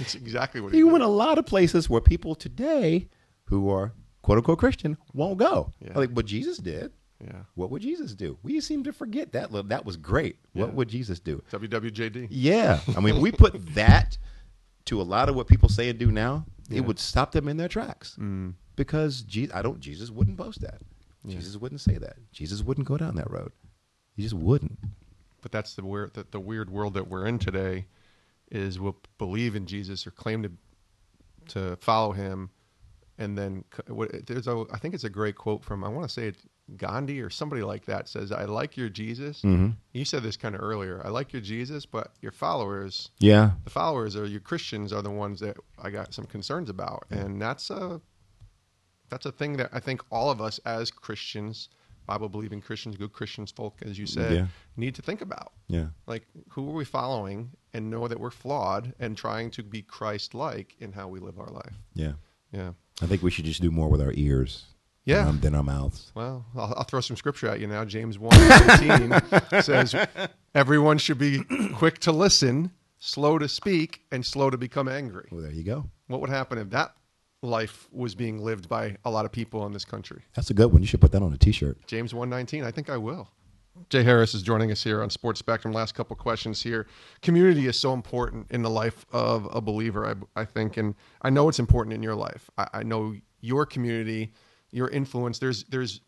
It's 0.00 0.14
exactly 0.14 0.60
what 0.60 0.72
He 0.72 0.78
he 0.78 0.84
went 0.84 1.02
a 1.02 1.08
lot 1.08 1.38
of 1.38 1.46
places 1.46 1.90
where 1.90 2.00
people 2.00 2.34
today 2.36 3.08
who 3.46 3.68
are 3.68 3.92
quote 4.22 4.38
unquote 4.38 4.58
Christian 4.58 4.96
won't 5.12 5.38
go. 5.38 5.72
Yeah. 5.84 5.98
Like, 5.98 6.14
but 6.14 6.24
Jesus 6.26 6.58
did. 6.58 6.92
Yeah. 7.24 7.42
What 7.56 7.70
would 7.70 7.82
Jesus 7.82 8.14
do? 8.14 8.38
We 8.44 8.60
seem 8.60 8.84
to 8.84 8.92
forget 8.92 9.32
that. 9.32 9.50
That 9.68 9.84
was 9.84 9.96
great. 9.96 10.36
What 10.52 10.72
would 10.74 10.88
Jesus 10.88 11.18
do? 11.18 11.42
WWJD. 11.52 12.28
Yeah, 12.30 12.78
I 12.96 13.00
mean, 13.00 13.20
we 13.20 13.32
put 13.44 13.74
that 13.74 14.16
to 14.84 15.00
a 15.00 15.02
lot 15.02 15.28
of 15.28 15.34
what 15.34 15.48
people 15.48 15.68
say 15.68 15.88
and 15.88 15.98
do 15.98 16.12
now. 16.12 16.46
Yeah. 16.68 16.78
It 16.78 16.84
would 16.84 17.00
stop 17.00 17.32
them 17.32 17.48
in 17.48 17.56
their 17.56 17.68
tracks 17.68 18.16
Mm. 18.20 18.54
because 18.76 19.22
Je- 19.22 19.50
I 19.52 19.62
don't. 19.62 19.80
Jesus 19.80 20.10
wouldn't 20.10 20.36
boast 20.36 20.60
that. 20.60 20.80
Jesus 21.26 21.56
wouldn't 21.56 21.80
say 21.80 21.98
that. 21.98 22.16
Jesus 22.32 22.62
wouldn't 22.62 22.86
go 22.86 22.96
down 22.96 23.16
that 23.16 23.30
road. 23.30 23.50
He 24.18 24.24
just 24.24 24.34
wouldn't. 24.34 24.76
But 25.42 25.52
that's 25.52 25.74
the 25.74 25.84
weird 25.84 26.14
the, 26.14 26.26
the 26.28 26.40
weird 26.40 26.70
world 26.70 26.94
that 26.94 27.06
we're 27.06 27.24
in 27.26 27.38
today 27.38 27.86
is 28.50 28.80
we'll 28.80 28.96
believe 29.16 29.54
in 29.54 29.64
Jesus 29.64 30.08
or 30.08 30.10
claim 30.10 30.42
to 30.42 30.50
to 31.54 31.76
follow 31.76 32.10
him 32.10 32.50
and 33.16 33.38
then 33.38 33.64
there's 34.26 34.48
a 34.48 34.64
I 34.72 34.78
think 34.78 34.94
it's 34.94 35.04
a 35.04 35.08
great 35.08 35.36
quote 35.36 35.64
from 35.64 35.84
I 35.84 35.88
want 35.88 36.08
to 36.08 36.12
say 36.12 36.26
it 36.26 36.36
Gandhi 36.76 37.20
or 37.20 37.30
somebody 37.30 37.62
like 37.62 37.84
that 37.86 38.08
says 38.08 38.32
I 38.32 38.44
like 38.44 38.76
your 38.76 38.88
Jesus. 38.88 39.42
Mm-hmm. 39.42 39.68
You 39.92 40.04
said 40.04 40.24
this 40.24 40.36
kind 40.36 40.56
of 40.56 40.62
earlier. 40.62 41.00
I 41.04 41.10
like 41.10 41.32
your 41.32 41.40
Jesus, 41.40 41.86
but 41.86 42.10
your 42.20 42.32
followers 42.32 43.10
Yeah, 43.20 43.52
the 43.62 43.70
followers 43.70 44.16
or 44.16 44.26
your 44.26 44.40
Christians 44.40 44.92
are 44.92 45.00
the 45.00 45.10
ones 45.12 45.38
that 45.38 45.56
I 45.80 45.90
got 45.90 46.12
some 46.12 46.26
concerns 46.26 46.68
about, 46.68 47.04
and 47.08 47.40
that's 47.40 47.70
a 47.70 48.00
that's 49.10 49.26
a 49.26 49.32
thing 49.32 49.58
that 49.58 49.70
I 49.72 49.78
think 49.78 50.02
all 50.10 50.28
of 50.28 50.40
us 50.40 50.58
as 50.66 50.90
Christians, 50.90 51.68
Bible 52.08 52.28
believing 52.28 52.60
Christians, 52.60 52.96
good 52.96 53.12
Christians, 53.12 53.52
folk, 53.52 53.76
as 53.82 53.98
you 53.98 54.06
said, 54.06 54.32
Yeah. 54.32 54.46
need 54.76 54.94
to 54.96 55.02
think 55.02 55.20
about. 55.20 55.52
yeah, 55.68 55.88
Like, 56.06 56.26
who 56.48 56.68
are 56.70 56.72
we 56.72 56.84
following, 56.84 57.50
and 57.74 57.90
know 57.90 58.08
that 58.08 58.18
we're 58.18 58.30
flawed, 58.30 58.94
and 58.98 59.16
trying 59.16 59.50
to 59.52 59.62
be 59.62 59.82
Christ-like 59.82 60.74
in 60.80 60.92
how 60.92 61.06
we 61.08 61.20
live 61.20 61.38
our 61.38 61.50
life. 61.50 61.74
yeah. 61.94 62.14
Yeah. 62.50 62.72
I 63.02 63.06
think 63.06 63.22
we 63.22 63.30
should 63.30 63.44
just 63.44 63.60
do 63.60 63.70
more 63.70 63.88
with 63.90 64.00
our 64.00 64.12
ears. 64.14 64.64
Yeah. 65.04 65.18
than, 65.24 65.26
our- 65.26 65.40
than 65.40 65.54
our 65.54 65.62
mouths. 65.62 66.10
Well, 66.14 66.44
I'll, 66.56 66.74
I'll 66.78 66.84
throw 66.84 67.00
some 67.02 67.16
scripture 67.16 67.46
at 67.48 67.60
you 67.60 67.66
now. 67.66 67.84
James 67.84 68.18
1 68.18 68.32
says, 69.62 69.94
Everyone 70.54 70.96
should 70.98 71.18
be 71.18 71.44
quick 71.74 71.98
to 72.00 72.12
listen, 72.12 72.70
slow 72.98 73.38
to 73.38 73.48
speak, 73.48 74.02
and 74.10 74.24
slow 74.24 74.48
to 74.50 74.56
become 74.58 74.88
angry. 74.88 75.28
Well, 75.30 75.42
there 75.42 75.52
you 75.52 75.62
go. 75.62 75.90
What 76.08 76.20
would 76.22 76.30
happen 76.30 76.56
if 76.58 76.70
that 76.70 76.94
life 77.42 77.88
was 77.92 78.14
being 78.14 78.38
lived 78.38 78.68
by 78.68 78.96
a 79.04 79.10
lot 79.10 79.24
of 79.24 79.32
people 79.32 79.64
in 79.66 79.72
this 79.72 79.84
country? 79.84 80.22
That's 80.34 80.50
a 80.50 80.54
good 80.54 80.72
one. 80.72 80.82
You 80.82 80.88
should 80.88 81.00
put 81.00 81.12
that 81.12 81.22
on 81.22 81.32
a 81.32 81.38
T-shirt. 81.38 81.86
James 81.86 82.14
119, 82.14 82.64
I 82.64 82.70
think 82.70 82.90
I 82.90 82.96
will. 82.96 83.28
Jay 83.90 84.02
Harris 84.02 84.34
is 84.34 84.42
joining 84.42 84.72
us 84.72 84.82
here 84.82 85.02
on 85.02 85.10
Sports 85.10 85.38
Spectrum. 85.38 85.72
Last 85.72 85.94
couple 85.94 86.16
questions 86.16 86.62
here. 86.62 86.86
Community 87.22 87.66
is 87.66 87.78
so 87.78 87.92
important 87.92 88.46
in 88.50 88.62
the 88.62 88.70
life 88.70 89.06
of 89.12 89.48
a 89.52 89.60
believer, 89.60 90.06
I, 90.06 90.40
I 90.40 90.44
think, 90.44 90.76
and 90.76 90.94
I 91.22 91.30
know 91.30 91.48
it's 91.48 91.58
important 91.60 91.94
in 91.94 92.02
your 92.02 92.16
life. 92.16 92.50
I, 92.58 92.68
I 92.74 92.82
know 92.82 93.14
your 93.40 93.66
community, 93.66 94.32
your 94.70 94.88
influence. 94.88 95.38
There's 95.38 95.64
there's 95.64 96.00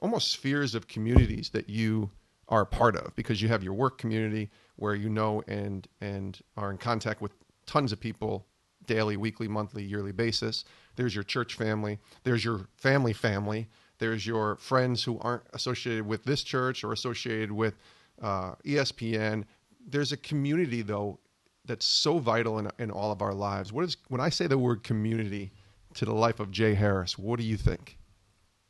almost 0.00 0.30
spheres 0.32 0.74
of 0.74 0.88
communities 0.88 1.50
that 1.50 1.68
you 1.68 2.10
are 2.48 2.62
a 2.62 2.66
part 2.66 2.96
of 2.96 3.14
because 3.14 3.42
you 3.42 3.48
have 3.48 3.62
your 3.62 3.74
work 3.74 3.98
community 3.98 4.50
where 4.76 4.94
you 4.94 5.08
know 5.08 5.42
and 5.48 5.86
and 6.00 6.40
are 6.56 6.70
in 6.70 6.78
contact 6.78 7.20
with 7.20 7.32
tons 7.66 7.92
of 7.92 8.00
people 8.00 8.46
daily, 8.88 9.16
weekly, 9.16 9.46
monthly, 9.46 9.84
yearly 9.84 10.10
basis. 10.10 10.64
There's 10.96 11.14
your 11.14 11.22
church 11.22 11.54
family. 11.54 12.00
There's 12.24 12.44
your 12.44 12.66
family 12.76 13.12
family. 13.12 13.68
There's 13.98 14.26
your 14.26 14.56
friends 14.56 15.04
who 15.04 15.20
aren't 15.20 15.44
associated 15.52 16.06
with 16.06 16.24
this 16.24 16.42
church 16.42 16.82
or 16.82 16.92
associated 16.92 17.52
with 17.52 17.74
uh, 18.20 18.54
ESPN. 18.64 19.44
There's 19.86 20.10
a 20.10 20.16
community 20.16 20.82
though 20.82 21.20
that's 21.64 21.86
so 21.86 22.18
vital 22.18 22.58
in, 22.58 22.70
in 22.80 22.90
all 22.90 23.12
of 23.12 23.22
our 23.22 23.34
lives. 23.34 23.72
What 23.72 23.84
is 23.84 23.96
when 24.08 24.20
I 24.20 24.30
say 24.30 24.48
the 24.48 24.58
word 24.58 24.82
community 24.82 25.52
to 25.94 26.04
the 26.04 26.14
life 26.14 26.40
of 26.40 26.50
Jay 26.50 26.74
Harris? 26.74 27.16
What 27.16 27.38
do 27.38 27.44
you 27.44 27.56
think? 27.56 27.98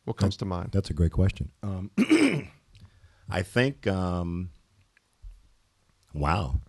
What 0.04 0.16
comes 0.16 0.36
to 0.38 0.44
mind? 0.44 0.70
That's 0.72 0.90
a 0.90 0.94
great 0.94 1.12
question. 1.12 1.50
Um, 1.62 1.90
I 3.30 3.42
think, 3.42 3.86
um, 3.86 4.50
wow, 6.14 6.60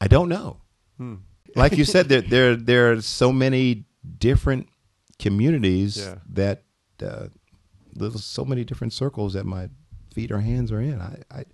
I 0.00 0.06
don't 0.06 0.28
know. 0.28 0.58
Hmm. 0.98 1.14
Like 1.56 1.76
you 1.76 1.84
said, 1.84 2.08
there 2.08 2.20
there 2.34 2.56
there 2.56 2.92
are 2.92 3.00
so 3.02 3.32
many 3.32 3.84
different 4.18 4.68
communities 5.18 5.96
Yeah. 5.98 6.16
that 6.30 6.62
uh, 7.02 7.28
there's 7.92 8.24
so 8.24 8.44
many 8.44 8.64
different 8.64 8.92
circles 8.92 9.34
that 9.34 9.44
my 9.46 9.68
feet 10.12 10.30
or 10.32 10.40
hands 10.40 10.70
are 10.72 10.80
in. 10.80 11.00
I, 11.00 11.22
I 11.30 11.44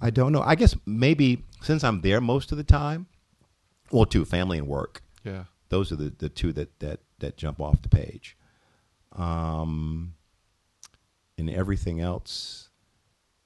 I 0.00 0.10
don't 0.10 0.32
know. 0.32 0.42
I 0.42 0.54
guess 0.56 0.76
maybe 0.86 1.44
since 1.60 1.84
I'm 1.84 2.00
there 2.00 2.20
most 2.20 2.50
of 2.52 2.58
the 2.58 2.64
time, 2.64 3.06
well, 3.90 4.04
two 4.06 4.24
family 4.24 4.58
and 4.58 4.66
work. 4.66 5.02
Yeah. 5.24 5.44
Those 5.68 5.92
are 5.92 5.96
the, 5.96 6.10
the 6.18 6.28
two 6.28 6.52
that, 6.54 6.78
that, 6.80 7.00
that 7.20 7.36
jump 7.36 7.60
off 7.60 7.80
the 7.82 7.88
page. 7.88 8.36
Um, 9.12 10.14
and 11.38 11.48
everything 11.48 12.00
else 12.00 12.68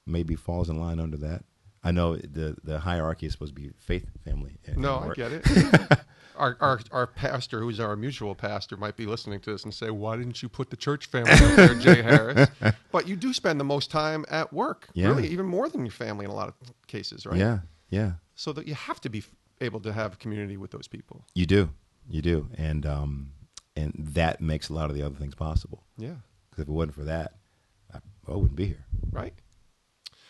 maybe 0.05 0.35
falls 0.35 0.69
in 0.69 0.79
line 0.79 0.99
under 0.99 1.17
that. 1.17 1.43
I 1.87 1.91
know 1.91 2.15
the, 2.17 2.55
the 2.63 2.79
hierarchy 2.79 3.25
is 3.27 3.31
supposed 3.31 3.55
to 3.55 3.61
be 3.61 3.71
faith, 3.77 4.05
family. 4.25 4.57
And 4.65 4.77
No, 4.77 4.99
and 4.99 5.11
I 5.11 5.13
get 5.15 5.31
it. 5.31 5.99
our, 6.37 6.57
our 6.59 6.79
our 6.91 7.07
pastor, 7.07 7.61
who's 7.61 7.79
our 7.79 7.95
mutual 7.95 8.35
pastor, 8.35 8.75
might 8.77 8.95
be 8.97 9.05
listening 9.05 9.39
to 9.41 9.51
this 9.51 9.63
and 9.63 9.73
say, 9.73 9.89
"Why 9.89 10.17
didn't 10.17 10.43
you 10.43 10.49
put 10.49 10.69
the 10.69 10.75
church 10.75 11.05
family 11.05 11.31
up 11.31 11.55
there, 11.55 11.75
Jay 11.75 12.01
Harris?" 12.11 12.49
But 12.91 13.07
you 13.07 13.15
do 13.15 13.31
spend 13.33 13.59
the 13.59 13.63
most 13.63 13.89
time 13.89 14.25
at 14.29 14.51
work, 14.51 14.89
Yeah. 14.93 15.07
really, 15.07 15.27
even 15.29 15.45
more 15.45 15.69
than 15.69 15.85
your 15.85 15.91
family 15.91 16.25
in 16.25 16.31
a 16.31 16.35
lot 16.35 16.49
of 16.49 16.55
cases, 16.87 17.25
right? 17.25 17.37
Yeah, 17.39 17.59
yeah. 17.89 18.11
So 18.35 18.51
that 18.53 18.67
you 18.67 18.75
have 18.75 18.99
to 19.01 19.09
be 19.09 19.23
able 19.61 19.79
to 19.79 19.93
have 19.93 20.19
community 20.19 20.57
with 20.57 20.71
those 20.71 20.87
people. 20.87 21.23
You 21.33 21.45
do. 21.45 21.69
You 22.09 22.21
do. 22.21 22.49
And, 22.57 22.85
um, 22.85 23.31
and 23.75 23.93
that 24.13 24.39
makes 24.41 24.69
a 24.69 24.73
lot 24.73 24.89
of 24.89 24.95
the 24.95 25.03
other 25.03 25.15
things 25.15 25.35
possible. 25.35 25.83
Yeah. 25.97 26.15
Because 26.49 26.63
if 26.63 26.67
it 26.69 26.71
wasn't 26.71 26.95
for 26.95 27.03
that, 27.05 27.33
I, 27.93 27.97
I 28.27 28.35
wouldn't 28.35 28.55
be 28.55 28.65
here. 28.67 28.85
Right. 29.11 29.33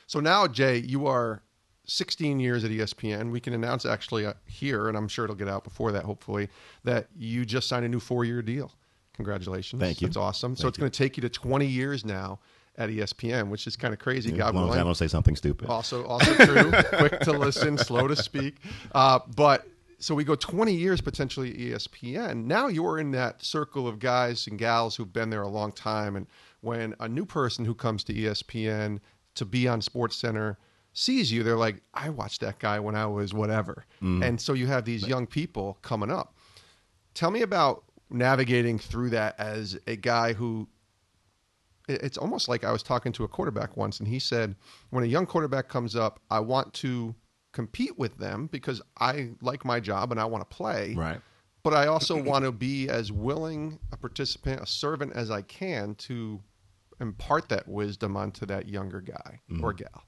So 0.08 0.20
now, 0.22 0.48
Jay, 0.48 0.78
you 0.78 1.06
are 1.08 1.42
16 1.88 2.40
years 2.40 2.64
at 2.64 2.72
ESPN. 2.72 3.32
We 3.32 3.40
can 3.40 3.54
announce 3.54 3.86
actually 3.86 4.26
uh, 4.26 4.34
here, 4.46 4.88
and 4.88 4.98
I'm 4.98 5.08
sure 5.08 5.26
it'll 5.26 5.36
get 5.36 5.48
out 5.48 5.64
before 5.64 5.92
that, 5.94 6.04
hopefully, 6.04 6.50
that 6.84 7.08
you 7.18 7.46
just 7.46 7.68
signed 7.68 7.86
a 7.86 7.90
new 7.90 8.00
four-year 8.00 8.42
deal. 8.42 8.74
Congratulations. 9.14 9.82
Thank 9.82 10.02
you. 10.02 10.08
That's 10.08 10.18
awesome. 10.18 10.56
so 10.56 10.68
it's 10.68 10.78
going 10.78 10.92
to 10.92 10.98
take 10.98 11.18
you 11.18 11.22
to 11.22 11.30
20 11.30 11.66
years 11.66 12.06
now 12.06 12.40
at 12.78 12.90
ESPN, 12.90 13.50
which 13.50 13.66
is 13.66 13.76
kind 13.76 13.94
of 13.94 14.00
crazy. 14.00 14.32
As 14.32 14.38
God 14.38 14.54
long 14.54 14.66
as 14.66 14.68
I 14.68 14.72
willing. 14.72 14.86
don't 14.86 14.96
say 14.96 15.08
something 15.08 15.36
stupid. 15.36 15.70
Also, 15.70 16.06
also 16.06 16.34
true. 16.46 16.72
Quick 16.98 17.20
to 17.22 17.32
listen, 17.32 17.78
slow 17.78 18.08
to 18.08 18.16
speak. 18.16 18.58
Uh, 18.94 19.20
but 19.36 19.66
so 19.98 20.14
we 20.14 20.24
go 20.24 20.36
20 20.36 20.74
years 20.74 21.02
potentially 21.02 21.50
at 21.52 21.82
ESPN. 21.82 22.46
Now 22.46 22.68
you're 22.68 23.00
in 23.00 23.12
that 23.12 23.44
circle 23.44 23.88
of 23.88 23.98
guys 23.98 24.46
and 24.46 24.60
gals 24.60 24.96
who've 24.96 25.12
been 25.12 25.32
there 25.32 25.42
a 25.42 25.48
long 25.48 25.72
time. 25.72 26.16
And 26.16 26.28
when 26.62 26.94
a 27.00 27.08
new 27.08 27.26
person 27.26 27.66
who 27.66 27.74
comes 27.74 28.04
to 28.06 28.14
ESPN 28.14 29.00
to 29.36 29.46
be 29.46 29.68
on 29.68 29.82
Sports 29.82 30.16
Center 30.16 30.58
sees 30.98 31.32
you, 31.32 31.44
they're 31.44 31.56
like, 31.56 31.84
I 31.94 32.10
watched 32.10 32.42
that 32.42 32.58
guy 32.58 32.80
when 32.80 32.96
I 32.96 33.06
was 33.06 33.32
whatever. 33.32 33.86
Mm-hmm. 33.98 34.24
And 34.24 34.42
so 34.42 34.54
you 34.54 34.66
have 34.66 34.84
these 34.84 35.08
young 35.08 35.28
people 35.28 35.78
coming 35.84 36.10
up. 36.10 36.36
Tell 37.14 37.30
me 37.30 37.44
about 37.44 37.84
navigating 38.10 38.80
through 38.80 39.12
that 39.12 39.40
as 39.40 39.78
a 39.86 39.96
guy 39.96 40.34
who 40.34 40.68
it's 41.88 42.18
almost 42.18 42.50
like 42.50 42.64
I 42.66 42.72
was 42.72 42.84
talking 42.84 43.14
to 43.14 43.24
a 43.24 43.28
quarterback 43.28 43.78
once, 43.78 44.00
and 44.00 44.08
he 44.08 44.20
said, 44.20 44.56
when 44.90 45.04
a 45.04 45.08
young 45.08 45.26
quarterback 45.26 45.70
comes 45.70 45.96
up, 45.96 46.20
I 46.30 46.40
want 46.42 46.74
to 46.76 47.16
compete 47.54 47.98
with 47.98 48.18
them 48.18 48.50
because 48.52 48.82
I 49.00 49.30
like 49.42 49.64
my 49.64 49.80
job 49.80 50.12
and 50.12 50.20
I 50.20 50.26
want 50.26 50.50
to 50.50 50.54
play. 50.54 50.96
Right. 50.96 51.22
But 51.64 51.74
I 51.74 51.88
also 51.88 52.22
want 52.22 52.44
to 52.44 52.52
be 52.52 52.90
as 52.90 53.12
willing 53.12 53.80
a 53.92 53.98
participant, 53.98 54.62
a 54.62 54.66
servant 54.66 55.14
as 55.14 55.32
I 55.32 55.44
can 55.44 55.96
to 55.96 56.42
impart 57.00 57.50
that 57.50 57.68
wisdom 57.68 58.18
onto 58.18 58.46
that 58.48 58.68
younger 58.68 59.00
guy 59.00 59.42
or 59.62 59.74
mm-hmm. 59.74 59.84
gal. 59.84 60.04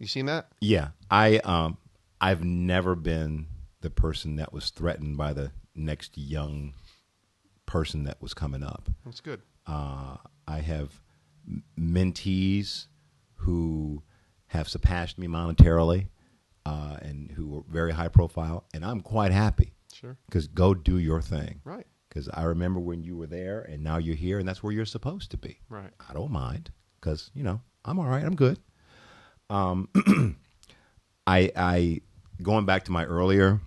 You 0.00 0.06
seen 0.06 0.26
that? 0.26 0.48
Yeah, 0.60 0.88
I 1.10 1.38
um, 1.38 1.76
I've 2.20 2.42
never 2.42 2.94
been 2.96 3.46
the 3.82 3.90
person 3.90 4.36
that 4.36 4.52
was 4.52 4.70
threatened 4.70 5.16
by 5.18 5.32
the 5.34 5.52
next 5.74 6.16
young 6.18 6.72
person 7.66 8.04
that 8.04 8.20
was 8.20 8.34
coming 8.34 8.62
up. 8.62 8.88
That's 9.04 9.20
good. 9.20 9.42
Uh, 9.66 10.16
I 10.48 10.58
have 10.60 11.00
mentees 11.78 12.86
who 13.34 14.02
have 14.48 14.68
surpassed 14.68 15.18
me 15.18 15.26
monetarily 15.28 16.08
uh, 16.66 16.96
and 17.02 17.30
who 17.32 17.58
are 17.58 17.62
very 17.70 17.92
high 17.92 18.08
profile, 18.08 18.64
and 18.74 18.84
I'm 18.84 19.00
quite 19.02 19.32
happy 19.32 19.74
Sure. 19.92 20.16
because 20.26 20.46
go 20.48 20.74
do 20.74 20.98
your 20.98 21.20
thing. 21.20 21.60
Right. 21.64 21.86
Because 22.08 22.28
I 22.32 22.42
remember 22.44 22.80
when 22.80 23.04
you 23.04 23.16
were 23.16 23.26
there, 23.28 23.60
and 23.60 23.84
now 23.84 23.98
you're 23.98 24.16
here, 24.16 24.38
and 24.38 24.48
that's 24.48 24.62
where 24.62 24.72
you're 24.72 24.84
supposed 24.84 25.30
to 25.30 25.36
be. 25.36 25.60
Right. 25.68 25.92
I 26.08 26.12
don't 26.14 26.32
mind 26.32 26.70
because 27.00 27.30
you 27.34 27.44
know 27.44 27.60
I'm 27.84 27.98
all 27.98 28.06
right. 28.08 28.24
I'm 28.24 28.34
good. 28.34 28.58
Um, 29.50 29.88
I 31.26 31.50
I 31.56 32.00
going 32.42 32.64
back 32.64 32.84
to 32.84 32.92
my 32.92 33.04
earlier 33.04 33.60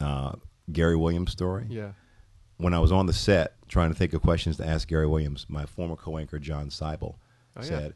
uh, 0.00 0.32
Gary 0.72 0.96
Williams 0.96 1.32
story. 1.32 1.66
Yeah. 1.68 1.92
When 2.58 2.74
I 2.74 2.78
was 2.78 2.92
on 2.92 3.06
the 3.06 3.12
set 3.12 3.54
trying 3.68 3.90
to 3.90 3.94
think 3.96 4.12
of 4.12 4.20
questions 4.20 4.58
to 4.58 4.66
ask 4.66 4.86
Gary 4.86 5.06
Williams, 5.06 5.46
my 5.48 5.64
former 5.64 5.96
co-anchor 5.96 6.38
John 6.38 6.68
Seibel 6.68 7.14
Oh, 7.56 7.62
yeah. 7.62 7.62
said, 7.62 7.94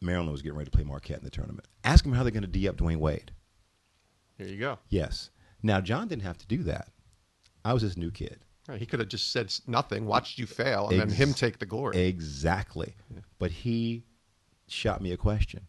Maryland 0.00 0.30
was 0.32 0.40
getting 0.40 0.56
ready 0.56 0.70
to 0.70 0.76
play 0.76 0.84
Marquette 0.84 1.18
in 1.18 1.24
the 1.24 1.30
tournament. 1.30 1.66
Ask 1.84 2.04
them 2.04 2.12
how 2.12 2.22
they're 2.22 2.30
going 2.32 2.42
to 2.42 2.48
D 2.48 2.68
up 2.68 2.76
Dwyane 2.76 2.98
Wade. 2.98 3.32
There 4.38 4.46
you 4.48 4.58
go. 4.58 4.78
Yes. 4.88 5.30
Now 5.62 5.80
John 5.80 6.08
didn't 6.08 6.22
have 6.22 6.38
to 6.38 6.46
do 6.46 6.62
that. 6.64 6.88
I 7.64 7.72
was 7.72 7.82
this 7.82 7.96
new 7.96 8.10
kid. 8.10 8.40
Right, 8.68 8.78
He 8.78 8.86
could 8.86 9.00
have 9.00 9.08
just 9.08 9.32
said 9.32 9.52
nothing, 9.66 10.06
watched 10.06 10.38
you 10.38 10.46
fail, 10.46 10.88
and 10.88 11.00
then 11.00 11.10
him 11.10 11.34
take 11.34 11.58
the 11.58 11.66
glory. 11.66 12.00
Exactly. 12.06 12.94
But 13.40 13.50
he 13.50 14.04
shot 14.68 15.00
me 15.02 15.10
a 15.12 15.16
question, 15.16 15.66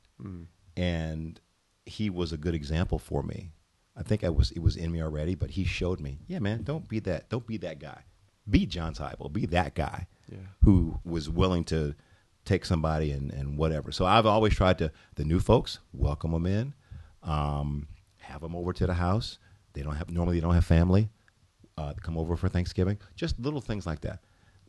and 0.77 1.39
he 1.85 2.09
was 2.09 2.31
a 2.33 2.37
good 2.37 2.55
example 2.55 2.97
for 2.99 3.23
me. 3.23 3.51
I 3.95 4.03
think 4.03 4.23
I 4.23 4.29
was 4.29 4.51
it 4.51 4.59
was 4.59 4.75
in 4.75 4.91
me 4.91 5.01
already, 5.01 5.35
but 5.35 5.51
he 5.51 5.63
showed 5.65 5.99
me. 5.99 6.19
Yeah, 6.27 6.39
man, 6.39 6.63
don't 6.63 6.87
be 6.87 6.99
that. 7.01 7.29
Don't 7.29 7.45
be 7.45 7.57
that 7.57 7.79
guy. 7.79 8.03
Be 8.49 8.65
John 8.65 8.93
Seibel. 8.93 9.31
Be 9.31 9.45
that 9.47 9.75
guy 9.75 10.07
Yeah. 10.31 10.37
who 10.63 10.99
was 11.05 11.29
willing 11.29 11.63
to 11.65 11.93
take 12.45 12.65
somebody 12.65 13.11
and, 13.11 13.31
and 13.31 13.57
whatever. 13.57 13.91
So 13.91 14.05
I've 14.05 14.25
always 14.25 14.53
tried 14.53 14.77
to 14.79 14.91
the 15.15 15.23
new 15.23 15.39
folks 15.39 15.79
welcome 15.93 16.31
them 16.31 16.45
in, 16.45 16.73
um, 17.21 17.87
have 18.17 18.41
them 18.41 18.55
over 18.55 18.73
to 18.73 18.85
the 18.87 18.95
house. 18.95 19.37
They 19.73 19.81
don't 19.81 19.95
have 19.95 20.09
normally 20.09 20.37
they 20.37 20.41
don't 20.41 20.53
have 20.55 20.65
family. 20.65 21.09
Uh, 21.77 21.93
come 22.01 22.17
over 22.17 22.35
for 22.35 22.49
Thanksgiving. 22.49 22.97
Just 23.15 23.39
little 23.39 23.61
things 23.61 23.85
like 23.87 24.01
that, 24.01 24.19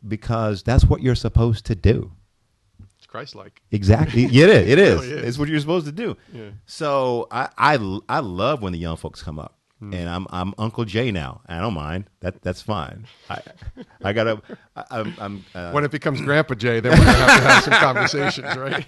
because 0.07 0.63
that's 0.63 0.85
what 0.85 1.01
you're 1.03 1.13
supposed 1.15 1.63
to 1.67 1.75
do. 1.75 2.11
Christ-like. 3.15 3.61
Exactly. 3.71 4.25
Yeah, 4.31 4.45
it 4.45 4.49
is. 4.49 4.67
It 4.69 4.79
is. 4.79 5.01
really 5.01 5.11
is. 5.13 5.27
It's 5.29 5.37
what 5.37 5.47
you're 5.47 5.59
supposed 5.59 5.85
to 5.85 5.91
do. 5.91 6.17
Yeah. 6.33 6.49
So 6.65 7.27
I, 7.31 7.49
I 7.57 7.99
I 8.09 8.19
love 8.19 8.61
when 8.61 8.73
the 8.73 8.79
young 8.79 8.97
folks 8.97 9.21
come 9.23 9.39
up. 9.39 9.57
Hmm. 9.79 9.93
And 9.93 10.09
I'm 10.09 10.25
I'm 10.29 10.53
Uncle 10.57 10.85
Jay 10.85 11.11
now. 11.11 11.41
I 11.47 11.59
don't 11.59 11.73
mind. 11.73 12.09
That 12.21 12.41
that's 12.41 12.61
fine. 12.61 13.07
I 13.29 13.41
I 14.03 14.13
gotta. 14.13 14.41
I, 14.75 14.83
I'm, 14.91 15.13
I'm 15.19 15.45
uh, 15.53 15.71
When 15.71 15.83
it 15.83 15.91
becomes 15.91 16.21
Grandpa 16.21 16.55
Jay, 16.55 16.79
then 16.79 16.91
we're 16.91 17.05
gonna 17.05 17.17
have 17.17 17.41
to 17.41 17.47
have 17.47 17.63
some 17.63 17.73
conversations, 17.73 18.55
right? 18.57 18.85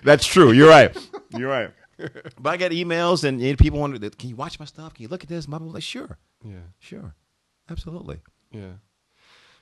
That's 0.04 0.26
true. 0.26 0.52
You're 0.52 0.68
right. 0.68 0.96
You're 1.36 1.50
right. 1.50 1.70
But 2.40 2.50
I 2.50 2.56
get 2.56 2.72
emails 2.72 3.24
and, 3.24 3.40
and 3.40 3.58
people 3.58 3.80
wonder, 3.80 3.98
can 4.10 4.28
you 4.28 4.36
watch 4.36 4.58
my 4.60 4.66
stuff? 4.66 4.94
Can 4.94 5.02
you 5.04 5.08
look 5.08 5.22
at 5.22 5.28
this? 5.28 5.46
Blah, 5.46 5.58
blah, 5.58 5.70
blah. 5.70 5.80
Sure. 5.80 6.18
Yeah. 6.44 6.66
Sure. 6.78 7.14
Absolutely. 7.70 8.20
Yeah. 8.52 8.74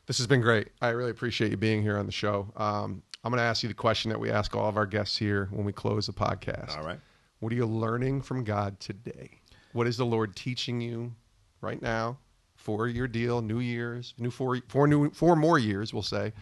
This 0.06 0.18
has 0.18 0.26
been 0.26 0.40
great. 0.40 0.68
I 0.82 0.88
really 0.90 1.10
appreciate 1.10 1.50
you 1.50 1.56
being 1.56 1.80
here 1.82 1.96
on 1.96 2.06
the 2.06 2.12
show. 2.12 2.52
Um, 2.56 3.02
I'm 3.24 3.30
going 3.30 3.38
to 3.38 3.44
ask 3.44 3.62
you 3.62 3.68
the 3.68 3.74
question 3.74 4.10
that 4.10 4.20
we 4.20 4.30
ask 4.30 4.54
all 4.54 4.68
of 4.68 4.76
our 4.76 4.84
guests 4.86 5.16
here 5.16 5.48
when 5.50 5.64
we 5.64 5.72
close 5.72 6.06
the 6.06 6.12
podcast. 6.12 6.76
All 6.76 6.84
right. 6.84 7.00
What 7.40 7.52
are 7.52 7.56
you 7.56 7.64
learning 7.66 8.20
from 8.22 8.44
God 8.44 8.78
today? 8.80 9.40
What 9.72 9.86
is 9.86 9.96
the 9.96 10.04
Lord 10.06 10.36
teaching 10.36 10.80
you 10.80 11.14
right 11.62 11.80
now 11.80 12.18
for 12.54 12.86
your 12.86 13.08
deal, 13.08 13.40
New 13.42 13.60
Year's, 13.60 14.14
new 14.18 14.30
four, 14.30 14.58
four 14.68 14.86
new, 14.86 15.10
four 15.10 15.36
more 15.36 15.58
years, 15.58 15.92
we'll 15.92 16.02
say, 16.02 16.32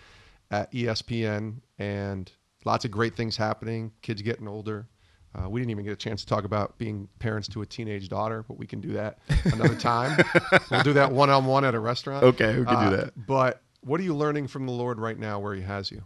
at 0.51 0.70
ESPN, 0.72 1.61
and 1.78 2.30
lots 2.64 2.85
of 2.85 2.91
great 2.91 3.16
things 3.16 3.37
happening. 3.37 3.93
Kids 4.03 4.20
getting 4.22 4.49
older. 4.49 4.89
Uh, 5.35 5.49
we 5.49 5.61
didn't 5.61 5.70
even 5.70 5.85
get 5.85 5.93
a 5.93 5.97
chance 5.97 6.20
to 6.22 6.26
talk 6.26 6.45
about 6.45 6.76
being 6.78 7.09
parents 7.20 7.49
to 7.49 7.62
a 7.62 7.66
teenage 7.66 8.09
daughter, 8.09 8.45
but 8.47 8.59
we 8.59 8.66
can 8.66 8.80
do 8.80 8.93
that 8.93 9.18
another 9.45 9.74
time. 9.74 10.18
we'll 10.70 10.83
do 10.83 10.93
that 10.93 11.11
one 11.11 11.30
on 11.30 11.47
one 11.47 11.64
at 11.64 11.74
a 11.74 11.80
restaurant. 11.80 12.22
Okay, 12.22 12.59
we 12.59 12.66
can 12.66 12.91
do 12.91 12.95
Uh, 12.95 12.97
that. 13.05 13.26
But 13.26 13.62
what 13.80 13.99
are 13.99 14.03
you 14.05 14.14
learning 14.14 14.49
from 14.49 14.66
the 14.66 14.72
Lord 14.72 14.99
right 15.01 15.18
now 15.18 15.39
where 15.41 15.55
He 15.55 15.62
has 15.62 15.91
you? 15.91 16.05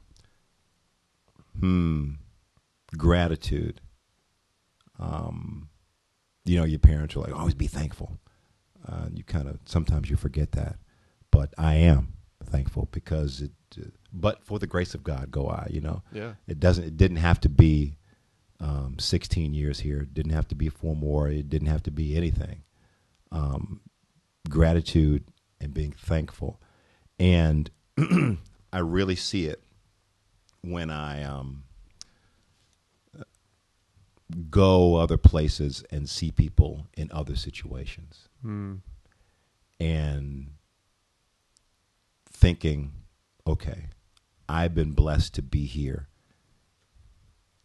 Gratitude. 2.97 3.81
Um, 4.99 5.69
you 6.45 6.59
know, 6.59 6.65
your 6.65 6.79
parents 6.79 7.17
are 7.17 7.21
like, 7.21 7.35
always 7.35 7.55
be 7.55 7.67
thankful. 7.67 8.19
Uh, 8.87 9.07
you 9.13 9.25
kind 9.25 9.49
of, 9.49 9.59
sometimes 9.65 10.09
you 10.09 10.17
forget 10.17 10.53
that. 10.53 10.77
But 11.31 11.53
I 11.59 11.75
am 11.75 12.15
thankful 12.45 12.89
because 12.93 13.43
it, 13.43 13.51
uh, 13.79 13.89
but 14.13 14.45
for 14.45 14.59
the 14.59 14.67
grace 14.67 14.95
of 14.95 15.03
God 15.03 15.31
go 15.31 15.49
I, 15.49 15.69
you 15.71 15.81
know. 15.81 16.03
Yeah. 16.13 16.35
It 16.47 16.61
doesn't, 16.61 16.85
it 16.85 16.97
didn't 16.97 17.19
have 17.19 17.41
to 17.41 17.49
be 17.49 17.99
um, 18.61 18.97
16 18.99 19.53
years 19.53 19.81
here. 19.81 20.03
It 20.03 20.15
didn't 20.15 20.33
have 20.33 20.49
to 20.49 20.55
be 20.55 20.69
four 20.69 20.97
more. 20.97 21.29
It 21.29 21.51
didn't 21.51 21.69
have 21.69 21.83
to 21.85 21.91
be 21.91 22.17
anything. 22.17 22.63
Um, 23.33 23.81
gratitude 24.49 25.25
and 25.61 25.75
being 25.75 25.93
thankful. 25.93 26.61
And 27.19 27.71
I 28.73 28.79
really 28.79 29.17
see 29.17 29.47
it 29.47 29.63
when 30.67 30.91
I 30.91 31.23
um, 31.23 31.63
go 34.51 34.97
other 34.97 35.17
places 35.17 35.85
and 35.91 36.09
see 36.09 36.31
people 36.31 36.87
in 36.97 37.11
other 37.13 37.37
situations 37.37 38.29
and 39.81 40.51
thinking, 42.31 42.93
okay, 43.47 43.87
I've 44.49 44.75
been 44.75 44.93
blessed 44.93 45.35
to 45.35 45.43
be 45.43 45.65
here. 45.67 46.09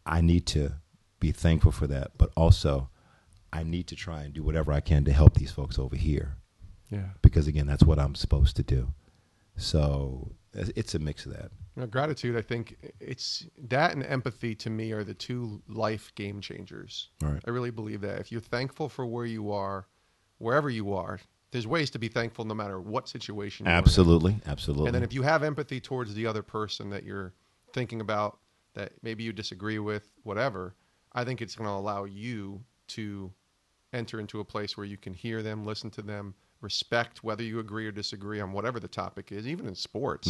I 0.06 0.22
need 0.22 0.46
to 0.48 0.74
be 1.20 1.32
thankful 1.32 1.72
for 1.72 1.88
that, 1.88 2.12
but 2.18 2.32
also 2.36 2.90
I 3.54 3.64
need 3.64 3.88
to 3.88 3.96
try 3.96 4.24
and 4.24 4.34
do 4.34 4.44
whatever 4.44 4.72
I 4.72 4.80
can 4.80 5.04
to 5.06 5.14
help 5.14 5.36
these 5.36 5.52
folks 5.52 5.78
over 5.78 5.96
here 5.96 6.38
Yeah. 6.90 7.10
because 7.22 7.48
again, 7.48 7.68
that's 7.68 7.84
what 7.84 8.00
I'm 8.00 8.16
supposed 8.16 8.56
to 8.56 8.64
do. 8.64 8.94
So 9.58 10.32
it's 10.54 10.96
a 10.96 11.00
mix 11.00 11.26
of 11.26 11.34
that. 11.34 11.52
Know, 11.76 11.86
gratitude, 11.86 12.38
I 12.38 12.42
think 12.42 12.94
it's 13.00 13.48
that 13.70 13.94
and 13.94 14.04
empathy 14.04 14.56
to 14.56 14.70
me 14.70 14.92
are 14.92 15.04
the 15.04 15.14
two 15.14 15.62
life 15.68 16.14
game 16.16 16.42
changers. 16.42 17.10
Right. 17.22 17.42
I 17.46 17.50
really 17.50 17.72
believe 17.72 18.02
that. 18.02 18.20
If 18.20 18.32
you're 18.32 18.42
thankful 18.42 18.90
for 18.90 19.06
where 19.06 19.26
you 19.26 19.52
are, 19.52 19.88
wherever 20.38 20.70
you 20.70 20.94
are, 20.94 21.20
there's 21.52 21.68
ways 21.68 21.90
to 21.92 22.00
be 22.00 22.08
thankful 22.08 22.46
no 22.46 22.54
matter 22.54 22.80
what 22.80 23.08
situation 23.08 23.66
you're 23.66 23.74
in. 23.74 23.78
Absolutely, 23.78 24.38
absolutely. 24.46 24.88
And 24.88 24.96
then 24.96 25.04
if 25.04 25.14
you 25.14 25.22
have 25.22 25.44
empathy 25.44 25.80
towards 25.80 26.14
the 26.14 26.26
other 26.26 26.42
person 26.42 26.90
that 26.90 27.04
you're 27.04 27.34
thinking 27.74 28.02
about 28.02 28.40
that 28.74 28.94
maybe 29.02 29.24
you 29.24 29.34
disagree 29.34 29.80
with, 29.80 30.12
whatever, 30.24 30.76
I 31.14 31.24
think 31.24 31.42
it's 31.42 31.56
going 31.56 31.68
to 31.68 31.74
allow 31.74 32.06
you 32.06 32.64
to 32.90 33.32
enter 33.94 34.20
into 34.20 34.40
a 34.40 34.46
place 34.46 34.78
where 34.78 34.86
you 34.86 34.98
can 34.98 35.14
hear 35.14 35.42
them, 35.42 35.66
listen 35.66 35.90
to 35.92 36.02
them, 36.02 36.34
respect 36.62 37.24
whether 37.24 37.44
you 37.44 37.60
agree 37.60 37.88
or 37.88 37.92
disagree 37.92 38.40
on 38.40 38.52
whatever 38.54 38.80
the 38.80 38.88
topic 38.88 39.32
is, 39.32 39.48
even 39.48 39.68
in 39.68 39.76
sports. 39.76 40.28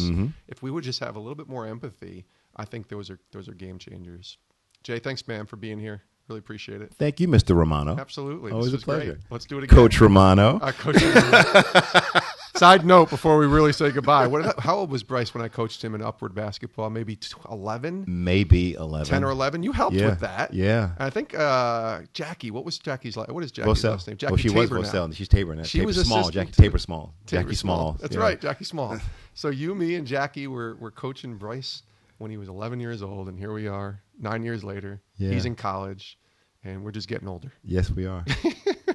If 0.48 0.62
we 0.62 0.70
would 0.70 0.84
just 0.84 1.00
have 1.00 1.16
a 1.16 1.18
little 1.18 1.34
bit 1.34 1.48
more 1.48 1.66
empathy, 1.66 2.26
I 2.56 2.64
think 2.64 2.88
those 2.88 3.10
are 3.10 3.18
those 3.32 3.48
are 3.48 3.54
game 3.54 3.78
changers. 3.78 4.38
Jay, 4.82 4.98
thanks 4.98 5.26
man 5.28 5.46
for 5.46 5.56
being 5.56 5.78
here. 5.78 6.02
Really 6.28 6.38
appreciate 6.38 6.80
it. 6.82 6.94
Thank 6.94 7.20
you, 7.20 7.28
Mr. 7.28 7.54
Romano. 7.54 7.96
Absolutely. 7.98 8.52
Always 8.52 8.72
a 8.72 8.76
was 8.76 8.84
great. 8.84 8.96
pleasure. 8.96 9.20
Let's 9.30 9.44
do 9.44 9.58
it 9.58 9.64
again. 9.64 9.76
Coach 9.76 10.00
Romano. 10.00 10.58
Uh, 10.62 10.72
Coach. 10.72 11.02
Side 12.54 12.84
note 12.84 13.08
before 13.08 13.38
we 13.38 13.46
really 13.46 13.72
say 13.72 13.90
goodbye. 13.90 14.26
What, 14.26 14.58
how 14.60 14.76
old 14.76 14.90
was 14.90 15.02
Bryce 15.02 15.32
when 15.32 15.42
I 15.42 15.48
coached 15.48 15.82
him 15.82 15.94
in 15.94 16.02
upward 16.02 16.34
basketball? 16.34 16.90
Maybe 16.90 17.18
11, 17.50 18.04
Maybe 18.06 18.74
11. 18.74 19.06
10 19.06 19.24
or 19.24 19.30
11? 19.30 19.62
You 19.62 19.72
helped 19.72 19.96
Yeah, 19.96 20.10
with 20.10 20.20
that. 20.20 20.52
yeah. 20.52 20.90
And 20.98 21.06
I 21.06 21.10
think 21.10 21.34
uh, 21.34 22.02
Jackie, 22.12 22.50
what 22.50 22.64
was 22.66 22.78
Jackie's 22.78 23.16
last 23.16 23.30
What 23.30 23.42
is 23.42 23.52
Jackie's 23.52 23.82
Vosell. 23.82 23.90
last 23.92 24.06
name? 24.06 24.16
Jackie 24.18 24.32
well, 24.32 24.36
she 24.36 24.48
Tabor 24.50 24.78
was 24.78 24.92
now. 24.92 25.10
She's 25.12 25.28
Tabor 25.28 25.54
now. 25.56 25.62
She 25.62 25.78
Tabor 25.78 25.86
was 25.88 26.02
Small. 26.02 26.30
Jackie 26.30 26.52
Tabor 26.52 26.78
Small. 26.78 27.14
Tabor 27.26 27.42
Jackie 27.44 27.56
Small. 27.56 27.76
Small. 27.78 27.92
That's 28.00 28.14
Yeah. 28.16 28.20
right, 28.22 28.40
Jackie 28.40 28.64
Small. 28.64 28.98
so 29.34 29.48
you, 29.48 29.74
me, 29.74 29.94
and 29.94 30.06
Jackie 30.06 30.46
were, 30.46 30.76
were 30.76 30.90
coaching 30.90 31.36
Bryce 31.36 31.82
when 32.18 32.30
he 32.30 32.36
was 32.36 32.48
11 32.48 32.80
years 32.80 33.02
old, 33.02 33.28
and 33.28 33.38
here 33.38 33.52
we 33.54 33.66
are, 33.66 34.02
nine 34.20 34.42
years 34.44 34.62
later. 34.62 35.00
Yeah. 35.16 35.30
He's 35.30 35.46
in 35.46 35.54
college, 35.54 36.18
and 36.64 36.84
we're 36.84 36.92
just 36.92 37.08
getting 37.08 37.28
older. 37.28 37.50
Yes, 37.64 37.90
we 37.90 38.04
are. 38.06 38.24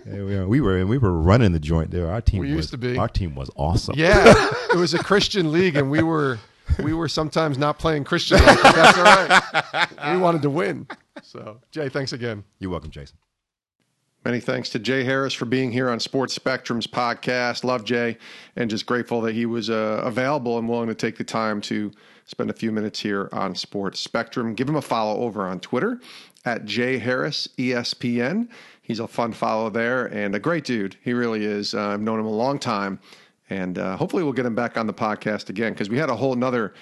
yeah, 0.10 0.24
we 0.24 0.36
are. 0.36 0.48
We 0.48 0.62
were 0.62 0.86
we 0.86 0.98
were 0.98 1.14
running 1.14 1.52
the 1.52 1.60
joint 1.60 1.92
there. 1.92 2.10
Our 2.10 2.22
team 2.22 2.40
We 2.42 2.48
was, 2.48 2.56
used 2.56 2.70
to 2.72 2.78
be. 2.78 2.98
Our 2.98 3.10
team 3.10 3.36
was 3.36 3.50
awesome. 3.56 3.96
Yeah, 3.98 4.24
it 4.72 4.78
was 4.78 4.94
a 4.94 5.00
Christian 5.00 5.52
league, 5.52 5.76
and 5.76 5.90
we 5.92 6.04
were 6.04 6.40
we 6.84 6.94
were 6.94 7.08
sometimes 7.08 7.58
not 7.58 7.80
playing 7.80 8.04
Christian. 8.04 8.38
Like, 8.46 8.62
that's 8.62 8.98
all 8.98 9.04
right. 9.04 10.14
We 10.14 10.20
wanted 10.20 10.42
to 10.44 10.50
win. 10.50 10.88
So, 11.24 11.60
Jay, 11.72 11.90
thanks 11.90 12.14
again. 12.14 12.44
You're 12.60 12.72
welcome, 12.72 12.92
Jason. 12.92 13.18
Many 14.26 14.40
thanks 14.40 14.70
to 14.72 14.80
Jay 14.80 15.04
Harris 15.04 15.34
for 15.34 15.46
being 15.46 15.72
here 15.72 15.90
on 15.90 16.00
Sports 16.00 16.34
Spectrum's 16.34 16.88
podcast. 16.88 17.64
Love 17.64 17.86
Jay, 17.86 18.18
and 18.56 18.70
just 18.70 18.86
grateful 18.86 19.22
that 19.22 19.34
he 19.34 19.46
was 19.46 19.70
uh, 19.70 20.02
available 20.04 20.58
and 20.58 20.68
willing 20.68 20.88
to 20.90 20.96
take 20.96 21.18
the 21.18 21.24
time 21.24 21.62
to 21.62 21.92
spend 22.26 22.50
a 22.50 22.54
few 22.54 22.72
minutes 22.72 23.00
here 23.00 23.30
on 23.32 23.56
Sports 23.56 24.00
Spectrum. 24.02 24.54
Give 24.54 24.68
him 24.68 24.76
a 24.76 24.82
follow 24.82 25.22
over 25.22 25.48
on 25.48 25.62
Twitter 25.62 26.02
at 26.44 26.66
Jay 26.66 26.98
Harris 26.98 27.48
ESPN. 27.58 28.50
He's 28.88 29.02
a 29.02 29.08
fun 29.08 29.34
follow 29.34 29.70
there 29.70 30.06
and 30.06 30.34
a 30.34 30.40
great 30.40 30.64
dude. 30.64 30.96
He 31.04 31.12
really 31.12 31.44
is. 31.44 31.74
Uh, 31.74 31.90
I've 31.90 32.00
known 32.00 32.22
him 32.22 32.26
a 32.26 32.32
long 32.32 32.58
time, 32.58 33.00
and 33.50 33.78
uh, 33.78 33.98
hopefully 33.98 34.24
we'll 34.24 34.32
get 34.32 34.46
him 34.46 34.56
back 34.56 34.78
on 34.78 34.88
the 34.88 34.94
podcast 34.94 35.50
again 35.50 35.74
because 35.74 35.90
we 35.90 35.98
had 35.98 36.10
a 36.10 36.16
whole 36.16 36.36
nother 36.36 36.74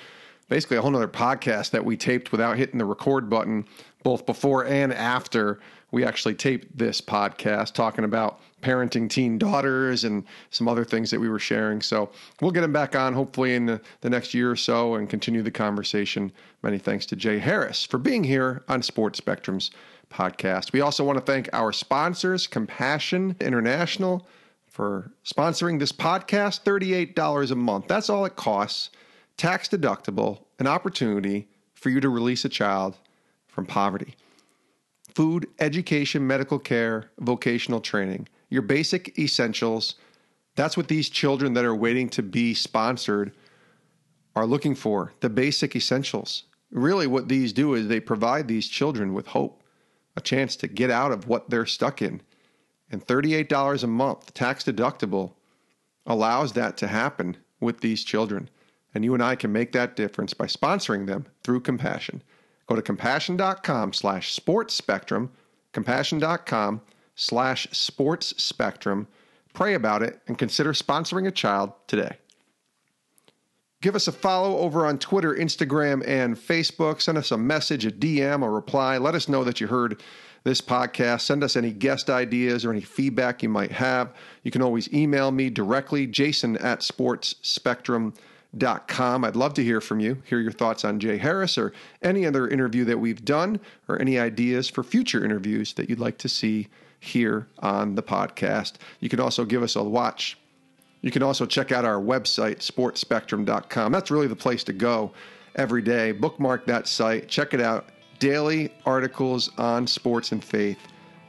basically 0.47 0.77
a 0.77 0.81
whole 0.83 0.91
nother 0.91 1.07
podcast 1.07 1.71
that 1.71 1.83
we 1.83 1.97
taped 1.97 2.31
without 2.31 2.57
hitting 2.57 2.77
the 2.77 2.85
record 2.85 3.27
button, 3.27 3.65
both 4.03 4.27
before 4.27 4.67
and 4.67 4.93
after 4.93 5.59
we 5.89 6.05
actually 6.05 6.35
taped 6.35 6.77
this 6.77 7.01
podcast, 7.01 7.73
talking 7.73 8.05
about 8.05 8.39
parenting 8.61 9.09
teen 9.09 9.39
daughters 9.39 10.03
and 10.03 10.25
some 10.51 10.67
other 10.67 10.85
things 10.85 11.09
that 11.09 11.19
we 11.19 11.27
were 11.27 11.39
sharing. 11.39 11.81
So 11.81 12.11
we'll 12.39 12.51
get 12.51 12.63
him 12.63 12.73
back 12.73 12.95
on 12.95 13.13
hopefully 13.13 13.55
in 13.55 13.65
the, 13.65 13.81
the 14.01 14.11
next 14.11 14.35
year 14.35 14.51
or 14.51 14.55
so 14.55 14.93
and 14.93 15.09
continue 15.09 15.41
the 15.41 15.49
conversation. 15.49 16.31
Many 16.61 16.77
thanks 16.77 17.07
to 17.07 17.15
Jay 17.15 17.39
Harris 17.39 17.83
for 17.83 17.97
being 17.97 18.23
here 18.23 18.63
on 18.67 18.83
Sports 18.83 19.17
Spectrum's 19.17 19.71
podcast. 20.09 20.71
We 20.71 20.81
also 20.81 21.03
want 21.03 21.17
to 21.17 21.25
thank 21.25 21.49
our 21.53 21.71
sponsors, 21.71 22.47
Compassion 22.47 23.35
International, 23.39 24.27
for 24.67 25.11
sponsoring 25.23 25.79
this 25.79 25.91
podcast 25.91 26.63
$38 26.63 27.51
a 27.51 27.55
month. 27.55 27.87
That's 27.87 28.09
all 28.09 28.25
it 28.25 28.35
costs 28.35 28.89
tax 29.37 29.67
deductible, 29.67 30.43
an 30.59 30.67
opportunity 30.67 31.47
for 31.73 31.89
you 31.89 31.99
to 31.99 32.09
release 32.09 32.45
a 32.45 32.49
child 32.49 32.97
from 33.47 33.65
poverty. 33.65 34.15
Food, 35.13 35.47
education, 35.59 36.25
medical 36.25 36.59
care, 36.59 37.11
vocational 37.19 37.79
training, 37.79 38.27
your 38.49 38.61
basic 38.61 39.17
essentials. 39.17 39.95
That's 40.55 40.77
what 40.77 40.87
these 40.87 41.09
children 41.09 41.53
that 41.53 41.65
are 41.65 41.75
waiting 41.75 42.09
to 42.09 42.23
be 42.23 42.53
sponsored 42.53 43.33
are 44.35 44.45
looking 44.45 44.75
for 44.75 45.13
the 45.21 45.29
basic 45.29 45.75
essentials. 45.75 46.43
Really, 46.71 47.07
what 47.07 47.29
these 47.29 47.53
do 47.53 47.73
is 47.73 47.87
they 47.87 48.01
provide 48.01 48.47
these 48.47 48.67
children 48.67 49.13
with 49.13 49.27
hope, 49.27 49.63
a 50.15 50.21
chance 50.21 50.55
to 50.57 50.67
get 50.67 50.89
out 50.89 51.11
of 51.11 51.27
what 51.27 51.49
they're 51.49 51.65
stuck 51.65 52.01
in. 52.01 52.21
And 52.89 53.05
$38 53.05 53.83
a 53.83 53.87
month, 53.87 54.33
tax 54.33 54.63
deductible, 54.63 55.33
allows 56.05 56.53
that 56.53 56.77
to 56.77 56.87
happen 56.87 57.37
with 57.59 57.81
these 57.81 58.03
children. 58.03 58.49
And 58.93 59.03
you 59.03 59.13
and 59.13 59.23
I 59.23 59.35
can 59.35 59.51
make 59.51 59.71
that 59.73 59.95
difference 59.95 60.33
by 60.33 60.45
sponsoring 60.45 61.07
them 61.07 61.25
through 61.43 61.61
Compassion. 61.61 62.21
Go 62.67 62.75
to 62.75 62.81
compassion.com 62.81 63.93
slash 63.93 64.33
sports 64.33 64.73
spectrum, 64.73 65.31
compassion.com 65.73 66.81
slash 67.15 67.67
sports 67.71 68.41
spectrum. 68.41 69.07
Pray 69.53 69.73
about 69.73 70.01
it 70.03 70.19
and 70.27 70.37
consider 70.37 70.73
sponsoring 70.73 71.27
a 71.27 71.31
child 71.31 71.73
today. 71.87 72.17
Give 73.85 73.95
us 73.95 74.07
a 74.07 74.11
follow 74.11 74.57
over 74.57 74.87
on 74.87 74.97
Twitter, 74.97 75.35
Instagram, 75.35 76.03
and 76.07 76.35
Facebook. 76.35 77.03
Send 77.03 77.19
us 77.19 77.29
a 77.29 77.37
message, 77.37 77.85
a 77.85 77.91
DM, 77.91 78.43
a 78.43 78.49
reply. 78.49 78.97
Let 78.97 79.13
us 79.13 79.29
know 79.29 79.43
that 79.43 79.61
you 79.61 79.67
heard 79.67 80.01
this 80.43 80.59
podcast. 80.59 81.21
Send 81.21 81.43
us 81.43 81.55
any 81.55 81.71
guest 81.71 82.09
ideas 82.09 82.65
or 82.65 82.71
any 82.71 82.81
feedback 82.81 83.43
you 83.43 83.49
might 83.49 83.71
have. 83.71 84.15
You 84.41 84.49
can 84.49 84.63
always 84.63 84.91
email 84.91 85.29
me 85.29 85.51
directly, 85.51 86.07
jason 86.07 86.57
at 86.57 86.79
sportsspectrum.com. 86.79 89.23
I'd 89.23 89.35
love 89.35 89.53
to 89.53 89.63
hear 89.63 89.79
from 89.79 89.99
you, 89.99 90.19
hear 90.25 90.39
your 90.39 90.51
thoughts 90.51 90.83
on 90.83 90.99
Jay 90.99 91.19
Harris 91.19 91.55
or 91.55 91.71
any 92.01 92.25
other 92.25 92.47
interview 92.47 92.85
that 92.85 92.97
we've 92.97 93.23
done 93.23 93.59
or 93.87 94.01
any 94.01 94.17
ideas 94.17 94.67
for 94.67 94.83
future 94.83 95.23
interviews 95.23 95.73
that 95.73 95.91
you'd 95.91 95.99
like 95.99 96.17
to 96.17 96.27
see 96.27 96.69
here 96.99 97.45
on 97.59 97.93
the 97.93 98.01
podcast. 98.01 98.77
You 98.99 99.09
can 99.09 99.19
also 99.19 99.45
give 99.45 99.61
us 99.61 99.75
a 99.75 99.83
watch 99.83 100.39
you 101.05 101.11
can 101.11 101.21
also 101.21 101.45
check 101.45 101.71
out 101.71 101.85
our 101.85 102.01
website, 102.01 102.57
sportspectrum.com. 102.57 103.91
That's 103.91 104.09
really 104.09 104.25
the 104.25 104.35
place 104.35 104.63
to 104.63 104.73
go 104.73 105.11
every 105.53 105.83
day. 105.83 106.11
Bookmark 106.11 106.65
that 106.65 106.87
site, 106.87 107.27
check 107.27 107.53
it 107.53 107.61
out. 107.61 107.89
Daily 108.17 108.73
articles 108.87 109.51
on 109.59 109.85
sports 109.85 110.31
and 110.31 110.43
faith, 110.43 110.79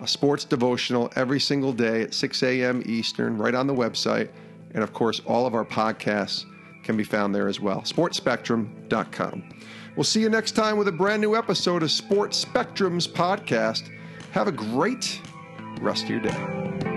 a 0.00 0.08
sports 0.08 0.46
devotional 0.46 1.12
every 1.14 1.38
single 1.38 1.74
day 1.74 2.00
at 2.00 2.14
6 2.14 2.42
a.m. 2.42 2.82
Eastern, 2.86 3.36
right 3.36 3.54
on 3.54 3.66
the 3.66 3.74
website. 3.74 4.30
And 4.72 4.82
of 4.82 4.94
course, 4.94 5.20
all 5.26 5.46
of 5.46 5.54
our 5.54 5.64
podcasts 5.66 6.46
can 6.82 6.96
be 6.96 7.04
found 7.04 7.34
there 7.34 7.46
as 7.46 7.60
well. 7.60 7.82
Sportspectrum.com. 7.82 9.44
We'll 9.94 10.04
see 10.04 10.22
you 10.22 10.30
next 10.30 10.52
time 10.52 10.78
with 10.78 10.88
a 10.88 10.92
brand 10.92 11.20
new 11.20 11.36
episode 11.36 11.82
of 11.82 11.90
Sports 11.90 12.38
Spectrum's 12.38 13.06
podcast. 13.06 13.90
Have 14.32 14.48
a 14.48 14.52
great 14.52 15.20
rest 15.82 16.04
of 16.04 16.10
your 16.10 16.20
day. 16.20 16.95